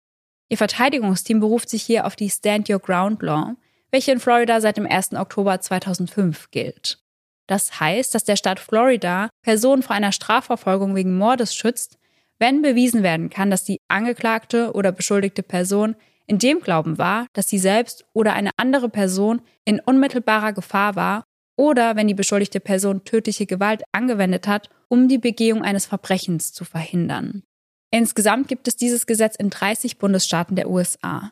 Ihr 0.49 0.57
Verteidigungsteam 0.57 1.39
beruft 1.39 1.69
sich 1.69 1.83
hier 1.83 2.05
auf 2.05 2.15
die 2.15 2.29
Stand 2.29 2.69
Your 2.69 2.79
Ground 2.79 3.21
Law, 3.21 3.55
welche 3.91 4.11
in 4.11 4.19
Florida 4.19 4.61
seit 4.61 4.77
dem 4.77 4.87
1. 4.87 5.13
Oktober 5.13 5.59
2005 5.59 6.51
gilt. 6.51 6.99
Das 7.47 7.79
heißt, 7.79 8.13
dass 8.13 8.23
der 8.23 8.35
Staat 8.35 8.59
Florida 8.59 9.29
Personen 9.43 9.83
vor 9.83 9.95
einer 9.95 10.11
Strafverfolgung 10.11 10.95
wegen 10.95 11.17
Mordes 11.17 11.55
schützt, 11.55 11.98
wenn 12.39 12.61
bewiesen 12.61 13.03
werden 13.03 13.29
kann, 13.29 13.51
dass 13.51 13.63
die 13.63 13.79
angeklagte 13.87 14.73
oder 14.73 14.91
beschuldigte 14.91 15.43
Person 15.43 15.95
in 16.25 16.39
dem 16.39 16.59
Glauben 16.61 16.97
war, 16.97 17.27
dass 17.33 17.49
sie 17.49 17.59
selbst 17.59 18.05
oder 18.13 18.33
eine 18.33 18.51
andere 18.57 18.89
Person 18.89 19.41
in 19.65 19.79
unmittelbarer 19.79 20.53
Gefahr 20.53 20.95
war 20.95 21.23
oder 21.57 21.95
wenn 21.95 22.07
die 22.07 22.13
beschuldigte 22.13 22.59
Person 22.59 23.03
tödliche 23.03 23.45
Gewalt 23.45 23.83
angewendet 23.91 24.47
hat, 24.47 24.69
um 24.87 25.07
die 25.07 25.17
Begehung 25.17 25.63
eines 25.63 25.85
Verbrechens 25.85 26.53
zu 26.53 26.63
verhindern. 26.63 27.43
Insgesamt 27.91 28.47
gibt 28.47 28.67
es 28.67 28.75
dieses 28.75 29.07
Gesetz 29.07 29.35
in 29.35 29.49
30 29.49 29.97
Bundesstaaten 29.97 30.55
der 30.55 30.69
USA. 30.69 31.31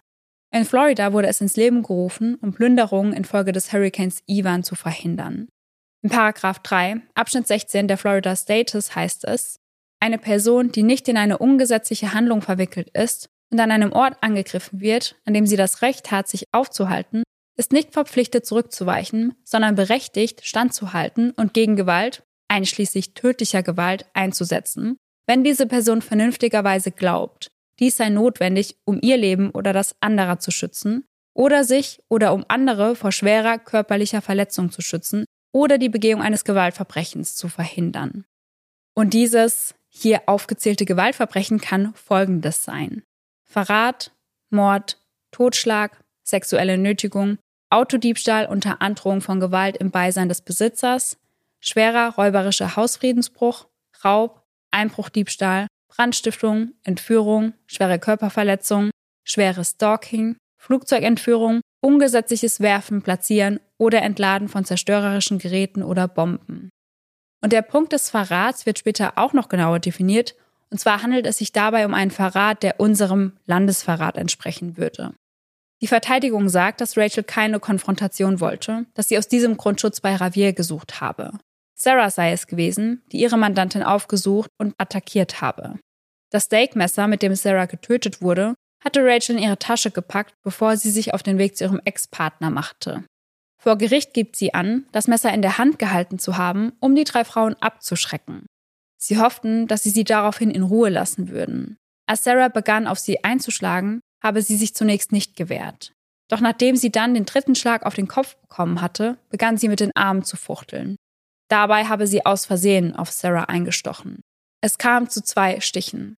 In 0.52 0.66
Florida 0.66 1.14
wurde 1.14 1.28
es 1.28 1.42
ins 1.42 1.56
Leben 1.56 1.84
gerufen, 1.84 2.36
um 2.42 2.54
Plünderungen 2.54 3.14
infolge 3.14 3.52
des 3.52 3.72
Hurricanes 3.72 4.24
Ivan 4.26 4.64
zu 4.64 4.76
verhindern. 4.76 5.48
In 6.02 6.10
Paragraph 6.10 6.60
3, 6.60 7.02
Abschnitt 7.16 7.48
16 7.48 7.88
der 7.88 7.98
Florida 7.98 8.36
Status 8.36 8.96
heißt 8.96 9.26
es, 9.26 9.60
eine 10.00 10.18
Person, 10.18 10.72
die 10.72 10.84
nicht 10.84 11.08
in 11.08 11.18
eine 11.18 11.38
ungesetzliche 11.38 12.14
Handlung 12.14 12.42
verwickelt 12.42 12.90
ist 12.94 13.30
und 13.52 13.60
an 13.60 13.72
einem 13.72 13.92
Ort 13.92 14.18
angegriffen 14.22 14.80
wird, 14.80 15.16
an 15.26 15.34
dem 15.34 15.48
sie 15.48 15.56
das 15.56 15.82
Recht 15.82 16.12
hat, 16.12 16.28
sich 16.28 16.46
aufzuhalten, 16.52 17.24
ist 17.58 17.72
nicht 17.72 17.94
verpflichtet 17.94 18.46
zurückzuweichen, 18.46 19.34
sondern 19.44 19.76
berechtigt, 19.76 20.46
standzuhalten 20.46 21.32
und 21.32 21.54
gegen 21.54 21.76
Gewalt, 21.76 22.24
einschließlich 22.48 23.14
tödlicher 23.14 23.64
Gewalt, 23.64 24.06
einzusetzen, 24.14 24.98
wenn 25.26 25.44
diese 25.44 25.66
Person 25.66 26.02
vernünftigerweise 26.02 26.92
glaubt, 26.92 27.50
dies 27.80 27.98
sei 27.98 28.10
notwendig, 28.10 28.78
um 28.86 29.00
ihr 29.02 29.18
Leben 29.18 29.52
oder 29.52 29.74
das 29.74 29.96
anderer 30.02 30.40
zu 30.40 30.52
schützen, 30.52 31.06
oder 31.38 31.64
sich 31.64 32.00
oder 32.10 32.34
um 32.34 32.44
andere 32.48 32.96
vor 32.96 33.12
schwerer 33.12 33.60
körperlicher 33.60 34.22
Verletzung 34.22 34.72
zu 34.72 34.82
schützen 34.82 35.26
oder 35.54 35.78
die 35.78 35.90
Begehung 35.90 36.22
eines 36.22 36.44
Gewaltverbrechens 36.44 37.36
zu 37.36 37.48
verhindern. 37.48 38.26
Und 38.96 39.14
dieses 39.14 39.76
hier 40.02 40.24
aufgezählte 40.28 40.86
Gewaltverbrechen 40.86 41.60
kann 41.60 41.94
folgendes 41.96 42.64
sein. 42.64 43.04
Verrat, 43.44 44.12
Mord, 44.50 44.98
Totschlag, 45.32 46.04
sexuelle 46.24 46.78
Nötigung, 46.78 47.38
Autodiebstahl 47.70 48.46
unter 48.46 48.82
Androhung 48.82 49.22
von 49.22 49.40
Gewalt 49.40 49.78
im 49.78 49.92
Beisein 49.92 50.30
des 50.30 50.42
Besitzers, 50.42 51.18
schwerer 51.60 52.16
räuberischer 52.16 52.76
Hausfriedensbruch, 52.76 53.68
Raub, 54.04 54.44
Einbruchdiebstahl, 54.72 55.68
Brandstiftung, 55.90 56.74
Entführung, 56.84 57.54
schwere 57.66 58.00
Körperverletzung, 58.00 58.92
schweres 59.24 59.72
Stalking, 59.72 60.38
Flugzeugentführung, 60.58 61.62
ungesetzliches 61.82 62.60
Werfen, 62.60 63.02
Platzieren 63.02 63.60
oder 63.78 64.02
Entladen 64.02 64.48
von 64.48 64.66
zerstörerischen 64.66 65.40
Geräten 65.40 65.84
oder 65.84 66.08
Bomben. 66.08 66.70
Und 67.42 67.54
der 67.54 67.62
Punkt 67.62 67.94
des 67.94 68.10
Verrats 68.10 68.66
wird 68.66 68.80
später 68.80 69.14
auch 69.18 69.34
noch 69.34 69.50
genauer 69.50 69.80
definiert 69.80 70.36
Und 70.70 70.80
zwar 70.80 71.02
handelt 71.02 71.26
es 71.26 71.38
sich 71.38 71.54
dabei 71.54 71.86
um 71.86 71.94
einen 71.94 72.12
Verrat, 72.12 72.62
der 72.62 72.80
unserem 72.80 73.38
Landesverrat 73.46 74.18
entsprechen 74.18 74.76
würde. 74.78 75.14
Die 75.82 75.88
Verteidigung 75.88 76.50
sagt, 76.50 76.82
dass 76.82 76.98
Rachel 76.98 77.24
keine 77.24 77.60
Konfrontation 77.60 78.40
wollte, 78.40 78.86
dass 78.96 79.08
sie 79.08 79.18
aus 79.18 79.28
diesem 79.28 79.58
Grund 79.58 79.80
Schutz 79.80 80.02
bei 80.02 80.16
Ravier 80.16 80.54
gesucht 80.54 81.00
habe. 81.00 81.32
Sarah 81.76 82.10
sei 82.10 82.32
es 82.32 82.48
gewesen, 82.48 83.04
die 83.12 83.22
ihre 83.22 83.38
Mandantin 83.38 83.84
aufgesucht 83.84 84.50
und 84.58 84.74
attackiert 84.80 85.42
habe. 85.42 85.80
Das 86.32 86.46
Steakmesser, 86.46 87.08
mit 87.08 87.22
dem 87.22 87.36
Sarah 87.36 87.66
getötet 87.66 88.22
wurde, 88.22 88.56
hatte 88.84 89.06
Rachel 89.06 89.38
in 89.38 89.44
ihre 89.44 89.60
Tasche 89.60 89.92
gepackt, 89.92 90.34
bevor 90.44 90.76
sie 90.76 90.90
sich 90.90 91.14
auf 91.14 91.24
den 91.24 91.38
Weg 91.38 91.56
zu 91.56 91.66
ihrem 91.66 91.82
Ex-Partner 91.86 92.50
machte. 92.50 93.04
Vor 93.68 93.78
Gericht 93.78 94.14
gibt 94.14 94.38
sie 94.38 94.54
an, 94.54 94.86
das 94.94 95.10
Messer 95.10 95.34
in 95.34 95.42
der 95.42 95.58
Hand 95.58 95.78
gehalten 95.78 96.20
zu 96.20 96.38
haben, 96.38 96.72
um 96.80 96.96
die 96.96 97.04
drei 97.04 97.26
Frauen 97.26 97.54
abzuschrecken. 97.56 98.46
Sie 98.96 99.18
hofften, 99.18 99.68
dass 99.68 99.84
sie 99.84 99.90
sie 99.90 100.06
daraufhin 100.06 100.52
in 100.52 100.64
Ruhe 100.64 100.88
lassen 100.88 101.28
würden. 101.28 101.76
Als 102.06 102.24
Sarah 102.24 102.48
begann, 102.48 102.88
auf 102.88 102.98
sie 102.98 103.26
einzuschlagen, 103.26 104.00
habe 104.24 104.42
sie 104.42 104.56
sich 104.56 104.74
zunächst 104.74 105.12
nicht 105.12 105.36
gewehrt. 105.36 105.92
Doch 106.30 106.40
nachdem 106.40 106.78
sie 106.78 106.94
dann 106.94 107.14
den 107.14 107.26
dritten 107.26 107.56
Schlag 107.56 107.86
auf 107.86 107.94
den 107.94 108.08
Kopf 108.08 108.38
bekommen 108.38 108.80
hatte, 108.80 109.18
begann 109.32 109.58
sie 109.58 109.68
mit 109.68 109.82
den 109.82 109.94
Armen 109.98 110.24
zu 110.24 110.38
fuchteln. 110.38 110.96
Dabei 111.50 111.84
habe 111.84 112.08
sie 112.08 112.26
aus 112.26 112.46
Versehen 112.46 112.96
auf 112.96 113.12
Sarah 113.12 113.50
eingestochen. 113.50 114.22
Es 114.62 114.78
kam 114.78 115.10
zu 115.10 115.22
zwei 115.22 115.60
Stichen. 115.60 116.16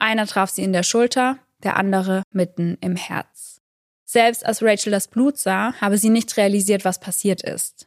Einer 0.00 0.26
traf 0.26 0.50
sie 0.50 0.64
in 0.64 0.72
der 0.72 0.82
Schulter, 0.82 1.38
der 1.62 1.76
andere 1.76 2.24
mitten 2.32 2.78
im 2.80 2.96
Herz. 2.96 3.49
Selbst 4.12 4.44
als 4.44 4.60
Rachel 4.60 4.90
das 4.90 5.06
Blut 5.06 5.38
sah, 5.38 5.72
habe 5.74 5.96
sie 5.96 6.08
nicht 6.08 6.36
realisiert, 6.36 6.84
was 6.84 6.98
passiert 6.98 7.42
ist. 7.42 7.86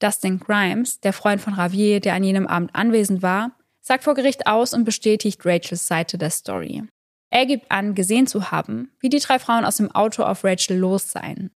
Dustin 0.00 0.40
Grimes, 0.40 0.98
der 0.98 1.12
Freund 1.12 1.40
von 1.40 1.54
Ravier, 1.54 2.00
der 2.00 2.14
an 2.14 2.24
jenem 2.24 2.48
Abend 2.48 2.74
anwesend 2.74 3.22
war, 3.22 3.52
sagt 3.80 4.02
vor 4.02 4.14
Gericht 4.14 4.48
aus 4.48 4.74
und 4.74 4.82
bestätigt 4.82 5.46
Rachels 5.46 5.86
Seite 5.86 6.18
der 6.18 6.30
Story. 6.30 6.82
Er 7.30 7.46
gibt 7.46 7.70
an, 7.70 7.94
gesehen 7.94 8.26
zu 8.26 8.50
haben, 8.50 8.90
wie 8.98 9.08
die 9.08 9.20
drei 9.20 9.38
Frauen 9.38 9.64
aus 9.64 9.76
dem 9.76 9.92
Auto 9.92 10.24
auf 10.24 10.42
Rachel 10.42 10.76
los 10.76 11.12
seien. 11.12 11.52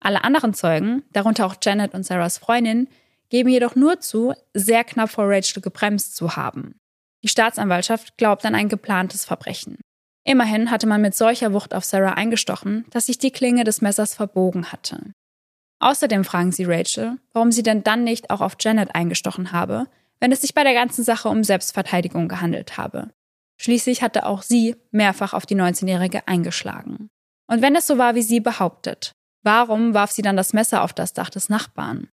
Alle 0.00 0.24
anderen 0.24 0.52
Zeugen, 0.52 1.04
darunter 1.12 1.46
auch 1.46 1.54
Janet 1.62 1.94
und 1.94 2.04
Sarahs 2.04 2.38
Freundin, 2.38 2.88
geben 3.28 3.48
jedoch 3.48 3.76
nur 3.76 4.00
zu, 4.00 4.34
sehr 4.54 4.82
knapp 4.82 5.10
vor 5.10 5.26
Rachel 5.28 5.62
gebremst 5.62 6.16
zu 6.16 6.34
haben. 6.34 6.80
Die 7.22 7.28
Staatsanwaltschaft 7.28 8.18
glaubt 8.18 8.44
an 8.44 8.56
ein 8.56 8.68
geplantes 8.68 9.24
Verbrechen. 9.24 9.78
Immerhin 10.28 10.72
hatte 10.72 10.88
man 10.88 11.00
mit 11.00 11.14
solcher 11.14 11.52
Wucht 11.52 11.72
auf 11.72 11.84
Sarah 11.84 12.14
eingestochen, 12.14 12.84
dass 12.90 13.06
sich 13.06 13.16
die 13.16 13.30
Klinge 13.30 13.62
des 13.62 13.80
Messers 13.80 14.14
verbogen 14.14 14.72
hatte. 14.72 15.12
Außerdem 15.78 16.24
fragen 16.24 16.50
sie 16.50 16.64
Rachel, 16.64 17.18
warum 17.32 17.52
sie 17.52 17.62
denn 17.62 17.84
dann 17.84 18.02
nicht 18.02 18.30
auch 18.30 18.40
auf 18.40 18.56
Janet 18.58 18.92
eingestochen 18.96 19.52
habe, 19.52 19.86
wenn 20.18 20.32
es 20.32 20.40
sich 20.40 20.52
bei 20.52 20.64
der 20.64 20.74
ganzen 20.74 21.04
Sache 21.04 21.28
um 21.28 21.44
Selbstverteidigung 21.44 22.26
gehandelt 22.26 22.76
habe. 22.76 23.10
Schließlich 23.56 24.02
hatte 24.02 24.26
auch 24.26 24.42
sie 24.42 24.74
mehrfach 24.90 25.32
auf 25.32 25.46
die 25.46 25.54
19-Jährige 25.54 26.26
eingeschlagen. 26.26 27.08
Und 27.46 27.62
wenn 27.62 27.76
es 27.76 27.86
so 27.86 27.96
war, 27.96 28.16
wie 28.16 28.22
sie 28.22 28.40
behauptet, 28.40 29.12
warum 29.44 29.94
warf 29.94 30.10
sie 30.10 30.22
dann 30.22 30.36
das 30.36 30.52
Messer 30.52 30.82
auf 30.82 30.92
das 30.92 31.12
Dach 31.12 31.30
des 31.30 31.48
Nachbarn? 31.48 32.08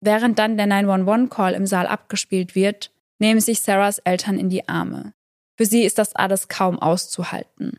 Während 0.00 0.38
dann 0.38 0.56
der 0.56 0.66
911-Call 0.66 1.54
im 1.54 1.66
Saal 1.66 1.88
abgespielt 1.88 2.54
wird, 2.54 2.92
nehmen 3.18 3.40
sich 3.40 3.62
Sarahs 3.62 3.98
Eltern 3.98 4.38
in 4.38 4.48
die 4.48 4.68
Arme. 4.68 5.12
Für 5.58 5.66
sie 5.66 5.82
ist 5.82 5.98
das 5.98 6.14
alles 6.14 6.48
kaum 6.48 6.78
auszuhalten. 6.78 7.78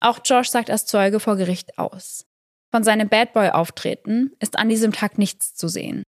Auch 0.00 0.20
Josh 0.24 0.48
sagt 0.48 0.70
als 0.70 0.86
Zeuge 0.86 1.20
vor 1.20 1.36
Gericht 1.36 1.76
aus. 1.76 2.24
Von 2.72 2.84
seinem 2.84 3.08
Bad 3.08 3.32
Boy 3.32 3.50
Auftreten 3.50 4.32
ist 4.38 4.56
an 4.56 4.68
diesem 4.68 4.92
Tag 4.92 5.18
nichts 5.18 5.54
zu 5.54 5.68
sehen. 5.68 6.04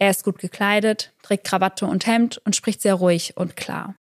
Er 0.00 0.10
ist 0.10 0.24
gut 0.24 0.38
gekleidet, 0.38 1.12
trägt 1.22 1.44
Krawatte 1.44 1.86
und 1.86 2.06
Hemd 2.06 2.38
und 2.44 2.56
spricht 2.56 2.82
sehr 2.82 2.94
ruhig 2.94 3.36
und 3.36 3.56
klar. 3.56 3.94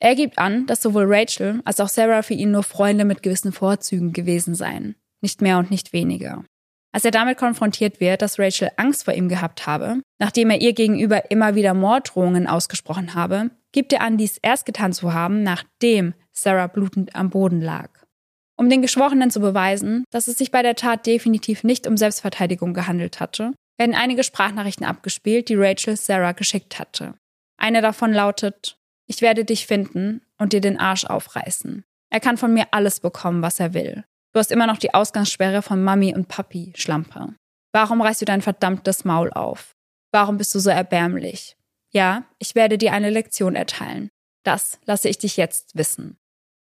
Er 0.00 0.14
gibt 0.14 0.38
an, 0.38 0.66
dass 0.66 0.82
sowohl 0.82 1.04
Rachel 1.06 1.60
als 1.64 1.78
auch 1.78 1.88
Sarah 1.88 2.22
für 2.22 2.34
ihn 2.34 2.50
nur 2.50 2.62
Freunde 2.62 3.04
mit 3.04 3.22
gewissen 3.22 3.52
Vorzügen 3.52 4.12
gewesen 4.12 4.54
seien, 4.54 4.96
nicht 5.20 5.42
mehr 5.42 5.58
und 5.58 5.70
nicht 5.70 5.92
weniger. 5.92 6.44
Als 6.94 7.06
er 7.06 7.10
damit 7.10 7.38
konfrontiert 7.38 8.00
wird, 8.00 8.20
dass 8.20 8.38
Rachel 8.38 8.70
Angst 8.76 9.04
vor 9.04 9.14
ihm 9.14 9.28
gehabt 9.28 9.66
habe, 9.66 10.02
nachdem 10.18 10.50
er 10.50 10.60
ihr 10.60 10.74
gegenüber 10.74 11.30
immer 11.30 11.54
wieder 11.54 11.72
Morddrohungen 11.72 12.46
ausgesprochen 12.46 13.14
habe, 13.14 13.50
gibt 13.72 13.92
er 13.94 14.02
an, 14.02 14.18
dies 14.18 14.36
erst 14.36 14.66
getan 14.66 14.92
zu 14.92 15.14
haben, 15.14 15.42
nachdem 15.42 16.12
Sarah 16.32 16.66
blutend 16.66 17.16
am 17.16 17.30
Boden 17.30 17.62
lag. 17.62 17.88
Um 18.56 18.68
den 18.68 18.82
Geschworenen 18.82 19.30
zu 19.30 19.40
beweisen, 19.40 20.04
dass 20.10 20.28
es 20.28 20.36
sich 20.36 20.50
bei 20.50 20.62
der 20.62 20.76
Tat 20.76 21.06
definitiv 21.06 21.64
nicht 21.64 21.86
um 21.86 21.96
Selbstverteidigung 21.96 22.74
gehandelt 22.74 23.18
hatte, 23.18 23.54
werden 23.78 23.94
einige 23.94 24.22
Sprachnachrichten 24.22 24.86
abgespielt, 24.86 25.48
die 25.48 25.56
Rachel 25.56 25.96
Sarah 25.96 26.32
geschickt 26.32 26.78
hatte. 26.78 27.14
Eine 27.56 27.80
davon 27.80 28.12
lautet, 28.12 28.76
ich 29.06 29.22
werde 29.22 29.44
dich 29.44 29.66
finden 29.66 30.20
und 30.38 30.52
dir 30.52 30.60
den 30.60 30.78
Arsch 30.78 31.04
aufreißen. 31.04 31.84
Er 32.10 32.20
kann 32.20 32.36
von 32.36 32.52
mir 32.52 32.66
alles 32.72 33.00
bekommen, 33.00 33.40
was 33.40 33.58
er 33.58 33.72
will. 33.72 34.04
Du 34.32 34.38
hast 34.38 34.50
immer 34.50 34.66
noch 34.66 34.78
die 34.78 34.94
Ausgangssperre 34.94 35.60
von 35.60 35.82
Mami 35.82 36.14
und 36.14 36.28
Papi, 36.28 36.72
Schlampe. 36.74 37.34
Warum 37.72 38.00
reißt 38.00 38.22
du 38.22 38.24
dein 38.24 38.40
verdammtes 38.40 39.04
Maul 39.04 39.30
auf? 39.30 39.74
Warum 40.10 40.38
bist 40.38 40.54
du 40.54 40.58
so 40.58 40.70
erbärmlich? 40.70 41.56
Ja, 41.90 42.24
ich 42.38 42.54
werde 42.54 42.78
dir 42.78 42.92
eine 42.92 43.10
Lektion 43.10 43.54
erteilen. 43.56 44.08
Das 44.42 44.78
lasse 44.86 45.08
ich 45.08 45.18
dich 45.18 45.36
jetzt 45.36 45.76
wissen. 45.76 46.16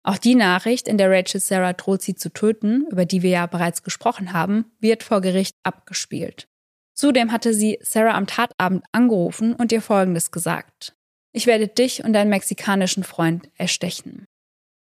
Auch 0.02 0.16
die 0.16 0.34
Nachricht, 0.34 0.88
in 0.88 0.96
der 0.96 1.11
Rachel 1.11 1.40
Sarah 1.40 1.74
droht, 1.74 2.00
sie 2.00 2.14
zu 2.14 2.32
töten, 2.32 2.86
über 2.90 3.04
die 3.04 3.20
wir 3.22 3.30
ja 3.30 3.46
bereits 3.46 3.82
gesprochen 3.82 4.32
haben, 4.32 4.72
wird 4.78 5.02
vor 5.02 5.20
Gericht 5.20 5.56
abgespielt. 5.62 6.48
Zudem 6.94 7.32
hatte 7.32 7.52
sie 7.52 7.78
Sarah 7.82 8.14
am 8.14 8.26
Tatabend 8.26 8.84
angerufen 8.92 9.54
und 9.54 9.72
ihr 9.72 9.82
Folgendes 9.82 10.30
gesagt. 10.30 10.94
Ich 11.32 11.46
werde 11.46 11.68
dich 11.68 12.02
und 12.02 12.14
deinen 12.14 12.30
mexikanischen 12.30 13.04
Freund 13.04 13.50
erstechen. 13.56 14.26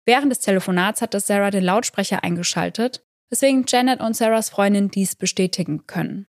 Während 0.08 0.32
des 0.32 0.40
Telefonats 0.40 1.02
hatte 1.02 1.20
Sarah 1.20 1.52
den 1.52 1.66
Lautsprecher 1.66 2.24
eingeschaltet, 2.24 3.04
weswegen 3.30 3.66
Janet 3.68 4.00
und 4.00 4.16
Sarahs 4.16 4.50
Freundin 4.50 4.90
dies 4.90 5.18
bestätigen 5.18 5.86
können. 5.86 6.28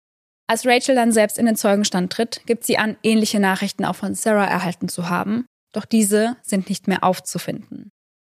Als 0.46 0.66
Rachel 0.66 0.94
dann 0.94 1.10
selbst 1.10 1.38
in 1.38 1.46
den 1.46 1.56
Zeugenstand 1.56 2.12
tritt, 2.12 2.42
gibt 2.44 2.64
sie 2.64 2.76
an, 2.76 2.98
ähnliche 3.02 3.40
Nachrichten 3.40 3.86
auch 3.86 3.96
von 3.96 4.14
Sarah 4.14 4.44
erhalten 4.44 4.90
zu 4.90 5.08
haben, 5.08 5.46
doch 5.72 5.86
diese 5.86 6.36
sind 6.42 6.68
nicht 6.68 6.86
mehr 6.86 7.02
aufzufinden. 7.02 7.90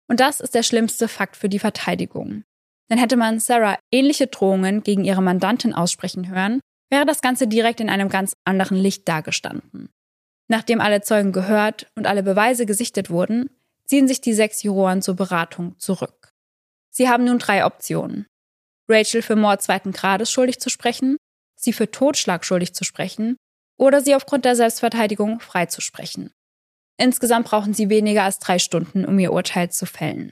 Und 0.07 0.19
das 0.19 0.39
ist 0.39 0.53
der 0.53 0.61
schlimmste 0.61 1.07
Fakt 1.07 1.35
für 1.35 1.49
die 1.49 1.57
Verteidigung. 1.57 2.43
Denn 2.91 2.99
hätte 2.99 3.17
man 3.17 3.39
Sarah 3.39 3.79
ähnliche 3.91 4.27
Drohungen 4.27 4.83
gegen 4.83 5.03
ihre 5.03 5.23
Mandantin 5.23 5.73
aussprechen 5.73 6.29
hören, 6.29 6.59
wäre 6.91 7.07
das 7.07 7.21
Ganze 7.21 7.47
direkt 7.47 7.79
in 7.79 7.89
einem 7.89 8.09
ganz 8.09 8.35
anderen 8.45 8.77
Licht 8.77 9.07
dargestanden. 9.09 9.89
Nachdem 10.47 10.79
alle 10.79 11.01
Zeugen 11.01 11.31
gehört 11.31 11.87
und 11.95 12.05
alle 12.05 12.21
Beweise 12.21 12.67
gesichtet 12.67 13.09
wurden, 13.09 13.49
ziehen 13.85 14.07
sich 14.07 14.21
die 14.21 14.33
sechs 14.33 14.63
Juroren 14.63 15.01
zur 15.01 15.15
Beratung 15.15 15.77
zurück. 15.79 16.31
Sie 16.89 17.09
haben 17.09 17.25
nun 17.25 17.39
drei 17.39 17.65
Optionen. 17.65 18.27
Rachel 18.89 19.21
für 19.21 19.35
Mord 19.35 19.61
zweiten 19.61 19.91
Grades 19.91 20.29
schuldig 20.29 20.59
zu 20.59 20.69
sprechen, 20.69 21.17
sie 21.55 21.73
für 21.73 21.89
Totschlag 21.89 22.45
schuldig 22.45 22.73
zu 22.73 22.83
sprechen 22.83 23.37
oder 23.77 24.01
sie 24.01 24.15
aufgrund 24.15 24.45
der 24.45 24.55
Selbstverteidigung 24.55 25.39
freizusprechen. 25.39 26.31
Insgesamt 26.97 27.47
brauchen 27.47 27.73
sie 27.73 27.89
weniger 27.89 28.23
als 28.23 28.39
drei 28.39 28.59
Stunden, 28.59 29.05
um 29.05 29.17
ihr 29.17 29.33
Urteil 29.33 29.71
zu 29.71 29.85
fällen. 29.85 30.31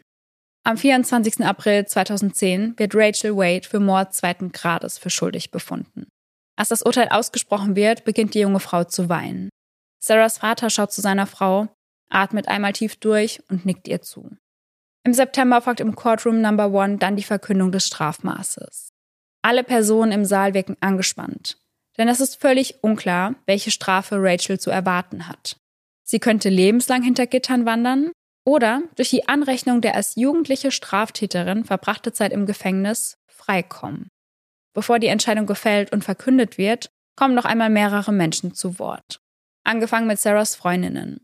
Am 0.63 0.77
24. 0.77 1.43
April 1.43 1.87
2010 1.87 2.77
wird 2.77 2.93
Rachel 2.93 3.35
Wade 3.35 3.67
für 3.67 3.79
Mord 3.79 4.13
zweiten 4.13 4.51
Grades 4.51 4.99
für 4.99 5.09
schuldig 5.09 5.49
befunden. 5.49 6.07
Als 6.55 6.69
das 6.69 6.83
Urteil 6.83 7.09
ausgesprochen 7.09 7.75
wird, 7.75 8.03
beginnt 8.03 8.35
die 8.35 8.41
junge 8.41 8.59
Frau 8.59 8.83
zu 8.83 9.09
weinen. 9.09 9.49
Sarahs 9.99 10.37
Vater 10.37 10.69
schaut 10.69 10.91
zu 10.91 11.01
seiner 11.01 11.25
Frau, 11.25 11.67
atmet 12.11 12.47
einmal 12.47 12.73
tief 12.73 12.95
durch 12.97 13.41
und 13.49 13.65
nickt 13.65 13.87
ihr 13.87 14.01
zu. 14.01 14.29
Im 15.03 15.13
September 15.13 15.61
folgt 15.61 15.79
im 15.79 15.95
Courtroom 15.95 16.41
Number 16.41 16.71
One 16.71 16.97
dann 16.97 17.15
die 17.15 17.23
Verkündung 17.23 17.71
des 17.71 17.87
Strafmaßes. 17.87 18.91
Alle 19.41 19.63
Personen 19.63 20.11
im 20.11 20.25
Saal 20.25 20.53
wirken 20.53 20.77
angespannt, 20.79 21.57
denn 21.97 22.07
es 22.07 22.19
ist 22.19 22.39
völlig 22.39 22.83
unklar, 22.83 23.35
welche 23.47 23.71
Strafe 23.71 24.17
Rachel 24.19 24.59
zu 24.59 24.69
erwarten 24.69 25.27
hat. 25.27 25.57
Sie 26.03 26.19
könnte 26.19 26.49
lebenslang 26.49 27.01
hinter 27.01 27.25
Gittern 27.25 27.65
wandern 27.65 28.11
oder 28.45 28.83
durch 28.95 29.09
die 29.09 29.27
Anrechnung 29.27 29.81
der 29.81 29.95
als 29.95 30.15
jugendliche 30.15 30.71
Straftäterin 30.71 31.65
verbrachte 31.65 32.13
Zeit 32.13 32.31
im 32.31 32.45
Gefängnis 32.45 33.17
freikommen. 33.27 34.09
Bevor 34.73 34.99
die 34.99 35.07
Entscheidung 35.07 35.45
gefällt 35.45 35.91
und 35.91 36.03
verkündet 36.03 36.57
wird, 36.57 36.91
kommen 37.15 37.35
noch 37.35 37.45
einmal 37.45 37.69
mehrere 37.69 38.11
Menschen 38.11 38.53
zu 38.53 38.79
Wort. 38.79 39.19
Angefangen 39.63 40.07
mit 40.07 40.19
Sarahs 40.19 40.55
Freundinnen. 40.55 41.21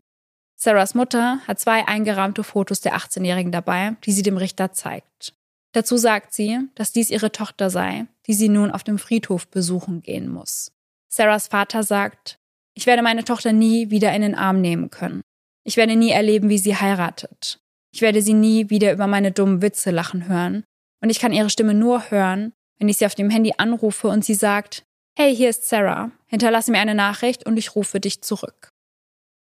Sarahs 0.60 0.96
Mutter 0.96 1.38
hat 1.46 1.60
zwei 1.60 1.86
eingerahmte 1.86 2.42
Fotos 2.42 2.80
der 2.80 2.96
18-Jährigen 2.96 3.52
dabei, 3.52 3.96
die 4.04 4.10
sie 4.10 4.24
dem 4.24 4.36
Richter 4.36 4.72
zeigt. 4.72 5.32
Dazu 5.72 5.96
sagt 5.96 6.34
sie, 6.34 6.58
dass 6.74 6.90
dies 6.90 7.10
ihre 7.10 7.30
Tochter 7.30 7.70
sei, 7.70 8.06
die 8.26 8.34
sie 8.34 8.48
nun 8.48 8.72
auf 8.72 8.82
dem 8.82 8.98
Friedhof 8.98 9.46
besuchen 9.46 10.02
gehen 10.02 10.28
muss. 10.28 10.72
Sarahs 11.08 11.46
Vater 11.46 11.84
sagt, 11.84 12.40
ich 12.74 12.86
werde 12.86 13.02
meine 13.02 13.22
Tochter 13.22 13.52
nie 13.52 13.90
wieder 13.90 14.12
in 14.12 14.22
den 14.22 14.34
Arm 14.34 14.60
nehmen 14.60 14.90
können. 14.90 15.22
Ich 15.62 15.76
werde 15.76 15.94
nie 15.94 16.10
erleben, 16.10 16.48
wie 16.48 16.58
sie 16.58 16.74
heiratet. 16.74 17.60
Ich 17.94 18.00
werde 18.00 18.20
sie 18.20 18.34
nie 18.34 18.68
wieder 18.68 18.92
über 18.92 19.06
meine 19.06 19.30
dummen 19.30 19.62
Witze 19.62 19.92
lachen 19.92 20.26
hören. 20.26 20.64
Und 21.00 21.10
ich 21.10 21.20
kann 21.20 21.32
ihre 21.32 21.50
Stimme 21.50 21.74
nur 21.74 22.10
hören, 22.10 22.52
wenn 22.78 22.88
ich 22.88 22.98
sie 22.98 23.06
auf 23.06 23.14
dem 23.14 23.30
Handy 23.30 23.54
anrufe 23.58 24.08
und 24.08 24.24
sie 24.24 24.34
sagt, 24.34 24.84
hey, 25.16 25.34
hier 25.34 25.50
ist 25.50 25.68
Sarah, 25.68 26.10
hinterlasse 26.26 26.72
mir 26.72 26.80
eine 26.80 26.96
Nachricht 26.96 27.46
und 27.46 27.56
ich 27.56 27.76
rufe 27.76 28.00
dich 28.00 28.22
zurück. 28.22 28.70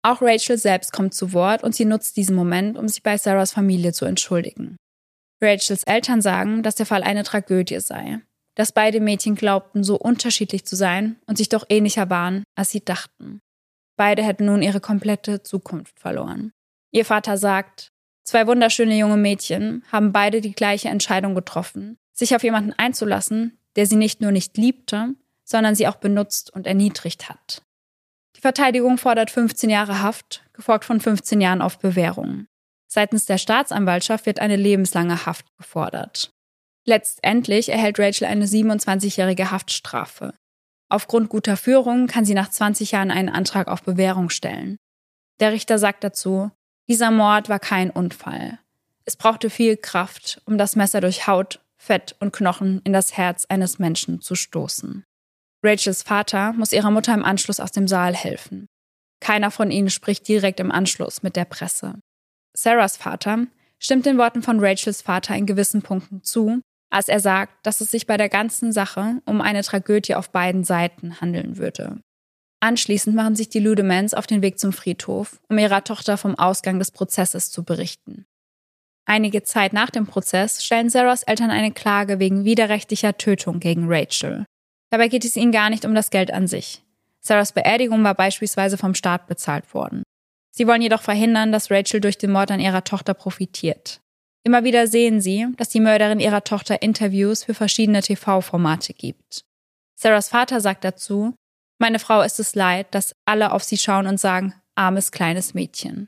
Auch 0.05 0.21
Rachel 0.21 0.59
selbst 0.59 0.93
kommt 0.93 1.15
zu 1.15 1.33
Wort 1.33 1.63
und 1.63 1.73
sie 1.73 1.83
nutzt 1.83 2.15
diesen 2.15 2.35
Moment, 2.35 2.77
um 2.77 2.87
sich 2.87 3.01
bei 3.01 3.17
Sarahs 3.17 3.53
Familie 3.53 3.91
zu 3.91 4.05
entschuldigen. 4.05 4.77
Rachels 5.41 5.81
Eltern 5.83 6.21
sagen, 6.21 6.61
dass 6.61 6.75
der 6.75 6.85
Fall 6.85 7.01
eine 7.01 7.23
Tragödie 7.23 7.79
sei, 7.79 8.19
dass 8.53 8.71
beide 8.71 8.99
Mädchen 8.99 9.33
glaubten, 9.33 9.83
so 9.83 9.97
unterschiedlich 9.97 10.63
zu 10.63 10.75
sein 10.75 11.15
und 11.25 11.39
sich 11.39 11.49
doch 11.49 11.65
ähnlicher 11.69 12.07
waren, 12.11 12.43
als 12.53 12.69
sie 12.69 12.85
dachten. 12.85 13.39
Beide 13.97 14.23
hätten 14.23 14.45
nun 14.45 14.61
ihre 14.61 14.79
komplette 14.79 15.41
Zukunft 15.41 15.99
verloren. 15.99 16.51
Ihr 16.91 17.05
Vater 17.05 17.39
sagt, 17.39 17.87
zwei 18.23 18.45
wunderschöne 18.45 18.95
junge 18.95 19.17
Mädchen 19.17 19.83
haben 19.91 20.11
beide 20.11 20.39
die 20.39 20.53
gleiche 20.53 20.89
Entscheidung 20.89 21.33
getroffen, 21.33 21.97
sich 22.13 22.35
auf 22.35 22.43
jemanden 22.43 22.73
einzulassen, 22.73 23.57
der 23.75 23.87
sie 23.87 23.95
nicht 23.95 24.21
nur 24.21 24.31
nicht 24.31 24.55
liebte, 24.55 25.15
sondern 25.43 25.73
sie 25.73 25.87
auch 25.87 25.95
benutzt 25.95 26.53
und 26.53 26.67
erniedrigt 26.67 27.27
hat. 27.27 27.64
Die 28.35 28.41
Verteidigung 28.41 28.97
fordert 28.97 29.31
15 29.31 29.69
Jahre 29.69 30.01
Haft, 30.01 30.43
gefolgt 30.53 30.85
von 30.85 30.99
15 30.99 31.39
Jahren 31.39 31.61
auf 31.61 31.79
Bewährung. 31.79 32.47
Seitens 32.87 33.25
der 33.25 33.37
Staatsanwaltschaft 33.37 34.25
wird 34.25 34.39
eine 34.39 34.55
lebenslange 34.55 35.25
Haft 35.25 35.45
gefordert. 35.57 36.31
Letztendlich 36.85 37.69
erhält 37.69 37.99
Rachel 37.99 38.27
eine 38.27 38.45
27-jährige 38.45 39.51
Haftstrafe. 39.51 40.33
Aufgrund 40.89 41.29
guter 41.29 41.57
Führung 41.57 42.07
kann 42.07 42.25
sie 42.25 42.35
nach 42.35 42.49
20 42.49 42.91
Jahren 42.91 43.09
einen 43.09 43.29
Antrag 43.29 43.67
auf 43.67 43.83
Bewährung 43.83 44.29
stellen. 44.29 44.77
Der 45.39 45.51
Richter 45.51 45.79
sagt 45.79 46.03
dazu, 46.03 46.51
dieser 46.87 47.09
Mord 47.11 47.49
war 47.49 47.59
kein 47.59 47.89
Unfall. 47.89 48.59
Es 49.05 49.15
brauchte 49.15 49.49
viel 49.49 49.77
Kraft, 49.77 50.41
um 50.45 50.57
das 50.57 50.75
Messer 50.75 51.01
durch 51.01 51.25
Haut, 51.25 51.59
Fett 51.77 52.15
und 52.19 52.33
Knochen 52.33 52.81
in 52.83 52.93
das 52.93 53.17
Herz 53.17 53.45
eines 53.45 53.79
Menschen 53.79 54.21
zu 54.21 54.35
stoßen. 54.35 55.05
Rachels 55.65 56.03
Vater 56.03 56.53
muss 56.53 56.71
ihrer 56.71 56.91
Mutter 56.91 57.13
im 57.13 57.25
Anschluss 57.25 57.59
aus 57.59 57.71
dem 57.71 57.87
Saal 57.87 58.13
helfen. 58.13 58.67
Keiner 59.19 59.49
von 59.49 59.71
ihnen 59.71 59.89
spricht 59.89 60.27
direkt 60.27 60.59
im 60.59 60.71
Anschluss 60.71 61.23
mit 61.23 61.35
der 61.35 61.45
Presse. 61.45 61.95
Sarahs 62.55 62.97
Vater 62.97 63.47
stimmt 63.79 64.05
den 64.05 64.17
Worten 64.17 64.43
von 64.43 64.59
Rachels 64.59 65.01
Vater 65.01 65.35
in 65.35 65.45
gewissen 65.45 65.81
Punkten 65.81 66.23
zu, 66.23 66.61
als 66.91 67.07
er 67.07 67.19
sagt, 67.19 67.65
dass 67.65 67.81
es 67.81 67.89
sich 67.89 68.05
bei 68.05 68.17
der 68.17 68.29
ganzen 68.29 68.71
Sache 68.71 69.21
um 69.25 69.41
eine 69.41 69.63
Tragödie 69.63 70.15
auf 70.15 70.29
beiden 70.29 70.63
Seiten 70.63 71.19
handeln 71.19 71.57
würde. 71.57 71.99
Anschließend 72.61 73.15
machen 73.15 73.35
sich 73.35 73.49
die 73.49 73.59
Ludemans 73.59 74.13
auf 74.13 74.27
den 74.27 74.41
Weg 74.41 74.59
zum 74.59 74.71
Friedhof, 74.71 75.39
um 75.49 75.57
ihrer 75.57 75.83
Tochter 75.83 76.17
vom 76.17 76.35
Ausgang 76.35 76.79
des 76.79 76.91
Prozesses 76.91 77.51
zu 77.51 77.63
berichten. 77.63 78.25
Einige 79.07 79.43
Zeit 79.43 79.73
nach 79.73 79.89
dem 79.89 80.07
Prozess 80.07 80.63
stellen 80.63 80.89
Sarahs 80.89 81.23
Eltern 81.23 81.51
eine 81.51 81.71
Klage 81.71 82.19
wegen 82.19 82.43
widerrechtlicher 82.43 83.17
Tötung 83.17 83.59
gegen 83.59 83.85
Rachel. 83.87 84.45
Dabei 84.95 85.09
geht 85.09 85.25
es 85.25 85.35
ihnen 85.35 85.51
gar 85.51 85.69
nicht 85.69 85.83
um 85.83 85.93
das 85.93 86.09
Geld 86.09 86.31
an 86.31 86.47
sich. 86.47 86.81
Sarahs 87.19 87.51
Beerdigung 87.51 88.01
war 88.05 88.15
beispielsweise 88.15 88.77
vom 88.77 88.95
Staat 88.95 89.27
bezahlt 89.27 89.73
worden. 89.73 90.03
Sie 90.51 90.67
wollen 90.67 90.81
jedoch 90.81 91.01
verhindern, 91.01 91.51
dass 91.51 91.69
Rachel 91.69 91.99
durch 91.99 92.17
den 92.17 92.31
Mord 92.31 92.49
an 92.49 92.61
ihrer 92.61 92.85
Tochter 92.85 93.13
profitiert. 93.13 93.99
Immer 94.45 94.63
wieder 94.63 94.87
sehen 94.87 95.19
sie, 95.19 95.47
dass 95.57 95.67
die 95.67 95.81
Mörderin 95.81 96.21
ihrer 96.21 96.45
Tochter 96.45 96.81
Interviews 96.81 97.43
für 97.43 97.53
verschiedene 97.53 98.01
TV-Formate 98.03 98.93
gibt. 98.93 99.43
Sarahs 99.95 100.29
Vater 100.29 100.61
sagt 100.61 100.85
dazu, 100.85 101.35
meine 101.77 101.99
Frau 101.99 102.21
ist 102.21 102.39
es 102.39 102.55
leid, 102.55 102.87
dass 102.95 103.17
alle 103.25 103.51
auf 103.51 103.65
sie 103.65 103.77
schauen 103.77 104.07
und 104.07 104.17
sagen, 104.17 104.53
armes 104.75 105.11
kleines 105.11 105.53
Mädchen. 105.53 106.07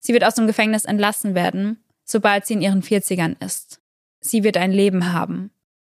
Sie 0.00 0.14
wird 0.14 0.24
aus 0.24 0.36
dem 0.36 0.46
Gefängnis 0.46 0.86
entlassen 0.86 1.34
werden, 1.34 1.84
sobald 2.06 2.46
sie 2.46 2.54
in 2.54 2.62
ihren 2.62 2.82
40ern 2.82 3.44
ist. 3.44 3.82
Sie 4.20 4.42
wird 4.42 4.56
ein 4.56 4.72
Leben 4.72 5.12
haben. 5.12 5.50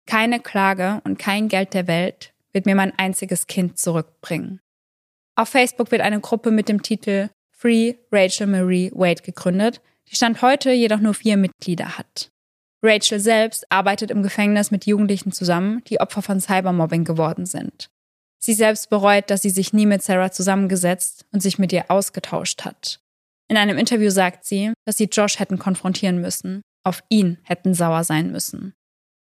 Keine 0.05 0.39
Klage 0.39 1.01
und 1.03 1.17
kein 1.17 1.47
Geld 1.47 1.73
der 1.73 1.87
Welt 1.87 2.33
wird 2.53 2.65
mir 2.65 2.75
mein 2.75 2.97
einziges 2.97 3.47
Kind 3.47 3.77
zurückbringen. 3.77 4.59
Auf 5.35 5.49
Facebook 5.49 5.91
wird 5.91 6.01
eine 6.01 6.19
Gruppe 6.19 6.51
mit 6.51 6.69
dem 6.69 6.81
Titel 6.81 7.29
Free 7.51 7.95
Rachel 8.11 8.47
Marie 8.47 8.91
Wade 8.93 9.23
gegründet, 9.23 9.81
die 10.09 10.15
Stand 10.15 10.41
heute 10.41 10.71
jedoch 10.71 10.99
nur 10.99 11.13
vier 11.13 11.37
Mitglieder 11.37 11.97
hat. 11.97 12.29
Rachel 12.83 13.19
selbst 13.19 13.65
arbeitet 13.71 14.11
im 14.11 14.21
Gefängnis 14.21 14.71
mit 14.71 14.85
Jugendlichen 14.85 15.31
zusammen, 15.31 15.83
die 15.85 15.99
Opfer 15.99 16.21
von 16.21 16.39
Cybermobbing 16.39 17.03
geworden 17.03 17.45
sind. 17.45 17.89
Sie 18.39 18.53
selbst 18.53 18.89
bereut, 18.89 19.29
dass 19.29 19.41
sie 19.41 19.49
sich 19.49 19.73
nie 19.73 19.87
mit 19.87 20.03
Sarah 20.03 20.31
zusammengesetzt 20.31 21.25
und 21.31 21.41
sich 21.41 21.57
mit 21.57 21.73
ihr 21.73 21.89
ausgetauscht 21.89 22.63
hat. 22.63 22.99
In 23.47 23.57
einem 23.57 23.77
Interview 23.77 24.09
sagt 24.09 24.45
sie, 24.45 24.73
dass 24.85 24.97
sie 24.97 25.09
Josh 25.11 25.39
hätten 25.39 25.57
konfrontieren 25.57 26.21
müssen, 26.21 26.61
auf 26.83 27.03
ihn 27.09 27.39
hätten 27.43 27.73
sauer 27.73 28.03
sein 28.03 28.31
müssen. 28.31 28.73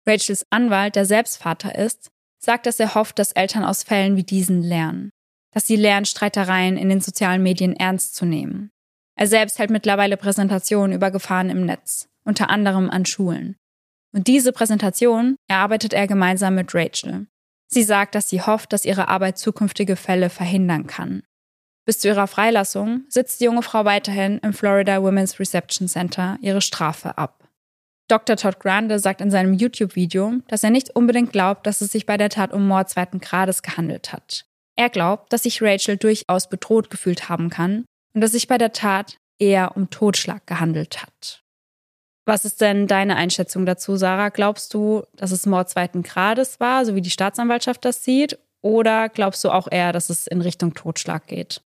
Rachels 0.06 0.46
Anwalt, 0.50 0.96
der 0.96 1.06
selbst 1.06 1.36
Vater 1.36 1.74
ist, 1.76 2.10
sagt, 2.38 2.66
dass 2.66 2.80
er 2.80 2.94
hofft, 2.94 3.18
dass 3.18 3.32
Eltern 3.32 3.64
aus 3.64 3.82
Fällen 3.82 4.16
wie 4.16 4.24
diesen 4.24 4.62
lernen, 4.62 5.10
dass 5.52 5.66
sie 5.66 5.76
lernen, 5.76 6.06
Streitereien 6.06 6.76
in 6.76 6.88
den 6.88 7.00
sozialen 7.00 7.42
Medien 7.42 7.76
ernst 7.76 8.14
zu 8.14 8.24
nehmen, 8.24 8.72
er 9.16 9.26
selbst 9.26 9.58
hält 9.58 9.70
mittlerweile 9.70 10.16
Präsentationen 10.16 10.94
über 10.94 11.10
Gefahren 11.10 11.50
im 11.50 11.64
Netz, 11.64 12.08
unter 12.24 12.50
anderem 12.50 12.90
an 12.90 13.04
Schulen. 13.06 13.56
Und 14.14 14.26
diese 14.26 14.52
Präsentation 14.52 15.36
erarbeitet 15.48 15.92
er 15.92 16.06
gemeinsam 16.06 16.54
mit 16.54 16.74
Rachel. 16.74 17.26
Sie 17.68 17.82
sagt, 17.82 18.14
dass 18.14 18.28
sie 18.28 18.42
hofft, 18.42 18.72
dass 18.72 18.84
ihre 18.84 19.08
Arbeit 19.08 19.38
zukünftige 19.38 19.96
Fälle 19.96 20.28
verhindern 20.28 20.86
kann. 20.86 21.22
Bis 21.86 22.00
zu 22.00 22.08
ihrer 22.08 22.26
Freilassung 22.26 23.04
sitzt 23.08 23.40
die 23.40 23.44
junge 23.44 23.62
Frau 23.62 23.84
weiterhin 23.84 24.38
im 24.38 24.52
Florida 24.52 24.98
Women's 24.98 25.40
Reception 25.40 25.88
Center 25.88 26.38
ihre 26.42 26.60
Strafe 26.60 27.16
ab. 27.18 27.48
Dr. 28.12 28.36
Todd 28.36 28.60
Grande 28.60 28.98
sagt 28.98 29.22
in 29.22 29.30
seinem 29.30 29.54
YouTube-Video, 29.54 30.34
dass 30.46 30.62
er 30.62 30.68
nicht 30.68 30.94
unbedingt 30.94 31.32
glaubt, 31.32 31.66
dass 31.66 31.80
es 31.80 31.92
sich 31.92 32.04
bei 32.04 32.18
der 32.18 32.28
Tat 32.28 32.52
um 32.52 32.68
Mord 32.68 32.90
zweiten 32.90 33.20
Grades 33.20 33.62
gehandelt 33.62 34.12
hat. 34.12 34.44
Er 34.76 34.90
glaubt, 34.90 35.32
dass 35.32 35.44
sich 35.44 35.62
Rachel 35.62 35.96
durchaus 35.96 36.50
bedroht 36.50 36.90
gefühlt 36.90 37.30
haben 37.30 37.48
kann 37.48 37.86
und 38.14 38.20
dass 38.20 38.32
sich 38.32 38.48
bei 38.48 38.58
der 38.58 38.74
Tat 38.74 39.16
eher 39.38 39.78
um 39.78 39.88
Totschlag 39.88 40.46
gehandelt 40.46 41.02
hat. 41.02 41.42
Was 42.26 42.44
ist 42.44 42.60
denn 42.60 42.86
deine 42.86 43.16
Einschätzung 43.16 43.64
dazu, 43.64 43.96
Sarah? 43.96 44.28
Glaubst 44.28 44.74
du, 44.74 45.04
dass 45.16 45.30
es 45.30 45.46
Mord 45.46 45.70
zweiten 45.70 46.02
Grades 46.02 46.60
war, 46.60 46.84
so 46.84 46.94
wie 46.94 47.00
die 47.00 47.08
Staatsanwaltschaft 47.08 47.82
das 47.82 48.04
sieht? 48.04 48.38
Oder 48.60 49.08
glaubst 49.08 49.42
du 49.42 49.48
auch 49.48 49.68
eher, 49.70 49.94
dass 49.94 50.10
es 50.10 50.26
in 50.26 50.42
Richtung 50.42 50.74
Totschlag 50.74 51.28
geht? 51.28 51.62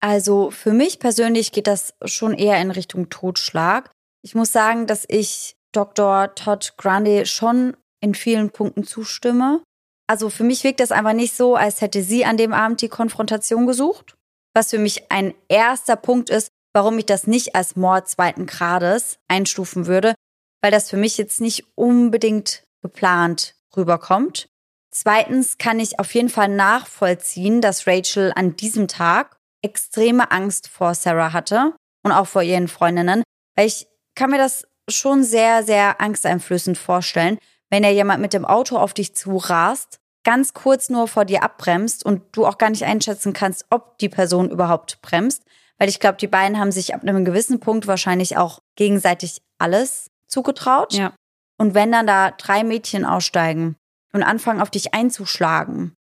Also 0.00 0.50
für 0.50 0.72
mich 0.72 0.98
persönlich 0.98 1.52
geht 1.52 1.68
das 1.68 1.94
schon 2.04 2.34
eher 2.34 2.60
in 2.60 2.72
Richtung 2.72 3.10
Totschlag. 3.10 3.92
Ich 4.22 4.34
muss 4.34 4.50
sagen, 4.50 4.88
dass 4.88 5.04
ich 5.08 5.54
Dr. 5.76 6.34
Todd 6.34 6.74
Grande 6.76 7.26
schon 7.26 7.76
in 8.00 8.14
vielen 8.14 8.50
Punkten 8.50 8.84
zustimme. 8.84 9.62
Also 10.06 10.28
für 10.30 10.44
mich 10.44 10.64
wirkt 10.64 10.80
das 10.80 10.92
einfach 10.92 11.14
nicht 11.14 11.34
so, 11.34 11.56
als 11.56 11.80
hätte 11.80 12.02
sie 12.02 12.24
an 12.24 12.36
dem 12.36 12.52
Abend 12.52 12.82
die 12.82 12.88
Konfrontation 12.88 13.66
gesucht, 13.66 14.14
was 14.54 14.70
für 14.70 14.78
mich 14.78 15.10
ein 15.10 15.34
erster 15.48 15.96
Punkt 15.96 16.30
ist, 16.30 16.48
warum 16.74 16.98
ich 16.98 17.06
das 17.06 17.26
nicht 17.26 17.54
als 17.54 17.76
Mord 17.76 18.08
zweiten 18.08 18.46
Grades 18.46 19.18
einstufen 19.28 19.86
würde, 19.86 20.14
weil 20.62 20.70
das 20.70 20.90
für 20.90 20.96
mich 20.96 21.16
jetzt 21.16 21.40
nicht 21.40 21.64
unbedingt 21.74 22.64
geplant 22.82 23.54
rüberkommt. 23.76 24.46
Zweitens 24.90 25.58
kann 25.58 25.80
ich 25.80 25.98
auf 25.98 26.14
jeden 26.14 26.28
Fall 26.28 26.48
nachvollziehen, 26.48 27.60
dass 27.60 27.86
Rachel 27.86 28.32
an 28.36 28.56
diesem 28.56 28.86
Tag 28.86 29.36
extreme 29.62 30.30
Angst 30.30 30.68
vor 30.68 30.94
Sarah 30.94 31.32
hatte 31.32 31.74
und 32.04 32.12
auch 32.12 32.26
vor 32.26 32.42
ihren 32.42 32.68
Freundinnen, 32.68 33.22
weil 33.56 33.66
ich 33.66 33.88
kann 34.14 34.30
mir 34.30 34.38
das 34.38 34.66
schon 34.88 35.24
sehr, 35.24 35.62
sehr 35.64 36.00
angsteinflößend 36.00 36.78
vorstellen, 36.78 37.38
wenn 37.70 37.84
ja 37.84 37.90
jemand 37.90 38.20
mit 38.20 38.32
dem 38.32 38.44
Auto 38.44 38.76
auf 38.76 38.94
dich 38.94 39.14
zu 39.14 39.36
rast 39.36 39.98
ganz 40.24 40.54
kurz 40.54 40.88
nur 40.88 41.06
vor 41.06 41.24
dir 41.24 41.42
abbremst 41.42 42.04
und 42.04 42.22
du 42.32 42.46
auch 42.46 42.58
gar 42.58 42.70
nicht 42.70 42.84
einschätzen 42.84 43.32
kannst, 43.32 43.66
ob 43.70 43.98
die 43.98 44.08
Person 44.08 44.50
überhaupt 44.50 45.00
bremst. 45.02 45.44
Weil 45.78 45.88
ich 45.88 46.00
glaube, 46.00 46.16
die 46.18 46.26
beiden 46.26 46.58
haben 46.58 46.72
sich 46.72 46.94
ab 46.94 47.02
einem 47.02 47.24
gewissen 47.24 47.60
Punkt 47.60 47.86
wahrscheinlich 47.86 48.36
auch 48.36 48.60
gegenseitig 48.76 49.42
alles 49.58 50.10
zugetraut. 50.26 50.94
Ja. 50.94 51.14
Und 51.58 51.74
wenn 51.74 51.92
dann 51.92 52.06
da 52.06 52.30
drei 52.32 52.64
Mädchen 52.64 53.04
aussteigen 53.04 53.76
und 54.12 54.22
anfangen 54.22 54.60
auf 54.60 54.70
dich 54.70 54.94
einzuschlagen, 54.94 55.94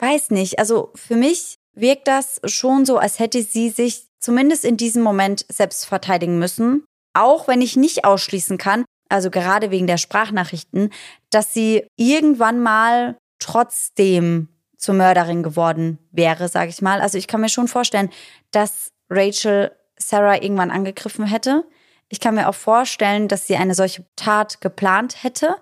weiß 0.00 0.30
nicht. 0.30 0.58
Also 0.58 0.92
für 0.94 1.16
mich 1.16 1.56
wirkt 1.74 2.08
das 2.08 2.40
schon 2.44 2.84
so, 2.84 2.98
als 2.98 3.18
hätte 3.18 3.42
sie 3.42 3.70
sich 3.70 4.06
zumindest 4.18 4.64
in 4.64 4.76
diesem 4.76 5.02
Moment 5.02 5.46
selbst 5.48 5.86
verteidigen 5.86 6.38
müssen. 6.38 6.84
Auch 7.18 7.48
wenn 7.48 7.60
ich 7.60 7.76
nicht 7.76 8.04
ausschließen 8.04 8.58
kann, 8.58 8.84
also 9.08 9.30
gerade 9.30 9.70
wegen 9.70 9.86
der 9.86 9.96
Sprachnachrichten, 9.96 10.90
dass 11.30 11.52
sie 11.52 11.86
irgendwann 11.96 12.60
mal 12.60 13.16
trotzdem 13.40 14.48
zur 14.76 14.94
Mörderin 14.94 15.42
geworden 15.42 15.98
wäre, 16.12 16.48
sage 16.48 16.70
ich 16.70 16.80
mal. 16.80 17.00
Also 17.00 17.18
ich 17.18 17.26
kann 17.26 17.40
mir 17.40 17.48
schon 17.48 17.66
vorstellen, 17.66 18.10
dass 18.52 18.92
Rachel 19.10 19.72
Sarah 19.98 20.40
irgendwann 20.40 20.70
angegriffen 20.70 21.26
hätte. 21.26 21.64
Ich 22.08 22.20
kann 22.20 22.36
mir 22.36 22.48
auch 22.48 22.54
vorstellen, 22.54 23.26
dass 23.26 23.46
sie 23.46 23.56
eine 23.56 23.74
solche 23.74 24.06
Tat 24.14 24.60
geplant 24.60 25.24
hätte. 25.24 25.56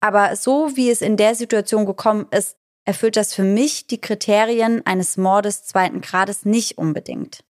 Aber 0.00 0.36
so 0.36 0.76
wie 0.76 0.90
es 0.90 1.02
in 1.02 1.16
der 1.16 1.34
Situation 1.34 1.86
gekommen 1.86 2.26
ist, 2.30 2.56
erfüllt 2.84 3.16
das 3.16 3.34
für 3.34 3.42
mich 3.42 3.88
die 3.88 4.00
Kriterien 4.00 4.86
eines 4.86 5.16
Mordes 5.16 5.64
zweiten 5.64 6.00
Grades 6.00 6.44
nicht 6.44 6.78
unbedingt. 6.78 7.40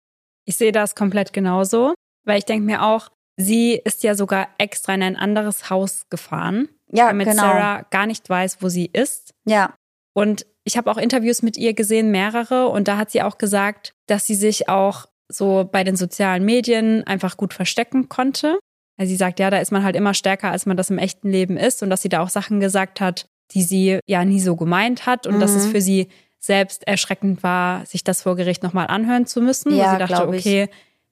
Ich 0.47 0.57
sehe 0.57 0.73
das 0.73 0.95
komplett 0.95 1.33
genauso, 1.33 1.95
weil 2.25 2.39
ich 2.39 2.47
denke 2.47 2.65
mir 2.65 2.83
auch, 2.83 3.11
sie 3.41 3.81
ist 3.85 4.03
ja 4.03 4.15
sogar 4.15 4.49
extra 4.59 4.95
in 4.95 5.03
ein 5.03 5.17
anderes 5.17 5.71
Haus 5.71 6.07
gefahren, 6.11 6.69
ja, 6.93 7.07
damit 7.09 7.29
genau. 7.29 7.43
Sarah 7.43 7.83
gar 7.91 8.07
nicht 8.07 8.29
weiß, 8.29 8.59
wo 8.61 8.69
sie 8.69 8.87
ist. 8.93 9.35
Ja. 9.45 9.75
Und 10.13 10.47
ich 10.65 10.77
habe 10.77 10.91
auch 10.91 10.97
Interviews 10.97 11.43
mit 11.43 11.57
ihr 11.57 11.75
gesehen, 11.75 12.11
mehrere, 12.11 12.69
und 12.69 12.89
da 12.89 12.97
hat 12.97 13.11
sie 13.11 13.23
auch 13.23 13.39
gesagt, 13.39 13.95
dass 14.07 14.27
sie 14.27 14.35
sich 14.35 14.69
auch 14.69 15.07
so 15.29 15.69
bei 15.71 15.85
den 15.85 15.97
sozialen 15.97 16.45
Medien 16.45 17.05
einfach 17.07 17.37
gut 17.37 17.55
verstecken 17.55 18.09
konnte. 18.09 18.59
Also 18.99 19.11
sie 19.11 19.17
sagt, 19.17 19.39
ja, 19.39 19.49
da 19.51 19.59
ist 19.59 19.71
man 19.73 19.85
halt 19.85 19.97
immer 19.97 20.13
stärker, 20.13 20.51
als 20.51 20.67
man 20.67 20.77
das 20.77 20.91
im 20.91 20.99
echten 20.99 21.31
Leben 21.31 21.57
ist 21.57 21.83
und 21.83 21.91
dass 21.91 22.03
sie 22.03 22.09
da 22.09 22.21
auch 22.21 22.29
Sachen 22.29 22.61
gesagt 22.61 23.01
hat, 23.01 23.27
die 23.53 23.63
sie 23.63 24.01
ja 24.07 24.25
nie 24.25 24.41
so 24.41 24.57
gemeint 24.57 25.07
hat 25.07 25.27
und 25.27 25.37
Mhm. 25.37 25.41
dass 25.41 25.53
es 25.53 25.67
für 25.67 25.81
sie 25.81 26.09
selbst 26.39 26.87
erschreckend 26.87 27.43
war, 27.43 27.87
sich 27.87 28.03
das 28.03 28.23
vor 28.23 28.35
Gericht 28.37 28.63
nochmal 28.63 28.89
anhören 28.89 29.27
zu 29.27 29.41
müssen. 29.41 29.75
Ja, 29.75 29.93
sie 29.93 29.99
dachte, 29.99 30.37
ich. 30.37 30.71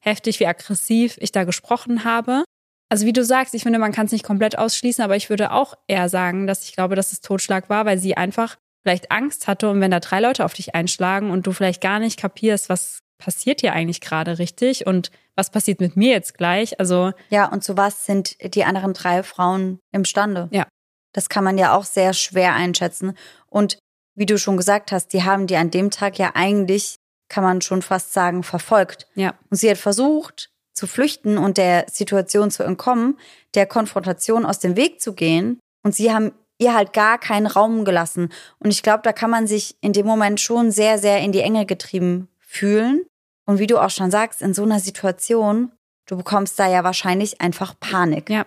Heftig, 0.08 0.40
wie 0.40 0.46
aggressiv 0.46 1.16
ich 1.20 1.32
da 1.32 1.44
gesprochen 1.44 2.04
habe. 2.04 2.44
Also 2.90 3.06
wie 3.06 3.12
du 3.12 3.24
sagst, 3.24 3.54
ich 3.54 3.62
finde, 3.62 3.78
man 3.78 3.92
kann 3.92 4.06
es 4.06 4.12
nicht 4.12 4.24
komplett 4.24 4.58
ausschließen, 4.58 5.04
aber 5.04 5.16
ich 5.16 5.28
würde 5.28 5.52
auch 5.52 5.74
eher 5.86 6.08
sagen, 6.08 6.46
dass 6.46 6.64
ich 6.64 6.74
glaube, 6.74 6.96
dass 6.96 7.12
es 7.12 7.20
Totschlag 7.20 7.68
war, 7.68 7.84
weil 7.84 7.98
sie 7.98 8.16
einfach 8.16 8.56
vielleicht 8.82 9.10
Angst 9.10 9.46
hatte 9.46 9.68
und 9.68 9.80
wenn 9.80 9.90
da 9.90 10.00
drei 10.00 10.20
Leute 10.20 10.44
auf 10.44 10.54
dich 10.54 10.74
einschlagen 10.74 11.30
und 11.30 11.46
du 11.46 11.52
vielleicht 11.52 11.82
gar 11.82 11.98
nicht 11.98 12.18
kapierst, 12.18 12.68
was 12.68 13.00
passiert 13.18 13.60
hier 13.60 13.72
eigentlich 13.72 14.00
gerade 14.00 14.38
richtig 14.38 14.86
und 14.86 15.10
was 15.36 15.50
passiert 15.50 15.80
mit 15.80 15.96
mir 15.96 16.12
jetzt 16.12 16.38
gleich. 16.38 16.78
Also 16.80 17.12
Ja, 17.28 17.46
und 17.50 17.62
zu 17.62 17.76
was 17.76 18.06
sind 18.06 18.36
die 18.54 18.64
anderen 18.64 18.94
drei 18.94 19.22
Frauen 19.22 19.80
imstande? 19.92 20.48
Ja. 20.52 20.66
Das 21.12 21.28
kann 21.28 21.44
man 21.44 21.58
ja 21.58 21.74
auch 21.74 21.84
sehr 21.84 22.12
schwer 22.14 22.54
einschätzen. 22.54 23.14
Und 23.46 23.78
wie 24.14 24.26
du 24.26 24.38
schon 24.38 24.56
gesagt 24.56 24.92
hast, 24.92 25.12
die 25.12 25.24
haben 25.24 25.46
die 25.46 25.56
an 25.56 25.70
dem 25.70 25.90
Tag 25.90 26.18
ja 26.18 26.32
eigentlich, 26.34 26.96
kann 27.28 27.44
man 27.44 27.60
schon 27.60 27.82
fast 27.82 28.12
sagen, 28.12 28.42
verfolgt. 28.42 29.06
ja, 29.14 29.34
Und 29.50 29.56
sie 29.56 29.70
hat 29.70 29.78
versucht 29.78 30.50
zu 30.72 30.86
flüchten 30.86 31.38
und 31.38 31.58
der 31.58 31.86
Situation 31.90 32.50
zu 32.50 32.62
entkommen, 32.62 33.18
der 33.54 33.66
Konfrontation 33.66 34.46
aus 34.46 34.60
dem 34.60 34.76
Weg 34.76 35.00
zu 35.00 35.12
gehen. 35.12 35.58
Und 35.82 35.94
sie 35.94 36.12
haben 36.12 36.32
ihr 36.58 36.74
halt 36.74 36.92
gar 36.92 37.18
keinen 37.18 37.46
Raum 37.46 37.84
gelassen. 37.84 38.30
Und 38.58 38.70
ich 38.70 38.82
glaube, 38.82 39.00
da 39.02 39.12
kann 39.12 39.30
man 39.30 39.46
sich 39.46 39.76
in 39.80 39.92
dem 39.92 40.06
Moment 40.06 40.40
schon 40.40 40.70
sehr, 40.70 40.98
sehr 40.98 41.20
in 41.20 41.32
die 41.32 41.40
Enge 41.40 41.66
getrieben 41.66 42.28
fühlen. 42.38 43.04
Und 43.46 43.58
wie 43.58 43.66
du 43.66 43.78
auch 43.78 43.90
schon 43.90 44.10
sagst, 44.10 44.42
in 44.42 44.54
so 44.54 44.62
einer 44.62 44.80
Situation, 44.80 45.72
du 46.06 46.16
bekommst 46.16 46.58
da 46.58 46.68
ja 46.68 46.84
wahrscheinlich 46.84 47.40
einfach 47.40 47.74
Panik. 47.78 48.30
Ja. 48.30 48.46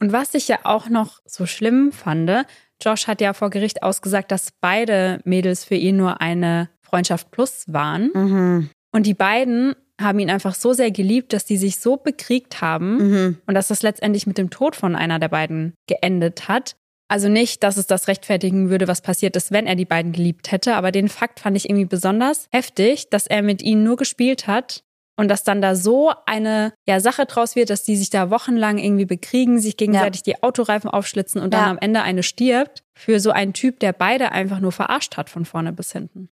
Und 0.00 0.12
was 0.12 0.34
ich 0.34 0.46
ja 0.48 0.60
auch 0.64 0.88
noch 0.88 1.20
so 1.24 1.46
schlimm 1.46 1.92
fand, 1.92 2.46
Josh 2.80 3.08
hat 3.08 3.20
ja 3.20 3.32
vor 3.32 3.50
Gericht 3.50 3.82
ausgesagt, 3.82 4.30
dass 4.30 4.52
beide 4.60 5.20
Mädels 5.24 5.64
für 5.64 5.74
ihn 5.74 5.96
nur 5.96 6.20
eine 6.20 6.70
Freundschaft 6.88 7.30
plus 7.30 7.64
waren. 7.66 8.10
Mhm. 8.14 8.70
Und 8.92 9.06
die 9.06 9.14
beiden 9.14 9.74
haben 10.00 10.18
ihn 10.20 10.30
einfach 10.30 10.54
so 10.54 10.72
sehr 10.72 10.90
geliebt, 10.90 11.32
dass 11.32 11.44
die 11.44 11.56
sich 11.56 11.78
so 11.80 11.96
bekriegt 11.96 12.60
haben 12.60 12.96
Mhm. 12.98 13.38
und 13.46 13.54
dass 13.54 13.68
das 13.68 13.82
letztendlich 13.82 14.26
mit 14.26 14.38
dem 14.38 14.48
Tod 14.50 14.76
von 14.76 14.94
einer 14.94 15.18
der 15.18 15.28
beiden 15.28 15.74
geendet 15.88 16.48
hat. 16.48 16.76
Also 17.10 17.28
nicht, 17.28 17.62
dass 17.62 17.76
es 17.78 17.86
das 17.86 18.06
rechtfertigen 18.06 18.68
würde, 18.70 18.86
was 18.86 19.00
passiert 19.00 19.34
ist, 19.34 19.50
wenn 19.50 19.66
er 19.66 19.74
die 19.76 19.86
beiden 19.86 20.12
geliebt 20.12 20.52
hätte, 20.52 20.74
aber 20.76 20.92
den 20.92 21.08
Fakt 21.08 21.40
fand 21.40 21.56
ich 21.56 21.68
irgendwie 21.68 21.86
besonders 21.86 22.46
heftig, 22.52 23.08
dass 23.10 23.26
er 23.26 23.42
mit 23.42 23.62
ihnen 23.62 23.82
nur 23.82 23.96
gespielt 23.96 24.46
hat 24.46 24.82
und 25.16 25.28
dass 25.28 25.42
dann 25.42 25.60
da 25.62 25.74
so 25.74 26.12
eine 26.26 26.72
ja, 26.86 27.00
Sache 27.00 27.24
draus 27.26 27.56
wird, 27.56 27.70
dass 27.70 27.82
die 27.82 27.96
sich 27.96 28.10
da 28.10 28.30
wochenlang 28.30 28.78
irgendwie 28.78 29.06
bekriegen, 29.06 29.58
sich 29.58 29.76
gegenseitig 29.76 30.22
die 30.22 30.42
Autoreifen 30.42 30.90
aufschlitzen 30.90 31.40
und 31.42 31.54
dann 31.54 31.64
Ja. 31.64 31.70
am 31.70 31.78
Ende 31.78 32.02
eine 32.02 32.22
stirbt 32.22 32.82
für 32.94 33.18
so 33.20 33.30
einen 33.32 33.52
Typ, 33.54 33.80
der 33.80 33.92
beide 33.94 34.30
einfach 34.30 34.60
nur 34.60 34.70
verarscht 34.72 35.16
hat 35.16 35.28
von 35.30 35.44
vorne 35.46 35.72
bis 35.72 35.90
hinten. 35.92 36.28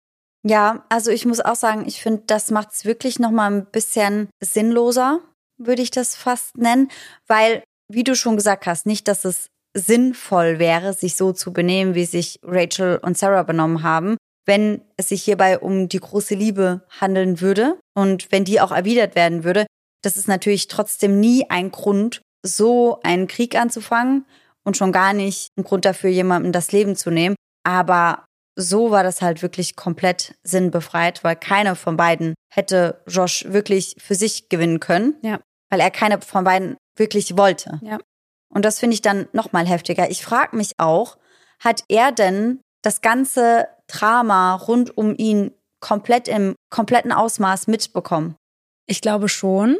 Ja, 0.44 0.86
also 0.90 1.12
ich 1.12 1.26
muss 1.26 1.40
auch 1.40 1.56
sagen, 1.56 1.84
ich 1.86 2.02
finde, 2.02 2.24
das 2.26 2.50
macht 2.50 2.70
es 2.72 2.86
wirklich 2.86 3.20
noch 3.20 3.32
mal 3.32 3.52
ein 3.52 3.66
bisschen 3.66 4.30
sinnloser, 4.42 5.20
würde 5.58 5.82
ich 5.82 5.92
das 5.92 6.16
fast 6.16 6.58
nennen, 6.58 6.90
weil, 7.28 7.64
wie 7.92 8.04
du 8.04 8.16
schon 8.16 8.38
gesagt 8.38 8.66
hast, 8.66 8.86
nicht, 8.86 9.08
dass 9.08 9.26
es 9.26 9.48
sinnvoll 9.76 10.60
wäre, 10.60 10.94
sich 10.94 11.16
so 11.16 11.32
zu 11.32 11.54
benehmen, 11.54 11.96
wie 11.96 12.06
sich 12.06 12.40
Rachel 12.44 13.00
und 13.02 13.18
Sarah 13.18 13.44
benommen 13.44 13.84
haben, 13.84 14.18
wenn 14.46 14.82
es 14.98 15.10
sich 15.10 15.24
hierbei 15.24 15.60
um 15.60 15.88
die 15.88 16.00
große 16.00 16.36
Liebe 16.36 16.82
handeln 17.00 17.40
würde 17.40 17.80
und 17.94 18.32
wenn 18.32 18.44
die 18.44 18.60
auch 18.60 18.72
erwidert 18.72 19.16
werden 19.16 19.44
würde. 19.44 19.66
Das 20.04 20.18
ist 20.18 20.28
natürlich 20.28 20.68
trotzdem 20.68 21.20
nie 21.20 21.50
ein 21.50 21.72
Grund, 21.72 22.22
so 22.44 23.00
einen 23.04 23.28
Krieg 23.28 23.56
anzufangen 23.56 24.26
und 24.64 24.76
schon 24.76 24.92
gar 24.92 25.14
nicht 25.14 25.50
ein 25.58 25.64
Grund 25.64 25.86
dafür, 25.86 26.10
jemandem 26.10 26.52
das 26.52 26.72
Leben 26.72 26.96
zu 26.96 27.12
nehmen. 27.12 27.36
Aber 27.64 28.26
so 28.56 28.92
war 28.92 29.04
das 29.04 29.22
halt 29.22 29.42
wirklich 29.42 29.76
komplett 29.76 30.36
sinnbefreit, 30.44 31.24
weil 31.24 31.36
keine 31.36 31.76
von 31.76 31.98
beiden 31.98 32.34
hätte 32.54 33.02
Josh 33.08 33.46
wirklich 33.48 33.96
für 33.98 34.16
sich 34.16 34.50
gewinnen 34.50 34.80
können. 34.80 35.16
Ja. 35.22 35.40
Weil 35.70 35.80
er 35.80 35.92
keine 35.92 36.22
von 36.22 36.44
beiden 36.44 36.76
wirklich 36.98 37.38
wollte. 37.38 37.80
Ja. 37.82 38.00
Und 38.54 38.66
das 38.66 38.80
finde 38.80 38.96
ich 38.96 39.02
dann 39.02 39.28
nochmal 39.32 39.66
heftiger. 39.66 40.10
Ich 40.10 40.24
frage 40.24 40.58
mich 40.58 40.74
auch, 40.78 41.18
hat 41.60 41.84
er 41.88 42.12
denn 42.12 42.60
das 42.82 43.02
ganze 43.02 43.68
Drama 43.88 44.56
rund 44.56 44.98
um 44.98 45.16
ihn 45.16 45.52
komplett 45.80 46.28
im 46.28 46.56
kompletten 46.70 47.12
Ausmaß 47.12 47.68
mitbekommen? 47.68 48.36
Ich 48.88 49.02
glaube 49.02 49.30
schon. 49.30 49.78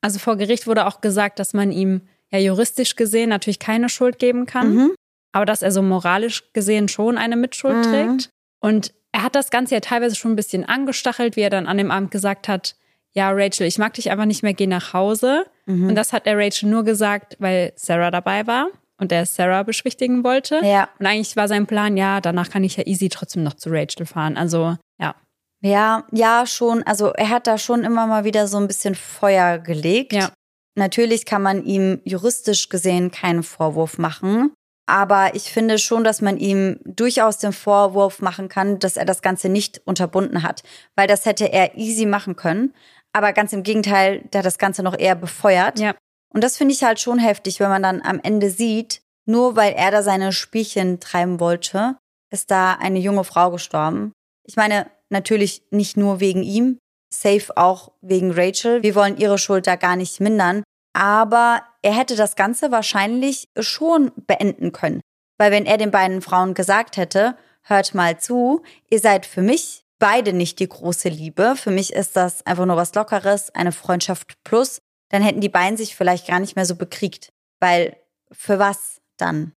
Also 0.00 0.18
vor 0.18 0.36
Gericht 0.36 0.66
wurde 0.66 0.86
auch 0.86 1.00
gesagt, 1.00 1.38
dass 1.38 1.52
man 1.52 1.70
ihm 1.70 2.08
ja 2.30 2.38
juristisch 2.38 2.96
gesehen 2.96 3.28
natürlich 3.28 3.58
keine 3.58 3.88
Schuld 3.88 4.18
geben 4.18 4.46
kann, 4.46 4.74
Mhm. 4.74 4.94
Aber 5.34 5.44
dass 5.44 5.62
er 5.62 5.72
so 5.72 5.82
moralisch 5.82 6.52
gesehen 6.52 6.88
schon 6.88 7.18
eine 7.18 7.36
Mitschuld 7.36 7.76
Mhm. 7.76 7.82
trägt. 7.82 8.30
Und 8.60 8.94
er 9.12 9.22
hat 9.22 9.34
das 9.34 9.50
Ganze 9.50 9.74
ja 9.74 9.80
teilweise 9.80 10.16
schon 10.16 10.32
ein 10.32 10.36
bisschen 10.36 10.64
angestachelt, 10.64 11.36
wie 11.36 11.42
er 11.42 11.50
dann 11.50 11.66
an 11.66 11.76
dem 11.76 11.90
Abend 11.90 12.10
gesagt 12.10 12.48
hat, 12.48 12.76
ja, 13.12 13.30
Rachel, 13.30 13.66
ich 13.66 13.78
mag 13.78 13.94
dich 13.94 14.10
einfach 14.10 14.24
nicht 14.24 14.42
mehr, 14.42 14.54
geh 14.54 14.66
nach 14.66 14.92
Hause. 14.92 15.44
Mhm. 15.66 15.90
Und 15.90 15.94
das 15.94 16.12
hat 16.12 16.26
er 16.26 16.36
Rachel 16.38 16.68
nur 16.68 16.84
gesagt, 16.84 17.36
weil 17.38 17.72
Sarah 17.76 18.10
dabei 18.10 18.46
war 18.46 18.68
und 18.98 19.12
er 19.12 19.26
Sarah 19.26 19.62
beschwichtigen 19.62 20.24
wollte. 20.24 20.60
Ja. 20.64 20.88
Und 20.98 21.06
eigentlich 21.06 21.36
war 21.36 21.46
sein 21.48 21.66
Plan, 21.66 21.96
ja, 21.96 22.20
danach 22.20 22.50
kann 22.50 22.64
ich 22.64 22.76
ja 22.76 22.86
easy 22.86 23.08
trotzdem 23.08 23.42
noch 23.44 23.54
zu 23.54 23.70
Rachel 23.70 24.06
fahren. 24.06 24.36
Also, 24.36 24.76
ja. 25.00 25.14
Ja, 25.60 26.04
ja, 26.12 26.44
schon. 26.46 26.82
Also 26.84 27.08
er 27.12 27.28
hat 27.30 27.46
da 27.46 27.56
schon 27.58 27.84
immer 27.84 28.06
mal 28.06 28.24
wieder 28.24 28.46
so 28.48 28.56
ein 28.58 28.66
bisschen 28.66 28.94
Feuer 28.94 29.58
gelegt. 29.58 30.12
Ja. 30.12 30.30
Natürlich 30.76 31.24
kann 31.24 31.42
man 31.42 31.64
ihm 31.64 32.00
juristisch 32.04 32.68
gesehen 32.68 33.10
keinen 33.12 33.42
Vorwurf 33.44 33.96
machen. 33.98 34.52
Aber 34.86 35.34
ich 35.34 35.44
finde 35.44 35.78
schon, 35.78 36.04
dass 36.04 36.20
man 36.20 36.36
ihm 36.36 36.78
durchaus 36.84 37.38
den 37.38 37.52
Vorwurf 37.52 38.20
machen 38.20 38.48
kann, 38.48 38.78
dass 38.78 38.96
er 38.96 39.06
das 39.06 39.22
Ganze 39.22 39.48
nicht 39.48 39.80
unterbunden 39.86 40.42
hat. 40.42 40.62
Weil 40.94 41.08
das 41.08 41.24
hätte 41.24 41.50
er 41.50 41.76
easy 41.76 42.04
machen 42.04 42.36
können. 42.36 42.74
Aber 43.12 43.32
ganz 43.32 43.52
im 43.52 43.62
Gegenteil, 43.62 44.22
der 44.32 44.40
hat 44.40 44.46
das 44.46 44.58
Ganze 44.58 44.82
noch 44.82 44.98
eher 44.98 45.14
befeuert. 45.14 45.78
Ja. 45.78 45.94
Und 46.34 46.42
das 46.42 46.56
finde 46.56 46.74
ich 46.74 46.82
halt 46.82 47.00
schon 47.00 47.18
heftig, 47.18 47.60
wenn 47.60 47.70
man 47.70 47.82
dann 47.82 48.02
am 48.02 48.20
Ende 48.22 48.50
sieht, 48.50 49.00
nur 49.24 49.56
weil 49.56 49.72
er 49.72 49.90
da 49.90 50.02
seine 50.02 50.32
Spielchen 50.32 51.00
treiben 51.00 51.40
wollte, 51.40 51.96
ist 52.30 52.50
da 52.50 52.72
eine 52.72 52.98
junge 52.98 53.24
Frau 53.24 53.50
gestorben. 53.52 54.12
Ich 54.44 54.56
meine, 54.56 54.90
natürlich 55.08 55.62
nicht 55.70 55.96
nur 55.96 56.20
wegen 56.20 56.42
ihm, 56.42 56.78
safe 57.12 57.56
auch 57.56 57.92
wegen 58.02 58.32
Rachel. 58.32 58.82
Wir 58.82 58.94
wollen 58.96 59.16
ihre 59.16 59.38
Schuld 59.38 59.66
da 59.66 59.76
gar 59.76 59.96
nicht 59.96 60.20
mindern. 60.20 60.64
Aber 60.94 61.62
er 61.82 61.96
hätte 61.96 62.16
das 62.16 62.36
Ganze 62.36 62.70
wahrscheinlich 62.70 63.48
schon 63.58 64.12
beenden 64.16 64.72
können. 64.72 65.00
Weil 65.36 65.50
wenn 65.50 65.66
er 65.66 65.76
den 65.76 65.90
beiden 65.90 66.22
Frauen 66.22 66.54
gesagt 66.54 66.96
hätte, 66.96 67.36
hört 67.62 67.94
mal 67.94 68.18
zu, 68.18 68.62
ihr 68.88 69.00
seid 69.00 69.26
für 69.26 69.42
mich 69.42 69.84
beide 69.98 70.32
nicht 70.32 70.60
die 70.60 70.68
große 70.68 71.08
Liebe. 71.08 71.56
Für 71.56 71.70
mich 71.70 71.92
ist 71.92 72.16
das 72.16 72.46
einfach 72.46 72.66
nur 72.66 72.76
was 72.76 72.94
Lockeres, 72.94 73.50
eine 73.54 73.72
Freundschaft 73.72 74.34
plus. 74.44 74.80
Dann 75.10 75.22
hätten 75.22 75.40
die 75.40 75.48
beiden 75.48 75.76
sich 75.76 75.96
vielleicht 75.96 76.28
gar 76.28 76.40
nicht 76.40 76.56
mehr 76.56 76.66
so 76.66 76.76
bekriegt. 76.76 77.32
Weil 77.60 77.96
für 78.30 78.58
was 78.58 79.00
dann? 79.16 79.52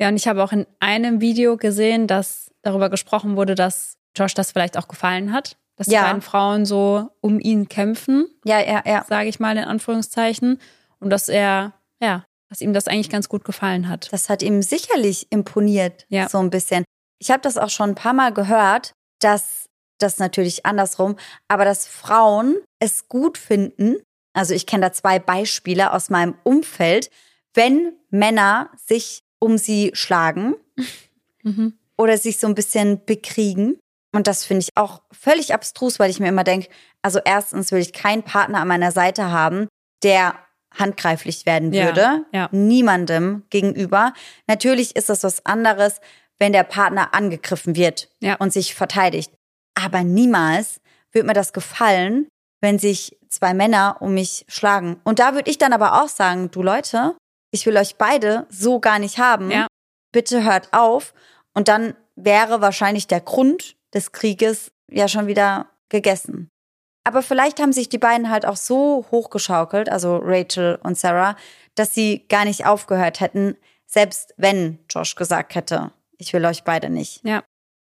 Ja, 0.00 0.08
und 0.08 0.16
ich 0.16 0.28
habe 0.28 0.42
auch 0.44 0.52
in 0.52 0.66
einem 0.78 1.20
Video 1.20 1.56
gesehen, 1.56 2.06
dass 2.06 2.52
darüber 2.62 2.88
gesprochen 2.88 3.36
wurde, 3.36 3.54
dass 3.54 3.96
Josh 4.16 4.34
das 4.34 4.52
vielleicht 4.52 4.76
auch 4.76 4.88
gefallen 4.88 5.32
hat, 5.32 5.56
dass 5.78 5.86
Ja. 5.86 6.00
die 6.02 6.06
beiden 6.08 6.22
Frauen 6.22 6.66
so 6.66 7.08
um 7.20 7.40
ihn 7.40 7.68
kämpfen, 7.68 8.28
Ja, 8.44 8.60
ja, 8.60 8.82
ja. 8.84 9.04
sage 9.08 9.28
ich 9.28 9.40
mal 9.40 9.56
in 9.56 9.64
Anführungszeichen, 9.64 10.60
und 11.00 11.10
dass 11.10 11.28
er, 11.28 11.72
ja, 12.02 12.24
dass 12.50 12.60
ihm 12.60 12.72
das 12.72 12.88
eigentlich 12.88 13.10
ganz 13.10 13.28
gut 13.28 13.44
gefallen 13.44 13.88
hat. 13.88 14.12
Das 14.12 14.28
hat 14.28 14.42
ihm 14.42 14.60
sicherlich 14.62 15.28
imponiert, 15.30 16.04
Ja. 16.08 16.28
so 16.28 16.38
ein 16.38 16.50
bisschen. 16.50 16.84
Ich 17.20 17.30
habe 17.30 17.40
das 17.40 17.56
auch 17.56 17.70
schon 17.70 17.90
ein 17.90 17.94
paar 17.94 18.12
Mal 18.12 18.32
gehört, 18.32 18.92
dass 19.20 19.66
das 19.98 20.18
natürlich 20.18 20.64
andersrum, 20.66 21.16
aber 21.48 21.64
dass 21.64 21.86
Frauen 21.86 22.56
es 22.80 23.08
gut 23.08 23.38
finden. 23.38 23.96
Also 24.32 24.54
ich 24.54 24.66
kenne 24.66 24.82
da 24.86 24.92
zwei 24.92 25.18
Beispiele 25.18 25.92
aus 25.92 26.10
meinem 26.10 26.34
Umfeld, 26.44 27.10
wenn 27.54 27.92
Männer 28.10 28.70
sich 28.86 29.20
um 29.40 29.58
sie 29.58 29.90
schlagen 29.94 30.54
Mhm. 31.42 31.74
oder 31.96 32.16
sich 32.18 32.38
so 32.38 32.46
ein 32.46 32.54
bisschen 32.54 33.04
bekriegen. 33.04 33.78
Und 34.14 34.26
das 34.26 34.44
finde 34.44 34.62
ich 34.62 34.76
auch 34.76 35.02
völlig 35.12 35.52
abstrus, 35.54 35.98
weil 35.98 36.10
ich 36.10 36.20
mir 36.20 36.28
immer 36.28 36.44
denke, 36.44 36.68
also 37.02 37.20
erstens 37.24 37.72
will 37.72 37.80
ich 37.80 37.92
keinen 37.92 38.22
Partner 38.22 38.60
an 38.60 38.68
meiner 38.68 38.90
Seite 38.92 39.30
haben, 39.30 39.68
der 40.02 40.34
handgreiflich 40.76 41.46
werden 41.46 41.72
Ja, 41.72 41.86
würde. 41.86 42.24
ja. 42.32 42.48
Niemandem 42.52 43.44
gegenüber. 43.50 44.12
Natürlich 44.46 44.96
ist 44.96 45.08
das 45.08 45.24
was 45.24 45.44
anderes, 45.46 46.00
wenn 46.38 46.52
der 46.52 46.62
Partner 46.64 47.14
angegriffen 47.14 47.74
wird 47.76 48.08
Ja. 48.20 48.36
und 48.36 48.52
sich 48.52 48.74
verteidigt. 48.74 49.32
Aber 49.74 50.02
niemals 50.04 50.80
wird 51.12 51.26
mir 51.26 51.32
das 51.32 51.52
gefallen, 51.52 52.28
wenn 52.60 52.78
sich 52.78 53.18
zwei 53.28 53.54
Männer 53.54 53.96
um 54.00 54.14
mich 54.14 54.44
schlagen. 54.48 55.00
Und 55.04 55.18
da 55.18 55.34
würde 55.34 55.50
ich 55.50 55.58
dann 55.58 55.72
aber 55.72 56.02
auch 56.02 56.08
sagen, 56.08 56.50
du 56.50 56.62
Leute, 56.62 57.16
ich 57.50 57.66
will 57.66 57.76
euch 57.76 57.96
beide 57.96 58.46
so 58.50 58.78
gar 58.80 58.98
nicht 58.98 59.18
haben. 59.18 59.50
Ja. 59.50 59.66
Bitte 60.12 60.44
hört 60.44 60.72
auf. 60.72 61.14
Und 61.54 61.68
dann 61.68 61.94
wäre 62.14 62.60
wahrscheinlich 62.60 63.06
der 63.06 63.20
Grund 63.20 63.76
des 63.94 64.12
Krieges 64.12 64.70
ja 64.90 65.08
schon 65.08 65.26
wieder 65.26 65.66
gegessen. 65.88 66.50
Aber 67.04 67.22
vielleicht 67.22 67.60
haben 67.60 67.72
sich 67.72 67.88
die 67.88 67.98
beiden 67.98 68.28
halt 68.28 68.44
auch 68.44 68.56
so 68.56 69.06
hochgeschaukelt, 69.10 69.88
also 69.88 70.18
Rachel 70.22 70.78
und 70.82 70.98
Sarah, 70.98 71.36
dass 71.74 71.94
sie 71.94 72.26
gar 72.28 72.44
nicht 72.44 72.66
aufgehört 72.66 73.20
hätten, 73.20 73.56
selbst 73.86 74.34
wenn 74.36 74.78
Josh 74.90 75.14
gesagt 75.14 75.54
hätte, 75.54 75.92
ich 76.18 76.32
will 76.32 76.44
euch 76.44 76.64
beide 76.64 76.90
nicht. 76.90 77.24
Ja. 77.24 77.42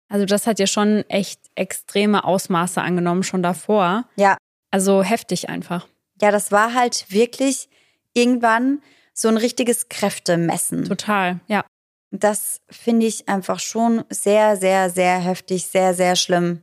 Also 0.08 0.24
das 0.24 0.46
hat 0.46 0.58
ja 0.58 0.66
schon 0.66 1.04
echt 1.08 1.40
extreme 1.54 2.24
Ausmaße 2.24 2.80
angenommen 2.80 3.22
schon 3.24 3.42
davor. 3.42 4.04
Ja. 4.16 4.36
Also 4.70 5.02
heftig 5.02 5.48
einfach. 5.48 5.88
Ja, 6.20 6.30
das 6.30 6.52
war 6.52 6.74
halt 6.74 7.10
wirklich 7.10 7.68
irgendwann 8.12 8.82
so 9.12 9.28
ein 9.28 9.36
richtiges 9.36 9.88
Kräftemessen. 9.88 10.84
Total, 10.84 11.40
ja. 11.46 11.64
Das 12.10 12.60
finde 12.70 13.06
ich 13.06 13.28
einfach 13.28 13.60
schon 13.60 14.04
sehr, 14.08 14.56
sehr, 14.56 14.90
sehr 14.90 15.18
heftig, 15.18 15.66
sehr, 15.66 15.94
sehr 15.94 16.16
schlimm. 16.16 16.60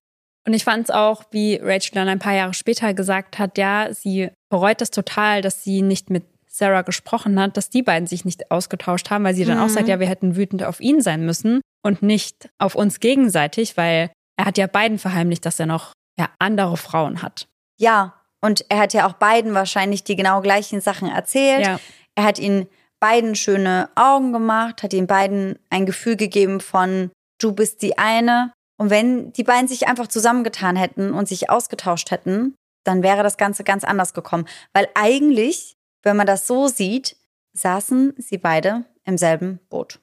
Und 0.48 0.54
ich 0.54 0.64
fand 0.64 0.86
es 0.86 0.92
auch, 0.92 1.24
wie 1.32 1.56
Rachel 1.62 1.94
dann 1.96 2.08
ein 2.08 2.20
paar 2.20 2.34
Jahre 2.34 2.54
später 2.54 2.94
gesagt 2.94 3.40
hat, 3.40 3.58
ja, 3.58 3.94
sie 3.94 4.30
bereut 4.50 4.82
das 4.82 4.92
total, 4.92 5.42
dass 5.42 5.64
sie 5.64 5.82
nicht 5.82 6.10
mit 6.10 6.24
Sarah 6.48 6.84
gesprochen 6.84 7.40
hat, 7.40 7.58
dass 7.58 7.70
die 7.70 7.84
beiden 7.84 8.08
sich 8.08 8.26
nicht 8.26 8.52
ausgetauscht 8.52 9.10
haben, 9.10 9.24
weil 9.24 9.36
sie 9.36 9.44
dann 9.46 9.58
Mhm. 9.58 9.64
auch 9.64 9.70
sagt, 9.70 9.88
ja, 9.88 10.00
wir 10.00 10.08
hätten 10.08 10.36
wütend 10.36 10.64
auf 10.64 10.80
ihn 10.80 11.02
sein 11.02 11.26
müssen 11.26 11.62
und 11.84 12.02
nicht 12.02 12.50
auf 12.60 12.76
uns 12.76 13.00
gegenseitig, 13.00 13.76
weil 13.76 14.12
er 14.38 14.46
hat 14.46 14.58
ja 14.58 14.68
beiden 14.68 14.98
verheimlicht, 15.00 15.46
dass 15.46 15.60
er 15.60 15.66
noch 15.66 15.94
ja, 16.18 16.30
andere 16.40 16.78
Frauen 16.78 17.22
hat. 17.22 17.48
Ja, 17.78 18.14
und 18.40 18.66
er 18.70 18.78
hat 18.78 18.94
ja 18.94 19.08
auch 19.08 19.14
beiden 19.14 19.54
wahrscheinlich 19.54 20.04
die 20.04 20.16
genau 20.16 20.42
gleichen 20.42 20.80
Sachen 20.80 21.10
erzählt. 21.10 21.66
Ja. 21.66 21.80
Er 22.16 22.24
hat 22.24 22.40
ihnen 22.40 22.68
beiden 23.00 23.36
schöne 23.36 23.90
Augen 23.96 24.34
gemacht, 24.34 24.84
hat 24.84 24.94
ihnen 24.94 25.08
beiden 25.08 25.60
ein 25.70 25.86
Gefühl 25.86 26.16
gegeben 26.16 26.60
von, 26.60 27.12
du 27.40 27.54
bist 27.54 27.82
die 27.82 27.98
eine. 27.98 28.52
Und 28.78 28.90
wenn 28.90 29.32
die 29.34 29.44
beiden 29.44 29.68
sich 29.68 29.88
einfach 29.88 30.08
zusammengetan 30.08 30.76
hätten 30.76 31.14
und 31.14 31.28
sich 31.28 31.50
ausgetauscht 31.50 32.12
hätten, 32.12 32.56
dann 32.84 33.04
wäre 33.04 33.24
das 33.24 33.38
Ganze 33.38 33.64
ganz 33.64 33.84
anders 33.84 34.14
gekommen. 34.14 34.48
Weil 34.74 34.88
eigentlich, 34.96 35.76
wenn 36.04 36.18
man 36.18 36.28
das 36.28 36.48
so 36.48 36.68
sieht, 36.68 37.18
saßen 37.54 38.14
sie 38.18 38.38
beide 38.38 38.86
im 39.06 39.18
selben 39.18 39.60
Boot. 39.70 40.00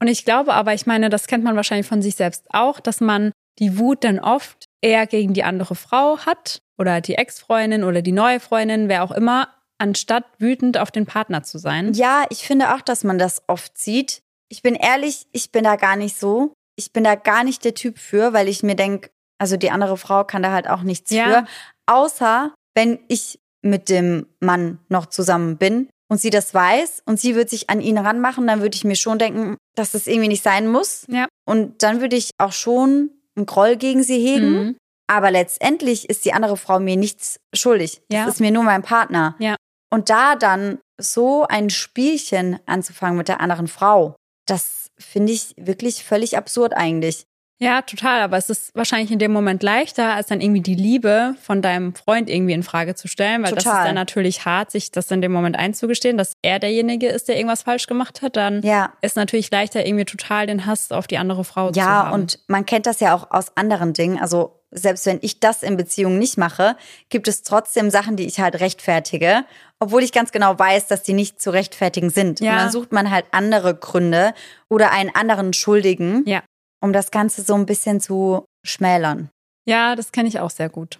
Und 0.00 0.08
ich 0.08 0.24
glaube 0.24 0.54
aber, 0.54 0.74
ich 0.74 0.86
meine, 0.86 1.08
das 1.08 1.26
kennt 1.26 1.44
man 1.44 1.56
wahrscheinlich 1.56 1.86
von 1.86 2.02
sich 2.02 2.16
selbst 2.16 2.46
auch, 2.50 2.80
dass 2.80 3.00
man 3.00 3.32
die 3.58 3.78
Wut 3.78 4.04
dann 4.04 4.18
oft 4.18 4.66
eher 4.82 5.06
gegen 5.06 5.32
die 5.32 5.44
andere 5.44 5.74
Frau 5.74 6.18
hat 6.18 6.58
oder 6.78 7.00
die 7.00 7.14
Ex-Freundin 7.14 7.84
oder 7.84 8.02
die 8.02 8.12
neue 8.12 8.40
Freundin, 8.40 8.88
wer 8.88 9.02
auch 9.02 9.10
immer, 9.10 9.48
anstatt 9.78 10.24
wütend 10.38 10.78
auf 10.78 10.90
den 10.90 11.06
Partner 11.06 11.42
zu 11.42 11.58
sein. 11.58 11.92
Ja, 11.94 12.24
ich 12.30 12.46
finde 12.46 12.74
auch, 12.74 12.80
dass 12.80 13.04
man 13.04 13.18
das 13.18 13.42
oft 13.46 13.76
sieht. 13.78 14.22
Ich 14.48 14.62
bin 14.62 14.74
ehrlich, 14.74 15.26
ich 15.32 15.50
bin 15.52 15.64
da 15.64 15.76
gar 15.76 15.96
nicht 15.96 16.18
so. 16.18 16.52
Ich 16.76 16.92
bin 16.92 17.04
da 17.04 17.14
gar 17.14 17.42
nicht 17.44 17.64
der 17.64 17.74
Typ 17.74 17.98
für, 17.98 18.32
weil 18.32 18.48
ich 18.48 18.62
mir 18.62 18.74
denke, 18.76 19.10
also 19.38 19.56
die 19.56 19.70
andere 19.70 19.96
Frau 19.96 20.24
kann 20.24 20.42
da 20.42 20.52
halt 20.52 20.68
auch 20.68 20.82
nichts 20.82 21.10
Ja. 21.10 21.24
für. 21.26 21.44
Außer 21.86 22.54
wenn 22.74 22.98
ich 23.08 23.38
mit 23.62 23.88
dem 23.88 24.26
Mann 24.40 24.78
noch 24.88 25.06
zusammen 25.06 25.56
bin 25.56 25.88
und 26.08 26.20
sie 26.20 26.30
das 26.30 26.54
weiß 26.54 27.02
und 27.06 27.18
sie 27.18 27.34
wird 27.34 27.50
sich 27.50 27.68
an 27.70 27.80
ihn 27.80 27.98
ranmachen, 27.98 28.46
dann 28.46 28.60
würde 28.60 28.76
ich 28.76 28.84
mir 28.84 28.96
schon 28.96 29.18
denken, 29.18 29.56
dass 29.74 29.92
das 29.92 30.06
irgendwie 30.06 30.28
nicht 30.28 30.42
sein 30.44 30.68
muss. 30.68 31.04
Ja. 31.08 31.26
Und 31.46 31.82
dann 31.82 32.00
würde 32.00 32.16
ich 32.16 32.30
auch 32.38 32.52
schon 32.52 33.10
einen 33.36 33.46
Groll 33.46 33.76
gegen 33.76 34.02
sie 34.02 34.18
hegen. 34.18 34.50
Mhm. 34.50 34.76
Aber 35.08 35.30
letztendlich 35.30 36.08
ist 36.10 36.24
die 36.24 36.32
andere 36.32 36.56
Frau 36.56 36.78
mir 36.80 36.96
nichts 36.96 37.38
schuldig. 37.54 38.02
Ja. 38.10 38.24
Das 38.26 38.34
ist 38.34 38.40
mir 38.40 38.50
nur 38.50 38.62
mein 38.64 38.82
Partner. 38.82 39.36
Ja. 39.38 39.55
Und 39.90 40.10
da 40.10 40.34
dann 40.36 40.78
so 40.98 41.46
ein 41.46 41.70
Spielchen 41.70 42.58
anzufangen 42.66 43.16
mit 43.16 43.28
der 43.28 43.40
anderen 43.40 43.68
Frau, 43.68 44.16
das 44.46 44.88
finde 44.98 45.32
ich 45.32 45.54
wirklich 45.56 46.04
völlig 46.04 46.36
absurd 46.36 46.74
eigentlich. 46.74 47.24
Ja, 47.58 47.80
total. 47.80 48.20
Aber 48.20 48.36
es 48.36 48.50
ist 48.50 48.70
wahrscheinlich 48.74 49.10
in 49.10 49.18
dem 49.18 49.32
Moment 49.32 49.62
leichter, 49.62 50.12
als 50.14 50.26
dann 50.26 50.42
irgendwie 50.42 50.60
die 50.60 50.74
Liebe 50.74 51.34
von 51.40 51.62
deinem 51.62 51.94
Freund 51.94 52.28
irgendwie 52.28 52.52
in 52.52 52.62
Frage 52.62 52.94
zu 52.94 53.08
stellen, 53.08 53.42
weil 53.42 53.50
das 53.54 53.64
ist 53.64 53.70
Total. 53.70 53.86
dann 53.86 53.94
natürlich 53.94 54.44
hart, 54.44 54.70
sich 54.70 54.90
das 54.90 55.10
in 55.10 55.22
dem 55.22 55.32
Moment 55.32 55.56
einzugestehen, 55.56 56.18
dass 56.18 56.34
er 56.42 56.58
derjenige 56.58 57.08
ist, 57.08 57.28
der 57.28 57.36
irgendwas 57.36 57.62
falsch 57.62 57.86
gemacht 57.86 58.20
hat. 58.20 58.36
Dann 58.36 58.60
Ja. 58.62 58.92
ist 59.00 59.16
natürlich 59.16 59.50
leichter, 59.50 59.86
irgendwie 59.86 60.04
total 60.04 60.46
den 60.46 60.66
Hass 60.66 60.92
auf 60.92 61.06
die 61.06 61.16
andere 61.16 61.44
Frau 61.44 61.70
zu 61.70 61.80
Ja, 61.80 61.86
haben. 61.86 62.12
und 62.12 62.40
man 62.46 62.66
kennt 62.66 62.84
das 62.84 63.00
ja 63.00 63.14
auch 63.14 63.30
aus 63.30 63.56
anderen 63.56 63.94
Dingen. 63.94 64.18
Also 64.20 64.55
selbst 64.70 65.06
wenn 65.06 65.18
ich 65.22 65.40
das 65.40 65.62
in 65.62 65.76
Beziehungen 65.76 66.18
nicht 66.18 66.36
mache, 66.38 66.76
gibt 67.08 67.28
es 67.28 67.42
trotzdem 67.42 67.90
Sachen, 67.90 68.16
die 68.16 68.26
ich 68.26 68.40
halt 68.40 68.60
rechtfertige, 68.60 69.44
obwohl 69.78 70.02
ich 70.02 70.12
ganz 70.12 70.32
genau 70.32 70.58
weiß, 70.58 70.86
dass 70.88 71.02
die 71.02 71.12
nicht 71.12 71.40
zu 71.40 71.50
rechtfertigen 71.50 72.10
sind. 72.10 72.40
Ja. 72.40 72.52
Und 72.52 72.58
dann 72.58 72.70
sucht 72.72 72.92
man 72.92 73.10
halt 73.10 73.26
andere 73.30 73.74
Gründe 73.76 74.34
oder 74.68 74.90
einen 74.90 75.14
anderen 75.14 75.52
Schuldigen, 75.52 76.24
Ja. 76.26 76.42
um 76.82 76.92
das 76.92 77.10
Ganze 77.10 77.42
so 77.42 77.54
ein 77.54 77.66
bisschen 77.66 78.00
zu 78.00 78.44
schmälern. 78.64 79.30
ja, 79.68 79.94
das 79.96 80.12
kenne 80.12 80.28
ich 80.28 80.40
auch 80.40 80.50
sehr 80.50 80.68
gut. 80.68 80.98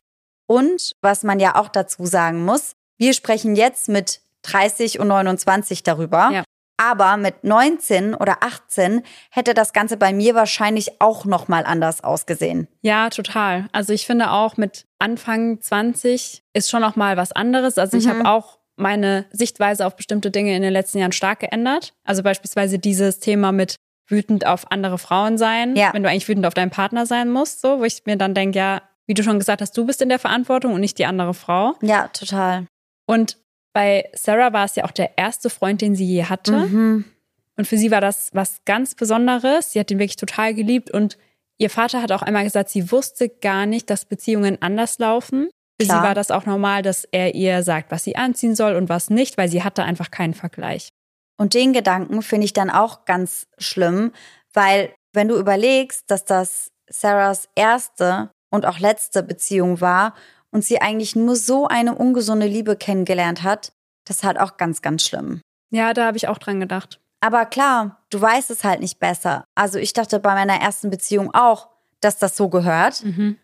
Und 0.48 0.92
was 1.02 1.22
man 1.24 1.40
ja 1.40 1.56
auch 1.56 1.68
dazu 1.68 2.06
sagen 2.06 2.44
muss, 2.44 2.72
wir 2.98 3.12
sprechen 3.14 3.56
jetzt 3.56 3.88
mit 3.88 4.20
30 4.42 5.00
und 5.00 5.08
29 5.08 5.82
darüber. 5.82 6.30
Ja. 6.32 6.44
Aber 6.78 7.16
mit 7.16 7.42
19 7.42 8.14
oder 8.14 8.42
18 8.42 9.02
hätte 9.30 9.54
das 9.54 9.72
Ganze 9.72 9.96
bei 9.96 10.12
mir 10.12 10.34
wahrscheinlich 10.34 11.00
auch 11.00 11.24
noch 11.24 11.48
mal 11.48 11.64
anders 11.64 12.04
ausgesehen. 12.04 12.68
Ja, 12.82 13.08
total. 13.10 13.68
Also 13.72 13.92
ich 13.94 14.06
finde 14.06 14.30
auch 14.30 14.56
mit 14.58 14.84
Anfang 14.98 15.60
20 15.60 16.42
ist 16.52 16.70
schon 16.70 16.82
noch 16.82 16.96
mal 16.96 17.16
was 17.16 17.32
anderes. 17.32 17.78
Also 17.78 17.96
ich 17.96 18.04
Mhm. 18.06 18.10
habe 18.10 18.28
auch 18.28 18.58
meine 18.76 19.24
Sichtweise 19.32 19.86
auf 19.86 19.96
bestimmte 19.96 20.30
Dinge 20.30 20.54
in 20.54 20.60
den 20.60 20.72
letzten 20.72 20.98
Jahren 20.98 21.12
stark 21.12 21.40
geändert. 21.40 21.94
Also 22.04 22.22
beispielsweise 22.22 22.78
dieses 22.78 23.20
Thema 23.20 23.52
mit 23.52 23.76
wütend 24.08 24.46
auf 24.46 24.70
andere 24.70 24.98
Frauen 24.98 25.38
sein, 25.38 25.74
Ja. 25.76 25.92
wenn 25.94 26.02
du 26.02 26.10
eigentlich 26.10 26.28
wütend 26.28 26.44
auf 26.46 26.54
deinen 26.54 26.70
Partner 26.70 27.06
sein 27.06 27.30
musst, 27.30 27.62
so, 27.62 27.80
wo 27.80 27.84
ich 27.84 28.02
mir 28.04 28.16
dann 28.16 28.34
denke, 28.34 28.58
ja, 28.58 28.82
wie 29.06 29.14
du 29.14 29.22
schon 29.22 29.38
gesagt 29.38 29.62
hast, 29.62 29.76
du 29.78 29.86
bist 29.86 30.02
in 30.02 30.08
der 30.10 30.18
Verantwortung 30.18 30.74
und 30.74 30.80
nicht 30.80 30.98
die 30.98 31.06
andere 31.06 31.32
Frau. 31.32 31.74
Ja, 31.80 32.08
total. 32.08 32.66
Und 33.06 33.38
bei 33.76 34.08
Sarah 34.14 34.54
war 34.54 34.64
es 34.64 34.74
ja 34.76 34.84
auch 34.84 34.90
der 34.90 35.18
erste 35.18 35.50
Freund, 35.50 35.82
den 35.82 35.94
sie 35.94 36.06
je 36.06 36.24
hatte. 36.24 36.60
Mhm. 36.60 37.04
Und 37.58 37.66
für 37.66 37.76
sie 37.76 37.90
war 37.90 38.00
das 38.00 38.30
was 38.32 38.62
ganz 38.64 38.94
Besonderes. 38.94 39.72
Sie 39.72 39.78
hat 39.78 39.90
ihn 39.90 39.98
wirklich 39.98 40.16
total 40.16 40.54
geliebt. 40.54 40.90
Und 40.90 41.18
ihr 41.58 41.68
Vater 41.68 42.00
hat 42.00 42.10
auch 42.10 42.22
einmal 42.22 42.44
gesagt, 42.44 42.70
sie 42.70 42.90
wusste 42.90 43.28
gar 43.28 43.66
nicht, 43.66 43.90
dass 43.90 44.06
Beziehungen 44.06 44.56
anders 44.62 44.98
laufen. 44.98 45.50
Für 45.78 45.86
Klar. 45.88 46.00
sie 46.00 46.06
war 46.06 46.14
das 46.14 46.30
auch 46.30 46.46
normal, 46.46 46.80
dass 46.80 47.04
er 47.04 47.34
ihr 47.34 47.62
sagt, 47.62 47.90
was 47.90 48.04
sie 48.04 48.16
anziehen 48.16 48.56
soll 48.56 48.76
und 48.76 48.88
was 48.88 49.10
nicht, 49.10 49.36
weil 49.36 49.50
sie 49.50 49.62
hatte 49.62 49.84
einfach 49.84 50.10
keinen 50.10 50.32
Vergleich. 50.32 50.88
Und 51.36 51.52
den 51.52 51.74
Gedanken 51.74 52.22
finde 52.22 52.46
ich 52.46 52.54
dann 52.54 52.70
auch 52.70 53.04
ganz 53.04 53.46
schlimm, 53.58 54.12
weil 54.54 54.94
wenn 55.12 55.28
du 55.28 55.36
überlegst, 55.36 56.04
dass 56.06 56.24
das 56.24 56.68
Sarahs 56.88 57.50
erste 57.54 58.30
und 58.48 58.64
auch 58.64 58.78
letzte 58.78 59.22
Beziehung 59.22 59.82
war 59.82 60.14
und 60.57 60.64
sie 60.64 60.80
eigentlich 60.80 61.14
nur 61.14 61.36
so 61.36 61.68
eine 61.68 61.94
ungesunde 61.94 62.46
Liebe 62.46 62.76
kennengelernt 62.76 63.42
hat, 63.42 63.74
das 64.07 64.16
ist 64.16 64.24
halt 64.24 64.40
auch 64.40 64.57
ganz, 64.57 64.80
ganz 64.80 65.04
schlimm. 65.04 65.42
Ja, 65.68 65.92
da 65.92 66.07
habe 66.07 66.16
ich 66.16 66.28
auch 66.28 66.38
dran 66.38 66.61
gedacht. 66.61 66.98
Aber 67.20 67.44
klar, 67.44 68.07
du 68.09 68.18
weißt 68.18 68.50
es 68.50 68.64
halt 68.64 68.80
nicht 68.80 68.98
besser. 68.98 69.44
Also 69.54 69.78
ich 69.78 69.92
dachte 69.92 70.18
bei 70.18 70.32
meiner 70.32 70.59
ersten 70.59 70.88
Beziehung 70.88 71.34
auch, 71.34 71.68
dass 72.00 72.16
das 72.16 72.38
so 72.38 72.48
gehört. 72.48 73.04
Mhm. 73.04 73.36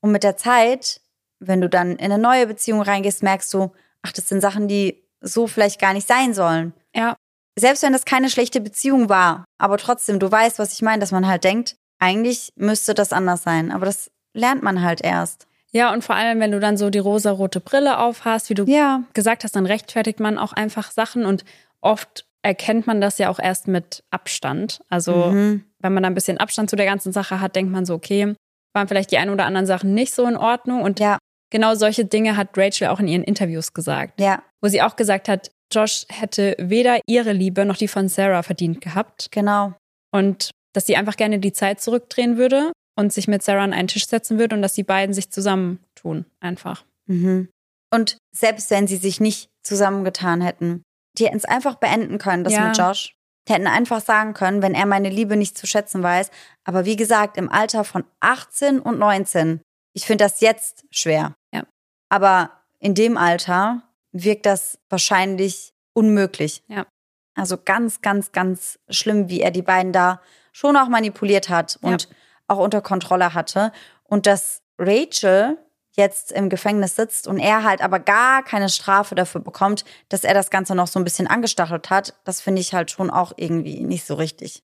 Und 0.00 0.12
mit 0.12 0.22
der 0.22 0.36
Zeit, 0.36 1.00
wenn 1.40 1.60
du 1.60 1.68
dann 1.68 1.96
in 1.96 2.12
eine 2.12 2.18
neue 2.22 2.46
Beziehung 2.46 2.82
reingehst, 2.82 3.24
merkst 3.24 3.52
du, 3.52 3.72
ach, 4.02 4.12
das 4.12 4.28
sind 4.28 4.40
Sachen, 4.40 4.68
die 4.68 5.02
so 5.20 5.48
vielleicht 5.48 5.80
gar 5.80 5.92
nicht 5.92 6.06
sein 6.06 6.34
sollen. 6.34 6.72
Ja, 6.94 7.16
Selbst 7.58 7.82
wenn 7.82 7.92
das 7.92 8.04
keine 8.04 8.30
schlechte 8.30 8.60
Beziehung 8.60 9.08
war, 9.08 9.44
aber 9.58 9.76
trotzdem, 9.76 10.20
du 10.20 10.30
weißt, 10.30 10.60
was 10.60 10.72
ich 10.74 10.82
meine, 10.82 11.00
dass 11.00 11.10
man 11.10 11.26
halt 11.26 11.42
denkt, 11.42 11.74
eigentlich 11.98 12.52
müsste 12.54 12.94
das 12.94 13.12
anders 13.12 13.42
sein. 13.42 13.72
Aber 13.72 13.86
das 13.86 14.12
lernt 14.34 14.62
man 14.62 14.82
halt 14.82 15.00
erst. 15.00 15.48
Ja, 15.72 15.92
und 15.92 16.02
vor 16.04 16.16
allem, 16.16 16.40
wenn 16.40 16.50
du 16.52 16.60
dann 16.60 16.76
so 16.76 16.90
die 16.90 16.98
rosarote 16.98 17.60
Brille 17.60 17.98
aufhast, 17.98 18.50
wie 18.50 18.54
du 18.54 18.64
Ja. 18.64 19.02
gesagt 19.14 19.44
hast, 19.44 19.54
dann 19.56 19.66
rechtfertigt 19.66 20.20
man 20.20 20.38
auch 20.38 20.52
einfach 20.52 20.90
Sachen 20.90 21.24
und 21.24 21.44
oft 21.80 22.24
erkennt 22.42 22.86
man 22.86 23.00
das 23.00 23.18
ja 23.18 23.28
auch 23.28 23.38
erst 23.38 23.68
mit 23.68 24.02
Abstand. 24.10 24.80
Also 24.88 25.30
Mhm. 25.30 25.64
wenn 25.78 25.92
man 25.92 26.02
da 26.02 26.08
ein 26.08 26.14
bisschen 26.14 26.38
Abstand 26.38 26.70
zu 26.70 26.76
der 26.76 26.86
ganzen 26.86 27.12
Sache 27.12 27.40
hat, 27.40 27.54
denkt 27.54 27.70
man 27.72 27.84
so, 27.84 27.94
okay, 27.94 28.34
waren 28.74 28.88
vielleicht 28.88 29.10
die 29.10 29.18
ein 29.18 29.30
oder 29.30 29.44
anderen 29.44 29.66
Sachen 29.66 29.94
nicht 29.94 30.14
so 30.14 30.26
in 30.26 30.36
Ordnung. 30.36 30.82
Und 30.82 31.00
Ja. 31.00 31.18
genau 31.50 31.74
solche 31.74 32.04
Dinge 32.04 32.36
hat 32.36 32.56
Rachel 32.56 32.88
auch 32.88 33.00
in 33.00 33.08
ihren 33.08 33.24
Interviews 33.24 33.72
gesagt, 33.74 34.20
Ja, 34.20 34.42
wo 34.62 34.68
sie 34.68 34.80
auch 34.82 34.96
gesagt 34.96 35.28
hat, 35.28 35.50
Josh 35.72 36.04
hätte 36.08 36.56
weder 36.58 36.98
ihre 37.06 37.32
Liebe 37.32 37.64
noch 37.64 37.76
die 37.76 37.88
von 37.88 38.08
Sarah 38.08 38.42
verdient 38.42 38.80
gehabt 38.80 39.28
genau. 39.30 39.74
und 40.12 40.50
dass 40.72 40.86
sie 40.86 40.96
einfach 40.96 41.16
gerne 41.16 41.38
die 41.40 41.52
Zeit 41.52 41.80
zurückdrehen 41.80 42.36
würde 42.38 42.72
und 43.00 43.12
sich 43.12 43.26
mit 43.26 43.42
Sarah 43.42 43.64
an 43.64 43.72
einen 43.72 43.88
Tisch 43.88 44.06
setzen 44.06 44.38
würde 44.38 44.54
und 44.54 44.62
dass 44.62 44.74
die 44.74 44.84
beiden 44.84 45.14
sich 45.14 45.30
zusammentun 45.30 46.26
einfach. 46.38 46.84
Mhm. 47.06 47.48
Und 47.92 48.18
selbst 48.30 48.70
wenn 48.70 48.86
sie 48.86 48.96
sich 48.96 49.20
nicht 49.20 49.48
zusammengetan 49.64 50.40
hätten, 50.40 50.82
die 51.18 51.26
hätten 51.26 51.38
es 51.38 51.44
einfach 51.44 51.76
beenden 51.76 52.18
können, 52.18 52.44
das 52.44 52.52
Ja. 52.52 52.68
mit 52.68 52.78
Josh. 52.78 53.14
Die 53.48 53.54
hätten 53.54 53.66
einfach 53.66 54.00
sagen 54.00 54.34
können, 54.34 54.62
wenn 54.62 54.74
er 54.74 54.86
meine 54.86 55.08
Liebe 55.08 55.36
nicht 55.36 55.58
zu 55.58 55.66
schätzen 55.66 56.02
weiß. 56.02 56.30
Aber 56.64 56.84
wie 56.84 56.94
gesagt, 56.94 57.36
im 57.36 57.50
Alter 57.50 57.84
von 57.84 58.04
18 58.20 58.78
und 58.78 58.98
19, 58.98 59.60
ich 59.92 60.04
finde 60.04 60.24
das 60.24 60.40
jetzt 60.40 60.84
schwer. 60.90 61.34
Ja. 61.52 61.64
Aber 62.10 62.50
in 62.78 62.94
dem 62.94 63.16
Alter 63.16 63.82
wirkt 64.12 64.46
das 64.46 64.78
wahrscheinlich 64.88 65.72
unmöglich. 65.94 66.62
Ja. 66.68 66.86
Also 67.34 67.56
ganz, 67.56 68.02
ganz, 68.02 68.32
ganz 68.32 68.78
schlimm, 68.88 69.28
wie 69.30 69.40
er 69.40 69.50
die 69.50 69.62
beiden 69.62 69.92
da 69.92 70.20
schon 70.52 70.76
auch 70.76 70.88
manipuliert 70.88 71.48
hat 71.48 71.78
und 71.80 72.08
auch 72.50 72.58
unter 72.58 72.80
Kontrolle 72.80 73.34
hatte. 73.34 73.72
Und 74.04 74.26
dass 74.26 74.62
Rachel 74.78 75.58
jetzt 75.92 76.32
im 76.32 76.48
Gefängnis 76.48 76.96
sitzt 76.96 77.26
und 77.26 77.38
er 77.38 77.64
halt 77.64 77.82
aber 77.82 77.98
gar 77.98 78.42
keine 78.42 78.68
Strafe 78.68 79.14
dafür 79.14 79.40
bekommt, 79.40 79.84
dass 80.08 80.24
er 80.24 80.34
das 80.34 80.50
Ganze 80.50 80.74
noch 80.74 80.86
so 80.86 80.98
ein 80.98 81.04
bisschen 81.04 81.26
angestachelt 81.26 81.90
hat, 81.90 82.14
das 82.24 82.40
finde 82.40 82.60
ich 82.60 82.74
halt 82.74 82.90
schon 82.90 83.10
auch 83.10 83.32
irgendwie 83.36 83.80
nicht 83.80 84.06
so 84.06 84.14
richtig. 84.14 84.62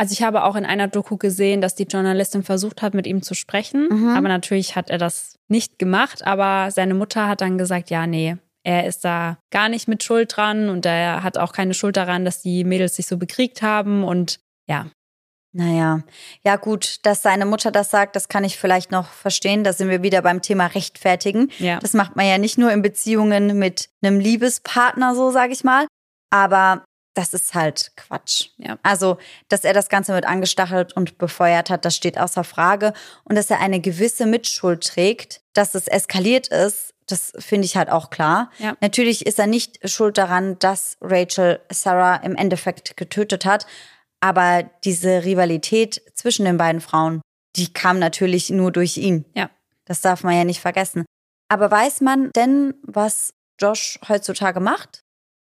Also 0.00 0.12
ich 0.12 0.22
habe 0.22 0.44
auch 0.44 0.54
in 0.54 0.64
einer 0.64 0.86
Doku 0.86 1.16
gesehen, 1.16 1.60
dass 1.60 1.74
die 1.74 1.82
Journalistin 1.82 2.44
versucht 2.44 2.82
hat, 2.82 2.94
mit 2.94 3.06
ihm 3.06 3.20
zu 3.20 3.34
sprechen. 3.34 3.88
Mhm. 3.90 4.16
Aber 4.16 4.28
natürlich 4.28 4.76
hat 4.76 4.90
er 4.90 4.98
das 4.98 5.38
nicht 5.48 5.78
gemacht. 5.80 6.24
Aber 6.24 6.70
seine 6.70 6.94
Mutter 6.94 7.26
hat 7.28 7.40
dann 7.40 7.58
gesagt, 7.58 7.90
ja, 7.90 8.06
nee, 8.06 8.36
er 8.62 8.86
ist 8.86 9.04
da 9.04 9.38
gar 9.50 9.68
nicht 9.68 9.88
mit 9.88 10.04
Schuld 10.04 10.36
dran 10.36 10.68
und 10.68 10.86
er 10.86 11.24
hat 11.24 11.36
auch 11.36 11.52
keine 11.52 11.74
Schuld 11.74 11.96
daran, 11.96 12.24
dass 12.24 12.40
die 12.42 12.62
Mädels 12.62 12.94
sich 12.94 13.08
so 13.08 13.16
bekriegt 13.16 13.60
haben. 13.60 14.04
Und 14.04 14.38
ja, 14.68 14.86
Naja, 15.58 16.02
ja 16.44 16.54
gut, 16.54 17.04
dass 17.04 17.22
seine 17.22 17.44
Mutter 17.44 17.72
das 17.72 17.90
sagt, 17.90 18.14
das 18.14 18.28
kann 18.28 18.44
ich 18.44 18.56
vielleicht 18.56 18.92
noch 18.92 19.10
verstehen. 19.10 19.64
Da 19.64 19.72
sind 19.72 19.88
wir 19.90 20.04
wieder 20.04 20.22
beim 20.22 20.40
Thema 20.40 20.66
Rechtfertigen. 20.66 21.50
ja. 21.58 21.80
Das 21.80 21.94
macht 21.94 22.14
man 22.14 22.26
ja 22.26 22.38
nicht 22.38 22.58
nur 22.58 22.70
in 22.70 22.80
Beziehungen 22.80 23.58
mit 23.58 23.88
einem 24.00 24.20
Liebespartner, 24.20 25.16
so 25.16 25.32
sage 25.32 25.52
ich 25.52 25.64
mal. 25.64 25.88
Aber 26.30 26.84
das 27.14 27.34
ist 27.34 27.54
halt 27.54 27.90
Quatsch. 27.96 28.50
Ja. 28.58 28.78
Also, 28.84 29.18
dass 29.48 29.64
er 29.64 29.72
das 29.72 29.88
Ganze 29.88 30.12
mit 30.12 30.24
angestachelt 30.24 30.92
und 30.92 31.18
befeuert 31.18 31.70
hat, 31.70 31.84
das 31.84 31.96
steht 31.96 32.18
außer 32.18 32.44
Frage. 32.44 32.92
Und 33.24 33.34
dass 33.34 33.50
er 33.50 33.58
eine 33.58 33.80
gewisse 33.80 34.26
Mitschuld 34.26 34.86
trägt, 34.86 35.40
dass 35.54 35.74
es 35.74 35.88
eskaliert 35.88 36.46
ist, 36.46 36.94
das 37.08 37.32
finde 37.40 37.64
ich 37.64 37.76
halt 37.76 37.90
auch 37.90 38.10
klar. 38.10 38.52
Ja. 38.58 38.76
Natürlich 38.80 39.26
ist 39.26 39.40
er 39.40 39.48
nicht 39.48 39.90
schuld 39.90 40.18
daran, 40.18 40.56
dass 40.60 40.98
Rachel 41.00 41.58
Sarah 41.68 42.16
im 42.16 42.36
Endeffekt 42.36 42.96
getötet 42.96 43.44
hat. 43.44 43.66
Aber 44.20 44.68
diese 44.84 45.24
Rivalität 45.24 46.02
zwischen 46.14 46.44
den 46.44 46.56
beiden 46.56 46.80
Frauen, 46.80 47.20
die 47.56 47.72
kam 47.72 47.98
natürlich 47.98 48.50
nur 48.50 48.72
durch 48.72 48.96
ihn. 48.96 49.24
Ja. 49.34 49.50
Das 49.84 50.00
darf 50.00 50.22
man 50.22 50.36
ja 50.36 50.44
nicht 50.44 50.60
vergessen. 50.60 51.04
Aber 51.48 51.70
weiß 51.70 52.00
man 52.02 52.30
denn, 52.36 52.74
was 52.82 53.30
Josh 53.58 53.98
heutzutage 54.08 54.60
macht? 54.60 55.00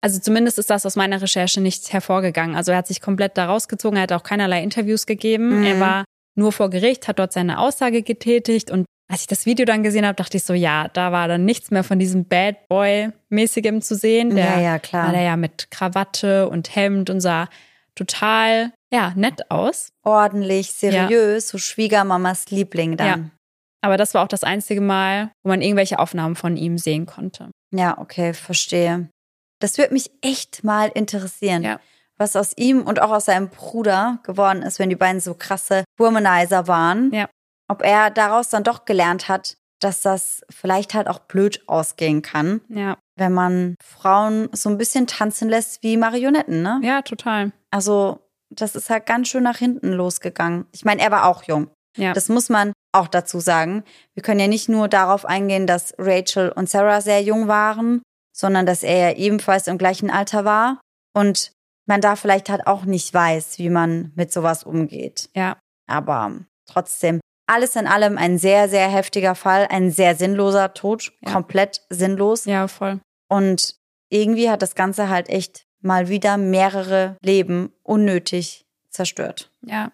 Also 0.02 0.20
zumindest 0.20 0.60
ist 0.60 0.70
das 0.70 0.86
aus 0.86 0.96
meiner 0.96 1.22
Recherche 1.22 1.62
nicht 1.62 1.94
hervorgegangen. 1.94 2.56
Also 2.56 2.72
er 2.72 2.80
hat 2.80 2.88
sich 2.88 3.00
komplett 3.00 3.38
da 3.38 3.46
rausgezogen, 3.46 3.96
er 3.98 4.04
hat 4.04 4.12
auch 4.12 4.24
keinerlei 4.24 4.62
Interviews 4.62 5.06
gegeben. 5.06 5.60
Mhm. 5.60 5.64
Er 5.64 5.80
war 5.80 6.04
nur 6.36 6.52
vor 6.52 6.70
Gericht, 6.70 7.08
hat 7.08 7.20
dort 7.20 7.32
seine 7.32 7.60
Aussage 7.60 8.02
getätigt 8.02 8.72
und 8.72 8.86
als 9.10 9.22
ich 9.22 9.28
das 9.28 9.46
Video 9.46 9.66
dann 9.66 9.84
gesehen 9.84 10.06
habe, 10.06 10.16
dachte 10.16 10.38
ich 10.38 10.44
so, 10.44 10.54
ja, 10.54 10.88
da 10.88 11.12
war 11.12 11.28
dann 11.28 11.46
nichts 11.46 11.72
mehr 11.72 11.84
von 11.84 12.00
diesem 12.00 12.26
Bad 12.26 12.68
Boy-mäßigem 12.68 13.82
zu 13.82 13.96
sehen. 13.96 14.36
Der 14.36 14.46
ja, 14.46 14.60
ja, 14.60 14.80
klar. 14.80 15.06
war 15.06 15.14
der 15.14 15.22
ja 15.22 15.38
mit 15.38 15.70
Krawatte 15.70 16.50
und 16.50 16.76
Hemd 16.76 17.10
und 17.10 17.22
sah 17.22 17.48
total, 17.96 18.72
ja, 18.92 19.14
nett 19.16 19.50
aus. 19.52 19.90
Ordentlich, 20.04 20.72
seriös, 20.74 21.48
so 21.50 21.58
Schwiegermamas 21.58 22.50
Liebling 22.50 22.98
dann. 22.98 23.32
Aber 23.82 23.98
das 23.98 24.14
war 24.14 24.24
auch 24.24 24.28
das 24.30 24.44
einzige 24.44 24.82
Mal, 24.82 25.32
wo 25.44 25.50
man 25.50 25.62
irgendwelche 25.62 26.00
Aufnahmen 26.00 26.36
von 26.36 26.56
ihm 26.56 26.78
sehen 26.78 27.06
konnte. 27.06 27.52
Ja, 27.72 27.98
okay, 27.98 28.34
verstehe. 28.34 29.10
Das 29.60 29.78
würde 29.78 29.94
mich 29.94 30.12
echt 30.22 30.64
mal 30.64 30.90
interessieren, 30.94 31.64
Ja. 31.64 31.80
was 32.18 32.36
aus 32.36 32.54
ihm 32.56 32.82
und 32.84 33.02
auch 33.02 33.12
aus 33.12 33.26
seinem 33.26 33.50
Bruder 33.50 34.20
geworden 34.24 34.62
ist, 34.62 34.80
wenn 34.80 34.90
die 34.90 34.96
beiden 34.96 35.20
so 35.20 35.34
krasse 35.34 35.84
Womanizer 35.98 36.68
waren. 36.68 37.12
Ja. 37.14 37.28
Ob 37.70 37.82
er 37.82 38.10
daraus 38.10 38.50
dann 38.50 38.64
doch 38.64 38.86
gelernt 38.86 39.28
hat, 39.28 39.56
dass 39.84 40.02
das 40.02 40.42
vielleicht 40.50 40.94
halt 40.94 41.08
auch 41.08 41.20
blöd 41.20 41.64
ausgehen 41.68 42.22
kann, 42.22 42.62
Ja, 42.70 42.98
wenn 43.18 43.34
man 43.34 43.76
Frauen 43.84 44.50
so 44.54 44.70
ein 44.70 44.78
bisschen 44.78 45.08
tanzen 45.08 45.50
lässt 45.50 45.84
wie 45.84 45.98
Marionetten, 45.98 46.62
ne? 46.62 46.80
ja, 46.84 47.02
total. 47.02 47.52
Also, 47.72 48.20
das 48.50 48.76
ist 48.76 48.90
halt 48.90 49.06
ganz 49.06 49.28
schön 49.30 49.44
nach 49.44 49.58
hinten 49.58 49.92
losgegangen. 49.94 50.66
Ich 50.72 50.86
meine, 50.86 51.02
er 51.02 51.12
war 51.12 51.26
auch 51.26 51.44
jung. 51.44 51.70
Ja. 51.98 52.14
Das 52.14 52.30
muss 52.30 52.50
man 52.50 52.74
auch 52.92 53.08
dazu 53.08 53.40
sagen. 53.40 53.84
Wir 54.16 54.24
können 54.24 54.40
ja 54.40 54.48
nicht 54.48 54.70
nur 54.70 54.88
darauf 54.88 55.26
eingehen, 55.26 55.68
dass 55.68 55.94
Rachel 55.98 56.50
und 56.52 56.70
Sarah 56.70 57.02
sehr 57.02 57.22
jung 57.22 57.48
waren, 57.48 58.02
sondern 58.36 58.66
dass 58.66 58.82
er 58.84 59.10
ja 59.12 59.16
ebenfalls 59.16 59.68
im 59.68 59.78
gleichen 59.78 60.10
Alter 60.10 60.44
war 60.46 60.80
und 61.16 61.52
man 61.88 62.02
da 62.02 62.16
vielleicht 62.16 62.50
halt 62.50 62.66
auch 62.66 62.86
nicht 62.86 63.14
weiß, 63.14 63.60
wie 63.60 63.70
man 63.70 64.12
mit 64.16 64.32
sowas 64.32 64.64
umgeht. 64.64 65.30
ja, 65.36 65.58
Aber 65.88 66.40
trotzdem, 66.68 67.20
alles 67.48 67.76
in 67.76 67.88
allem 67.88 68.18
ein 68.18 68.38
sehr, 68.38 68.70
sehr 68.70 68.88
heftiger 68.90 69.36
Fall, 69.36 69.68
ein 69.70 69.92
sehr 69.92 70.16
sinnloser 70.16 70.74
Tod, 70.74 71.12
Ja. 71.22 71.32
komplett 71.34 71.82
sinnlos. 71.90 72.46
ja, 72.46 72.68
voll. 72.68 73.00
Und 73.30 73.76
irgendwie 74.10 74.50
hat 74.50 74.62
das 74.62 74.76
Ganze 74.76 75.10
halt 75.10 75.30
echt 75.30 75.66
mal 75.82 76.08
wieder 76.08 76.38
mehrere 76.38 77.18
Leben 77.22 77.74
unnötig 77.84 78.66
zerstört. 78.90 79.52
Ja. 79.62 79.92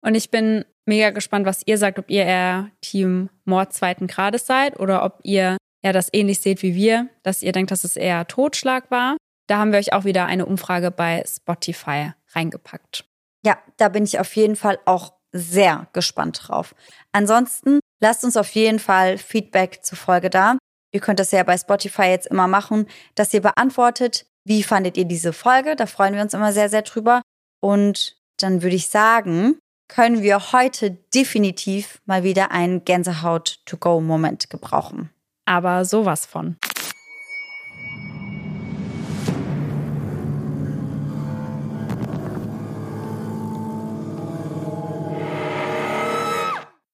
Und 0.00 0.14
ich 0.14 0.30
bin 0.30 0.64
mega 0.86 1.10
gespannt, 1.10 1.44
was 1.44 1.62
ihr 1.66 1.76
sagt, 1.76 1.98
ob 1.98 2.08
ihr 2.08 2.24
eher 2.24 2.70
Team 2.80 3.28
Mord 3.44 3.72
zweiten 3.72 4.06
Grades 4.06 4.46
seid 4.46 4.78
oder 4.80 5.04
ob 5.04 5.18
ihr 5.24 5.56
eher 5.82 5.92
das 5.92 6.08
ähnlich 6.12 6.38
seht 6.40 6.62
wie 6.62 6.74
wir, 6.74 7.08
dass 7.22 7.42
ihr 7.42 7.52
denkt, 7.52 7.70
dass 7.70 7.84
es 7.84 7.96
eher 7.96 8.26
Totschlag 8.26 8.90
war. 8.90 9.16
Da 9.48 9.58
haben 9.58 9.72
wir 9.72 9.78
euch 9.78 9.92
auch 9.92 10.04
wieder 10.04 10.26
eine 10.26 10.46
Umfrage 10.46 10.90
bei 10.90 11.22
Spotify 11.26 12.12
reingepackt. 12.32 13.04
Ja, 13.44 13.58
da 13.76 13.88
bin 13.88 14.04
ich 14.04 14.18
auf 14.18 14.34
jeden 14.36 14.56
Fall 14.56 14.78
auch 14.84 15.12
sehr 15.32 15.88
gespannt 15.92 16.40
drauf. 16.44 16.74
Ansonsten 17.12 17.80
lasst 18.00 18.24
uns 18.24 18.36
auf 18.36 18.50
jeden 18.50 18.78
Fall 18.78 19.18
Feedback 19.18 19.80
zur 19.82 19.98
Folge 19.98 20.30
da. 20.30 20.56
Ihr 20.92 21.00
könnt 21.00 21.20
das 21.20 21.30
ja 21.32 21.42
bei 21.42 21.56
Spotify 21.58 22.04
jetzt 22.04 22.26
immer 22.26 22.48
machen, 22.48 22.86
dass 23.14 23.34
ihr 23.34 23.42
beantwortet, 23.42 24.26
wie 24.44 24.62
fandet 24.62 24.96
ihr 24.96 25.04
diese 25.04 25.32
Folge? 25.32 25.76
Da 25.76 25.86
freuen 25.86 26.14
wir 26.14 26.22
uns 26.22 26.32
immer 26.32 26.52
sehr, 26.52 26.70
sehr 26.70 26.82
drüber. 26.82 27.20
Und 27.60 28.16
dann 28.38 28.62
würde 28.62 28.76
ich 28.76 28.88
sagen, 28.88 29.58
können 29.88 30.22
wir 30.22 30.52
heute 30.52 30.92
definitiv 31.14 32.00
mal 32.06 32.22
wieder 32.22 32.50
einen 32.50 32.84
Gänsehaut-to-go-Moment 32.84 34.48
gebrauchen. 34.48 35.10
Aber 35.44 35.84
sowas 35.84 36.24
von. 36.24 36.56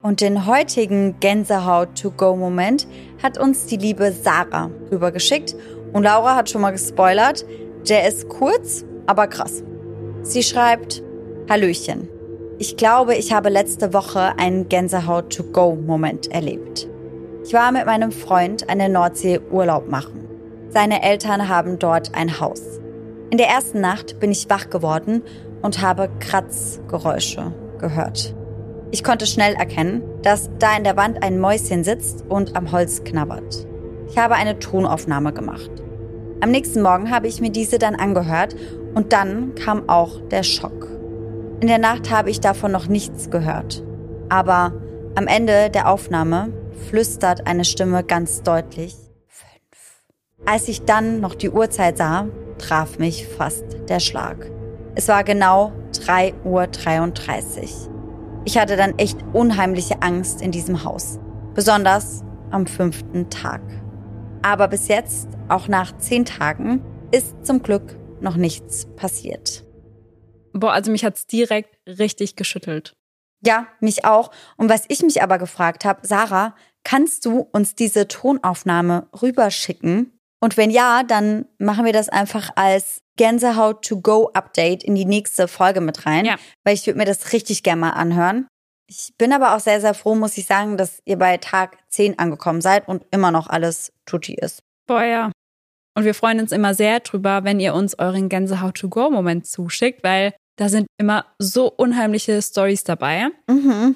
Und 0.04 0.20
den 0.20 0.44
heutigen 0.44 1.18
Gänsehaut-to-go-Moment 1.20 2.86
hat 3.22 3.38
uns 3.38 3.64
die 3.64 3.78
liebe 3.78 4.12
Sarah 4.12 4.70
rübergeschickt. 4.92 5.56
Und 5.94 6.02
Laura 6.02 6.36
hat 6.36 6.50
schon 6.50 6.60
mal 6.60 6.72
gespoilert. 6.72 7.46
Der 7.88 8.06
ist 8.06 8.28
kurz, 8.28 8.84
aber 9.06 9.28
krass. 9.28 9.62
Sie 10.20 10.42
schreibt, 10.42 11.02
Hallöchen. 11.48 12.10
Ich 12.58 12.76
glaube, 12.76 13.14
ich 13.14 13.32
habe 13.32 13.48
letzte 13.48 13.94
Woche 13.94 14.38
einen 14.38 14.68
Gänsehaut-to-go-Moment 14.68 16.30
erlebt. 16.30 16.86
Ich 17.42 17.54
war 17.54 17.72
mit 17.72 17.86
meinem 17.86 18.12
Freund 18.12 18.68
an 18.68 18.80
der 18.80 18.90
Nordsee 18.90 19.40
Urlaub 19.50 19.88
machen. 19.88 20.28
Seine 20.68 21.02
Eltern 21.02 21.48
haben 21.48 21.78
dort 21.78 22.14
ein 22.14 22.40
Haus. 22.40 22.60
In 23.30 23.38
der 23.38 23.48
ersten 23.48 23.80
Nacht 23.80 24.20
bin 24.20 24.32
ich 24.32 24.50
wach 24.50 24.68
geworden 24.68 25.22
und 25.62 25.80
habe 25.80 26.10
Kratzgeräusche 26.20 27.54
gehört. 27.78 28.34
Ich 28.94 29.02
konnte 29.02 29.26
schnell 29.26 29.54
erkennen, 29.54 30.04
dass 30.22 30.50
da 30.60 30.76
in 30.76 30.84
der 30.84 30.96
Wand 30.96 31.20
ein 31.20 31.40
Mäuschen 31.40 31.82
sitzt 31.82 32.24
und 32.28 32.54
am 32.54 32.70
Holz 32.70 33.02
knabbert. 33.02 33.66
Ich 34.08 34.16
habe 34.16 34.36
eine 34.36 34.60
Tonaufnahme 34.60 35.32
gemacht. 35.32 35.68
Am 36.40 36.52
nächsten 36.52 36.80
Morgen 36.80 37.10
habe 37.10 37.26
ich 37.26 37.40
mir 37.40 37.50
diese 37.50 37.78
dann 37.80 37.96
angehört 37.96 38.54
und 38.94 39.12
dann 39.12 39.56
kam 39.56 39.88
auch 39.88 40.20
der 40.28 40.44
Schock. 40.44 40.86
In 41.60 41.66
der 41.66 41.78
Nacht 41.78 42.12
habe 42.12 42.30
ich 42.30 42.38
davon 42.38 42.70
noch 42.70 42.86
nichts 42.86 43.30
gehört. 43.30 43.82
Aber 44.28 44.72
am 45.16 45.26
Ende 45.26 45.70
der 45.70 45.90
Aufnahme 45.90 46.52
flüstert 46.88 47.48
eine 47.48 47.64
Stimme 47.64 48.04
ganz 48.04 48.42
deutlich 48.44 48.94
fünf. 49.26 50.04
Als 50.46 50.68
ich 50.68 50.84
dann 50.84 51.18
noch 51.18 51.34
die 51.34 51.50
Uhrzeit 51.50 51.98
sah, 51.98 52.28
traf 52.58 53.00
mich 53.00 53.26
fast 53.26 53.64
der 53.88 53.98
Schlag. 53.98 54.48
Es 54.94 55.08
war 55.08 55.24
genau 55.24 55.72
3.33 55.94 57.88
Uhr. 57.88 57.93
Ich 58.46 58.58
hatte 58.58 58.76
dann 58.76 58.98
echt 58.98 59.18
unheimliche 59.32 60.02
Angst 60.02 60.42
in 60.42 60.50
diesem 60.50 60.84
Haus. 60.84 61.18
Besonders 61.54 62.22
am 62.50 62.66
fünften 62.66 63.30
Tag. 63.30 63.62
Aber 64.42 64.68
bis 64.68 64.88
jetzt, 64.88 65.28
auch 65.48 65.66
nach 65.66 65.96
zehn 65.96 66.26
Tagen, 66.26 66.82
ist 67.10 67.46
zum 67.46 67.62
Glück 67.62 67.98
noch 68.20 68.36
nichts 68.36 68.86
passiert. 68.96 69.64
Boah, 70.52 70.72
also 70.72 70.90
mich 70.90 71.04
hat's 71.04 71.26
direkt 71.26 71.78
richtig 71.86 72.36
geschüttelt. 72.36 72.94
Ja, 73.46 73.66
mich 73.80 74.04
auch. 74.04 74.30
Und 74.56 74.68
was 74.68 74.84
ich 74.88 75.02
mich 75.02 75.22
aber 75.22 75.38
gefragt 75.38 75.86
habe, 75.86 76.06
Sarah, 76.06 76.54
kannst 76.84 77.24
du 77.24 77.48
uns 77.52 77.74
diese 77.74 78.08
Tonaufnahme 78.08 79.08
rüberschicken? 79.22 80.18
Und 80.40 80.58
wenn 80.58 80.70
ja, 80.70 81.02
dann 81.02 81.46
machen 81.58 81.86
wir 81.86 81.94
das 81.94 82.10
einfach 82.10 82.50
als 82.56 83.03
Gänsehaut 83.16 83.84
to 83.84 84.00
go 84.00 84.30
Update 84.34 84.82
in 84.84 84.94
die 84.94 85.04
nächste 85.04 85.48
Folge 85.48 85.80
mit 85.80 86.06
rein, 86.06 86.24
Ja. 86.24 86.36
weil 86.64 86.74
ich 86.74 86.86
würde 86.86 86.98
mir 86.98 87.04
das 87.04 87.32
richtig 87.32 87.62
gerne 87.62 87.80
mal 87.80 87.90
anhören. 87.90 88.46
Ich 88.86 89.12
bin 89.16 89.32
aber 89.32 89.54
auch 89.56 89.60
sehr, 89.60 89.80
sehr 89.80 89.94
froh, 89.94 90.14
muss 90.14 90.36
ich 90.36 90.46
sagen, 90.46 90.76
dass 90.76 91.00
ihr 91.06 91.16
bei 91.18 91.36
Tag 91.38 91.78
10 91.88 92.18
angekommen 92.18 92.60
seid 92.60 92.86
und 92.86 93.04
immer 93.10 93.30
noch 93.30 93.48
alles 93.48 93.92
tutti 94.04 94.34
ist. 94.34 94.60
Boah, 94.86 95.02
ja. 95.04 95.32
Und 95.96 96.04
wir 96.04 96.14
freuen 96.14 96.40
uns 96.40 96.52
immer 96.52 96.74
sehr 96.74 97.00
drüber, 97.00 97.44
wenn 97.44 97.60
ihr 97.60 97.72
uns 97.72 97.98
euren 97.98 98.28
Gänsehaut-to-go-Moment 98.28 99.46
zuschickt, 99.46 100.02
weil 100.04 100.34
da 100.56 100.68
sind 100.68 100.86
immer 100.98 101.24
so 101.38 101.70
unheimliche 101.70 102.42
Stories 102.42 102.84
dabei. 102.84 103.28
Mhm. 103.48 103.94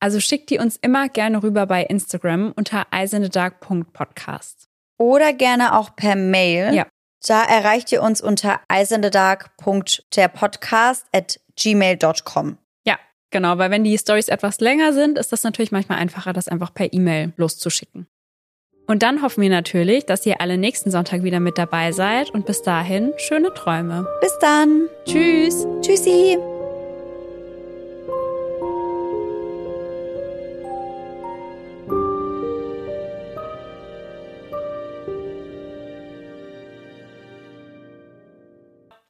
Also 0.00 0.20
schickt 0.20 0.50
die 0.50 0.58
uns 0.58 0.76
immer 0.76 1.08
gerne 1.08 1.42
rüber 1.42 1.66
bei 1.66 1.82
Instagram 1.84 2.52
unter 2.54 2.86
eisendedark.podcast. 2.90 4.66
Oder 4.98 5.32
gerne 5.32 5.76
auch 5.78 5.94
per 5.96 6.16
Mail. 6.16 6.74
Ja. 6.74 6.86
Da 7.26 7.42
erreicht 7.42 7.90
ihr 7.92 8.02
uns 8.02 8.20
unter 8.20 8.60
eisendedark.derpodcast 8.68 11.06
at 11.12 11.40
gmail.com. 11.56 12.58
Ja, 12.84 12.98
genau, 13.30 13.56
weil 13.58 13.70
wenn 13.70 13.84
die 13.84 13.98
Stories 13.98 14.28
etwas 14.28 14.60
länger 14.60 14.92
sind, 14.92 15.18
ist 15.18 15.32
das 15.32 15.42
natürlich 15.42 15.72
manchmal 15.72 15.98
einfacher, 15.98 16.32
das 16.32 16.46
einfach 16.48 16.72
per 16.72 16.92
E-Mail 16.92 17.32
loszuschicken. 17.36 18.06
Und 18.86 19.02
dann 19.02 19.22
hoffen 19.22 19.42
wir 19.42 19.50
natürlich, 19.50 20.06
dass 20.06 20.24
ihr 20.26 20.40
alle 20.40 20.58
nächsten 20.58 20.92
Sonntag 20.92 21.24
wieder 21.24 21.40
mit 21.40 21.58
dabei 21.58 21.90
seid 21.90 22.30
und 22.30 22.46
bis 22.46 22.62
dahin 22.62 23.12
schöne 23.16 23.52
Träume. 23.52 24.06
Bis 24.20 24.38
dann. 24.40 24.88
Tschüss! 25.04 25.66
Tschüssi. 25.80 26.38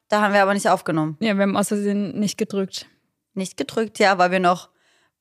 Da 0.09 0.21
haben 0.21 0.33
wir 0.33 0.41
aber 0.41 0.53
nicht 0.53 0.69
aufgenommen. 0.69 1.17
Ja, 1.19 1.35
wir 1.35 1.43
haben 1.43 1.57
aus 1.57 1.67
Versehen 1.69 2.17
nicht 2.19 2.37
gedrückt. 2.37 2.87
Nicht 3.33 3.57
gedrückt, 3.57 3.99
ja, 3.99 4.17
weil 4.17 4.31
wir 4.31 4.39
noch 4.39 4.69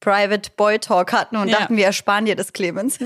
Private 0.01 0.51
Boy 0.57 0.79
Talk 0.79 1.13
hatten 1.13 1.37
und 1.37 1.49
Ja. 1.49 1.61
dachten, 1.61 1.77
wir 1.77 1.87
ersparen 1.87 2.25
dir 2.27 2.37
das, 2.37 2.53
Clemens. 2.53 2.99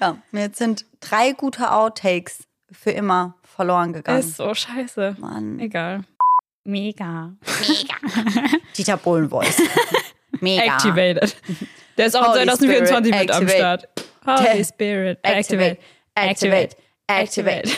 Ja, 0.00 0.18
jetzt 0.32 0.58
sind 0.58 0.84
drei 1.00 1.32
gute 1.32 1.72
Outtakes 1.72 2.44
für 2.70 2.90
immer 2.90 3.36
verloren 3.42 3.92
gegangen. 3.92 4.18
Ist 4.20 4.36
so 4.36 4.52
scheiße. 4.54 5.16
Mann. 5.18 5.58
Egal. 5.60 6.02
Mega. 6.64 7.32
Dieter 8.76 8.96
Bohlen 8.96 9.28
Voice. 9.30 9.56
Mega. 10.40 10.74
Activated. 10.74 11.36
Der 11.96 12.06
ist 12.06 12.16
auch 12.16 12.34
Holy 12.34 12.44
2024 12.44 13.14
Spirit, 13.14 13.20
mit 13.20 13.30
am. 13.30 13.48
Start. 13.48 13.88
Holy 14.26 14.64
Spirit. 14.64 15.18
Activate. 15.22 15.78
Activate. 16.14 16.70
Activate. 16.72 16.76
Activate. 17.08 17.70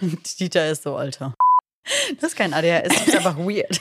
Dieter 0.38 0.70
ist 0.70 0.82
so 0.82 0.96
alter. 0.96 1.34
Das 2.20 2.32
ist 2.32 2.36
kein 2.36 2.52
ADHS, 2.52 2.88
das 2.88 3.06
ist 3.08 3.16
einfach 3.16 3.38
weird. 3.38 3.76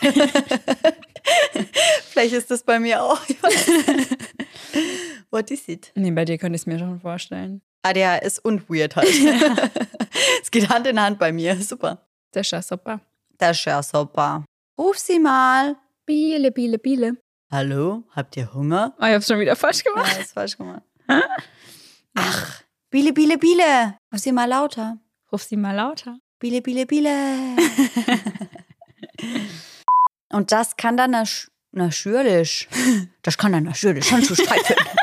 Vielleicht 2.09 2.33
ist 2.33 2.49
das 2.49 2.63
bei 2.63 2.79
mir 2.79 3.03
auch. 3.03 3.19
What 5.29 5.51
is 5.51 5.67
it? 5.67 5.91
Nee, 5.95 6.11
bei 6.11 6.25
dir 6.25 6.37
könnte 6.37 6.55
ich 6.55 6.63
es 6.63 6.65
mir 6.65 6.79
schon 6.79 6.99
vorstellen. 7.01 7.61
ADHS 7.83 8.39
und 8.39 8.69
weird 8.69 8.95
halt. 8.95 9.09
es 10.41 10.49
geht 10.51 10.69
Hand 10.69 10.87
in 10.87 10.99
Hand 10.99 11.19
bei 11.19 11.31
mir. 11.31 11.55
Super. 11.61 12.05
Das 12.31 12.47
ist 12.47 12.51
ja 12.51 12.61
super. 12.61 13.01
Das 13.37 13.57
ist 13.57 13.65
ja 13.65 13.83
super. 13.83 14.43
Ruf 14.77 14.97
sie 14.97 15.19
mal. 15.19 15.75
Biele, 16.05 16.51
Biele, 16.51 16.79
Biele. 16.79 17.17
Hallo, 17.51 18.03
habt 18.15 18.35
ihr 18.37 18.51
Hunger? 18.53 18.95
Oh, 18.99 19.05
ich 19.05 19.13
hab's 19.13 19.27
schon 19.27 19.39
wieder 19.39 19.55
falsch 19.55 19.83
Ja, 19.85 19.91
gemacht. 19.91 20.11
das 20.11 20.19
ist 20.25 20.33
falsch 20.33 20.57
gemacht. 20.57 20.83
Ach, 22.15 22.61
Biele, 22.89 23.13
Biele, 23.13 23.37
Biele. 23.37 23.99
Ruf 24.11 24.19
sie 24.19 24.31
mal 24.31 24.49
lauter. 24.49 24.97
Ruf 25.31 25.43
sie 25.43 25.57
mal 25.57 25.75
lauter. 25.75 26.17
Biele, 26.39 26.61
Biele, 26.61 26.87
Biele. 26.87 27.11
Und 30.29 30.51
das 30.51 30.75
kann 30.75 30.97
dann 30.97 31.11
natürlich. 31.71 32.67
Das 33.21 33.37
kann 33.37 33.51
dann 33.51 33.65
natürlich 33.65 34.05
schon 34.05 34.23
zu 34.23 34.35
Streit 34.35 34.65
führen. 34.65 34.85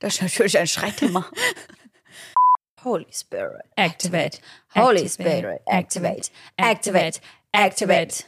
Das 0.00 0.14
ist 0.14 0.22
natürlich 0.22 0.56
ein 0.56 0.68
Streitthema. 0.68 1.28
Holy 2.84 3.08
Spirit. 3.12 3.64
Activate. 3.74 4.38
Holy. 4.76 5.08
Spirit. 5.08 5.60
Activate. 5.66 5.66
Activate. 5.66 6.30
Activate. 6.56 7.20
Activate. 7.50 8.24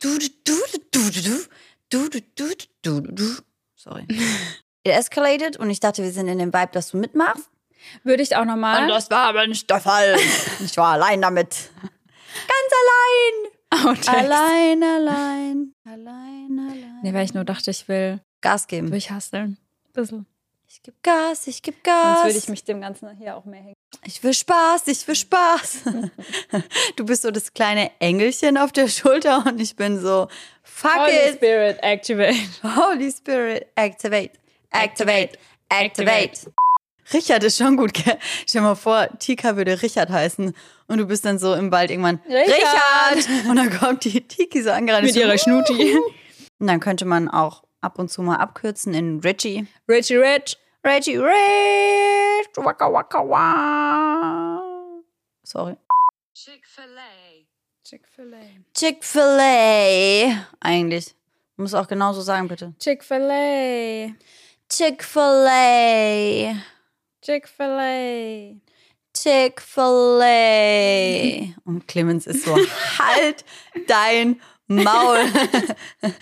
Du, 0.00 0.18
du, 0.18 0.26
du, 0.42 0.56
du, 0.90 1.10
du, 1.10 1.46
du, 1.90 2.08
du, 2.08 2.08
du, 2.08 2.20
du, 2.34 2.54
du, 2.82 3.00
du, 3.00 3.12
du. 3.12 3.36
Sorry. 3.76 4.04
It 4.84 4.92
escalated 4.92 5.58
und 5.58 5.70
ich 5.70 5.78
dachte, 5.78 6.02
wir 6.02 6.10
sind 6.10 6.26
in 6.26 6.38
dem 6.38 6.52
Vibe, 6.52 6.72
dass 6.72 6.90
du 6.90 6.96
mitmachst. 6.96 7.48
Würde 8.04 8.22
ich 8.22 8.36
auch 8.36 8.44
nochmal. 8.44 8.88
das 8.88 9.10
war 9.10 9.26
aber 9.28 9.46
nicht 9.46 9.68
der 9.70 9.80
Fall. 9.80 10.16
Ich 10.64 10.76
war 10.76 10.92
allein 10.92 11.20
damit. 11.22 11.70
Ganz 11.80 12.72
allein. 12.82 13.88
Outtakes. 13.88 14.08
Allein, 14.08 14.82
allein. 14.82 15.74
Allein, 15.84 16.58
allein. 16.58 17.00
Nee, 17.02 17.12
weil 17.14 17.24
ich 17.24 17.34
nur 17.34 17.44
dachte, 17.44 17.70
ich 17.70 17.88
will 17.88 18.20
Gas 18.40 18.66
geben. 18.66 18.90
durchhasteln. 18.90 19.58
Bisschen. 19.92 20.26
Ich 20.68 20.82
geb 20.82 21.02
Gas, 21.02 21.46
ich 21.46 21.62
geb 21.62 21.84
Gas. 21.84 22.20
Sonst 22.20 22.24
würde 22.24 22.38
ich 22.38 22.48
mich 22.48 22.64
dem 22.64 22.80
Ganzen 22.80 23.10
hier 23.18 23.36
auch 23.36 23.44
mehr 23.44 23.60
hängen. 23.60 23.74
Ich 24.04 24.22
will 24.22 24.32
Spaß, 24.32 24.88
ich 24.88 25.06
will 25.06 25.14
Spaß. 25.14 25.80
Du 26.96 27.04
bist 27.04 27.22
so 27.22 27.30
das 27.30 27.52
kleine 27.52 27.90
Engelchen 28.00 28.56
auf 28.56 28.72
der 28.72 28.88
Schulter 28.88 29.44
und 29.46 29.60
ich 29.60 29.76
bin 29.76 30.00
so, 30.00 30.28
fuck 30.62 30.96
Holy 30.96 31.28
it. 31.28 31.34
Spirit, 31.36 31.78
activate. 31.82 32.34
Holy 32.62 33.10
Spirit, 33.12 33.66
activate, 33.74 34.32
activate, 34.70 35.38
activate. 35.68 36.50
Richard 37.12 37.44
ist 37.44 37.58
schon 37.58 37.76
gut, 37.76 37.94
gell? 37.94 38.18
Stell 38.46 38.60
dir 38.60 38.68
mal 38.68 38.74
vor, 38.74 39.08
Tika 39.18 39.56
würde 39.56 39.82
Richard 39.82 40.10
heißen 40.10 40.54
und 40.88 40.98
du 40.98 41.06
bist 41.06 41.24
dann 41.24 41.38
so 41.38 41.54
im 41.54 41.70
Wald 41.72 41.90
irgendwann 41.90 42.20
Richard! 42.28 43.16
Richard! 43.16 43.46
Und 43.48 43.56
dann 43.56 43.70
kommt 43.78 44.04
die 44.04 44.20
Tiki 44.26 44.62
so 44.62 44.70
angerannt. 44.70 45.04
Mit 45.04 45.14
so, 45.14 45.20
ihrer 45.20 45.38
Schnuti. 45.38 45.98
Und 46.58 46.66
dann 46.66 46.80
könnte 46.80 47.04
man 47.04 47.28
auch 47.28 47.64
ab 47.80 47.98
und 47.98 48.10
zu 48.10 48.22
mal 48.22 48.36
abkürzen 48.36 48.94
in 48.94 49.20
Richie. 49.20 49.66
Richie 49.88 50.16
Rich. 50.16 50.58
Reggie 50.84 51.16
Rich, 51.16 52.48
waka 52.56 52.92
waka 52.92 53.20
wa. 53.20 54.60
Sorry. 55.44 55.76
Chick-fil-A. 56.34 57.46
Chick-fil-A. 58.74 60.46
Eigentlich. 60.58 61.14
Muss 61.56 61.74
auch 61.74 61.86
genauso 61.86 62.20
sagen, 62.20 62.48
bitte. 62.48 62.74
Chick-fil-A. 62.80 64.12
Chick-fil-A. 64.68 66.56
Chick-fil-A. 67.22 68.56
Chick-fil-A. 69.14 71.54
Und 71.64 71.86
Clemens 71.86 72.26
ist 72.26 72.44
so, 72.44 72.56
halt 72.98 73.44
dein 73.86 74.40
Maul. 74.66 75.18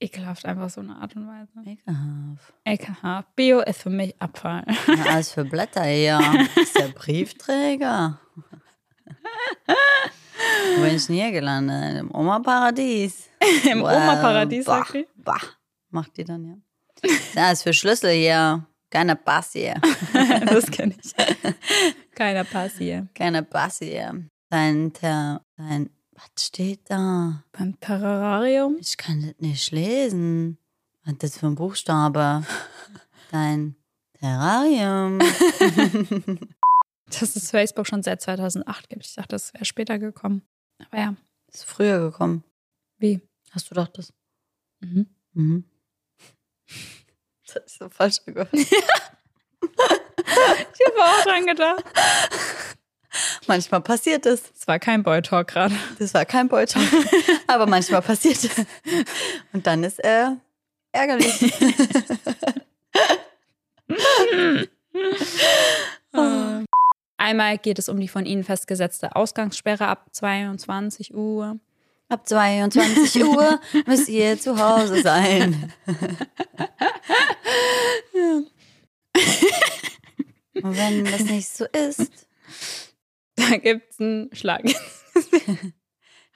Ekelhaft 0.00 0.46
einfach 0.46 0.70
so 0.70 0.80
eine 0.80 0.96
Art 0.96 1.14
und 1.16 1.26
Weise. 1.26 1.50
Ekelhaft. 1.66 2.54
Ekelhaft. 2.64 3.34
Bio 3.36 3.60
ist 3.60 3.82
für 3.82 3.90
mich 3.90 4.14
Abfall. 4.20 4.64
Ja, 4.86 5.12
alles 5.12 5.32
für 5.32 5.44
Blätter 5.44 5.84
hier. 5.84 6.20
Ist 6.56 6.78
der 6.78 6.88
Briefträger. 6.88 8.20
Wo 10.76 10.82
bin 10.82 10.94
ich 10.94 11.06
denn 11.06 11.16
hier 11.16 11.32
gelandet? 11.32 11.98
Im 11.98 12.14
Oma-Paradies. 12.14 13.28
Im 13.70 13.82
Well, 13.82 13.96
Oma-Paradies, 13.96 14.64
bah. 14.64 14.86
Bah, 15.16 15.40
macht 15.90 16.16
die 16.16 16.24
dann, 16.24 16.44
ja. 16.44 16.54
Das 17.34 17.52
ist 17.54 17.62
für 17.62 17.72
Schlüssel 17.72 18.10
hier. 18.12 18.66
Keine 18.90 19.16
Bass 19.16 19.52
hier. 19.52 19.74
das 20.46 20.70
kenne 20.70 20.94
ich. 21.02 21.12
Keiner 22.14 22.44
Pass 22.44 22.78
hier. 22.78 23.08
Keine 23.14 23.42
Bass 23.42 23.78
hier. 23.80 24.24
Dein, 24.50 24.92
dein, 24.94 25.90
was 26.12 26.44
steht 26.46 26.90
da? 26.90 27.44
Beim 27.52 27.78
Terrarium. 27.80 28.76
Ich 28.80 28.96
kann 28.96 29.20
das 29.22 29.34
nicht 29.38 29.70
lesen. 29.72 30.58
Was 31.04 31.12
ist 31.12 31.22
das 31.22 31.38
für 31.38 31.46
ein 31.46 31.54
Buchstabe? 31.54 32.44
Dein 33.30 33.76
Terrarium. 34.18 35.18
Dass 37.06 37.36
es 37.36 37.50
Facebook 37.50 37.86
schon 37.86 38.02
seit 38.02 38.20
2008 38.22 38.88
gibt. 38.88 39.06
Ich 39.06 39.14
dachte, 39.14 39.28
das 39.28 39.52
wäre 39.54 39.64
später 39.64 39.98
gekommen. 39.98 40.42
Aber 40.90 40.98
ja, 40.98 41.14
Ist 41.52 41.64
früher 41.64 42.00
gekommen. 42.00 42.42
wie? 42.98 43.20
Hast 43.50 43.70
du 43.70 43.74
doch 43.74 43.88
das? 43.88 44.12
Mhm. 44.80 45.06
Mhm. 45.32 45.64
Das 47.46 47.64
ist 47.64 47.78
so 47.78 47.88
falsch 47.88 48.24
gehört. 48.24 48.50
Ich 50.20 50.86
habe 50.86 51.00
auch 51.00 51.24
dran 51.24 51.46
gedacht. 51.46 51.84
Manchmal 53.46 53.80
passiert 53.80 54.26
es. 54.26 54.42
Es 54.54 54.68
war 54.68 54.78
kein 54.78 55.02
Boy 55.02 55.22
Talk 55.22 55.48
gerade. 55.48 55.74
Das 55.98 56.14
war 56.14 56.24
kein 56.24 56.48
Beutel. 56.48 56.80
Aber 57.46 57.66
manchmal 57.66 58.02
passiert 58.02 58.44
es. 58.44 58.66
Und 59.52 59.66
dann 59.66 59.82
ist 59.84 59.98
er 59.98 60.38
ärgerlich. 60.92 61.42
Einmal 67.16 67.58
geht 67.58 67.78
es 67.78 67.88
um 67.88 67.98
die 67.98 68.08
von 68.08 68.26
Ihnen 68.26 68.44
festgesetzte 68.44 69.16
Ausgangssperre 69.16 69.86
ab 69.86 70.08
22 70.12 71.14
Uhr. 71.14 71.58
Ab 72.08 72.26
22 72.26 73.22
Uhr 73.24 73.60
müsst 73.86 74.08
ihr 74.08 74.38
zu 74.40 74.58
Hause 74.58 75.02
sein. 75.02 75.72
Und 80.54 80.76
wenn 80.76 81.04
das 81.04 81.20
nicht 81.22 81.48
so 81.48 81.64
ist, 81.66 82.26
Da 83.36 83.56
gibt 83.58 83.92
es 83.92 84.00
einen 84.00 84.34
Schlag. 84.34 84.62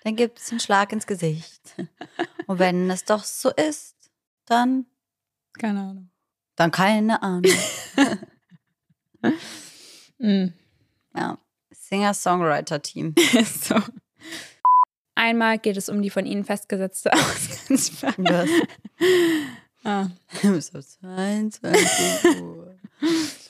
dann 0.05 0.17
gibt 0.17 0.39
es 0.39 0.51
einen 0.51 0.61
Schlag 0.61 0.93
ins 0.93 1.07
Gesicht. 1.07 1.61
Und 2.47 2.59
wenn 2.59 2.89
das 2.89 3.05
doch 3.05 3.25
so 3.25 3.51
ist, 3.51 3.97
dann, 4.47 4.87
Keine 5.59 5.81
Ahnung. 5.81 6.11
dann 6.57 6.71
keine 6.71 7.23
Ahnung. 7.23 7.53
Mhm. 10.19 10.53
Ja, 11.17 11.39
Singer-Songwriter-Team. 11.73 13.15
So. 13.61 13.75
Einmal 15.15 15.59
geht 15.59 15.77
es 15.77 15.89
um 15.89 16.03
die 16.03 16.11
von 16.11 16.27
Ihnen 16.27 16.45
festgesetzte 16.45 17.13
Ausgangssperre. 17.13 18.23
Das 18.23 18.49
ah. 19.85 20.09
muss 20.43 20.75
auf 20.75 20.87
22 20.87 22.41
Uhr 22.41 22.75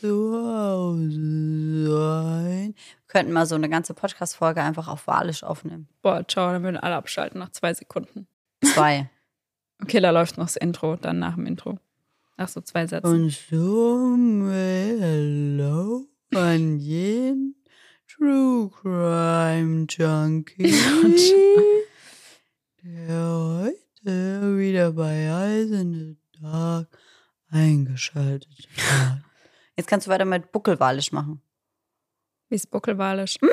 zu 0.00 0.32
Hause 0.32 1.88
sein. 1.88 2.74
Wir 2.74 3.06
könnten 3.06 3.32
mal 3.32 3.46
so 3.46 3.54
eine 3.54 3.68
ganze 3.68 3.94
Podcast-Folge 3.94 4.62
einfach 4.62 4.88
auf 4.88 5.06
Walisch 5.06 5.44
aufnehmen. 5.44 5.88
Boah, 6.00 6.26
ciao, 6.26 6.50
dann 6.52 6.62
würden 6.62 6.78
alle 6.78 6.96
abschalten 6.96 7.38
nach 7.38 7.50
zwei 7.50 7.74
Sekunden. 7.74 8.26
Zwei. 8.64 9.10
Okay, 9.82 9.98
da 9.98 10.10
läuft 10.10 10.38
noch 10.38 10.44
das 10.44 10.54
Intro, 10.54 10.94
dann 10.94 11.18
nach 11.18 11.34
dem 11.34 11.44
Intro. 11.44 11.76
Nach 12.36 12.46
so 12.46 12.60
zwei 12.60 12.86
Sätzen. 12.86 13.04
Und 13.04 13.30
so 13.32 14.16
hello 14.48 16.06
an 16.32 16.78
jeden 16.78 17.56
True 18.22 18.70
Crime 18.70 19.86
Junkie, 19.88 20.62
der 22.84 23.18
heute 23.18 24.56
wieder 24.56 24.92
bei 24.92 25.24
Eyes 25.24 25.72
in 25.72 25.92
the 25.92 26.16
Dark 26.40 26.86
eingeschaltet 27.50 28.68
hat. 28.78 29.18
Jetzt 29.76 29.88
kannst 29.88 30.06
du 30.06 30.12
weiter 30.12 30.24
mit 30.24 30.52
Buckelwalisch 30.52 31.10
machen. 31.10 31.42
Wie 32.48 32.54
ist 32.54 32.70
Buckelwalisch? 32.70 33.38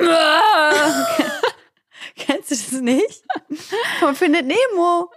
Kennst 2.14 2.52
du 2.52 2.54
das 2.54 2.70
nicht? 2.80 3.24
Man 4.00 4.14
findet 4.14 4.46
Nemo. 4.46 5.10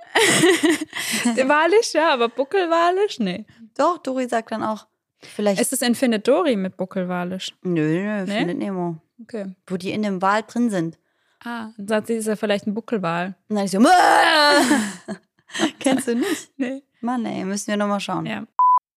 Walisch, 1.45 1.93
ja, 1.93 2.11
aber 2.11 2.27
Buckelwalisch? 2.27 3.19
Nee. 3.19 3.45
Doch, 3.77 3.99
Dori 3.99 4.27
sagt 4.27 4.51
dann 4.51 4.63
auch, 4.63 4.87
vielleicht. 5.25 5.61
Ist 5.61 5.73
es 5.73 5.81
Infinite 5.81 6.21
Dory 6.21 6.55
mit 6.55 6.77
Buckelwalisch? 6.77 7.53
nö, 7.63 8.03
nö, 8.03 8.25
Nee? 8.25 8.37
findet 8.39 8.57
Nemo. 8.57 8.97
Okay. 9.21 9.53
Wo 9.67 9.77
die 9.77 9.91
in 9.91 10.03
dem 10.03 10.21
Wal 10.21 10.43
drin 10.43 10.69
sind. 10.69 10.97
Ah, 11.43 11.69
dann 11.77 11.87
sagt 11.87 12.07
sie, 12.07 12.13
ist 12.13 12.27
ja 12.27 12.35
vielleicht 12.35 12.67
ein 12.67 12.73
Buckelwal. 12.73 13.35
Und 13.49 13.55
dann 13.57 13.65
ich 13.65 13.71
so, 13.71 13.79
Kennst 15.79 16.07
du 16.07 16.15
nicht? 16.15 16.51
Nee. 16.57 16.83
Mann, 17.01 17.25
ey, 17.25 17.43
müssen 17.43 17.67
wir 17.67 17.77
nochmal 17.77 17.99
schauen. 17.99 18.25
Ja. 18.25 18.45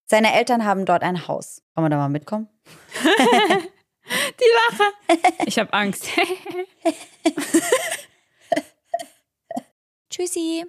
Seine 0.07 0.33
Eltern 0.35 0.65
haben 0.65 0.85
dort 0.87 1.03
ein 1.03 1.27
Haus. 1.27 1.63
Wollen 1.75 1.87
wir 1.87 1.91
da 1.91 1.97
mal 1.97 2.09
mitkommen? 2.09 2.49
Die 3.05 4.45
Lache. 4.71 4.93
Ich 5.47 5.59
habe 5.59 5.73
Angst. 5.73 6.07
Tschüssi. 10.11 10.65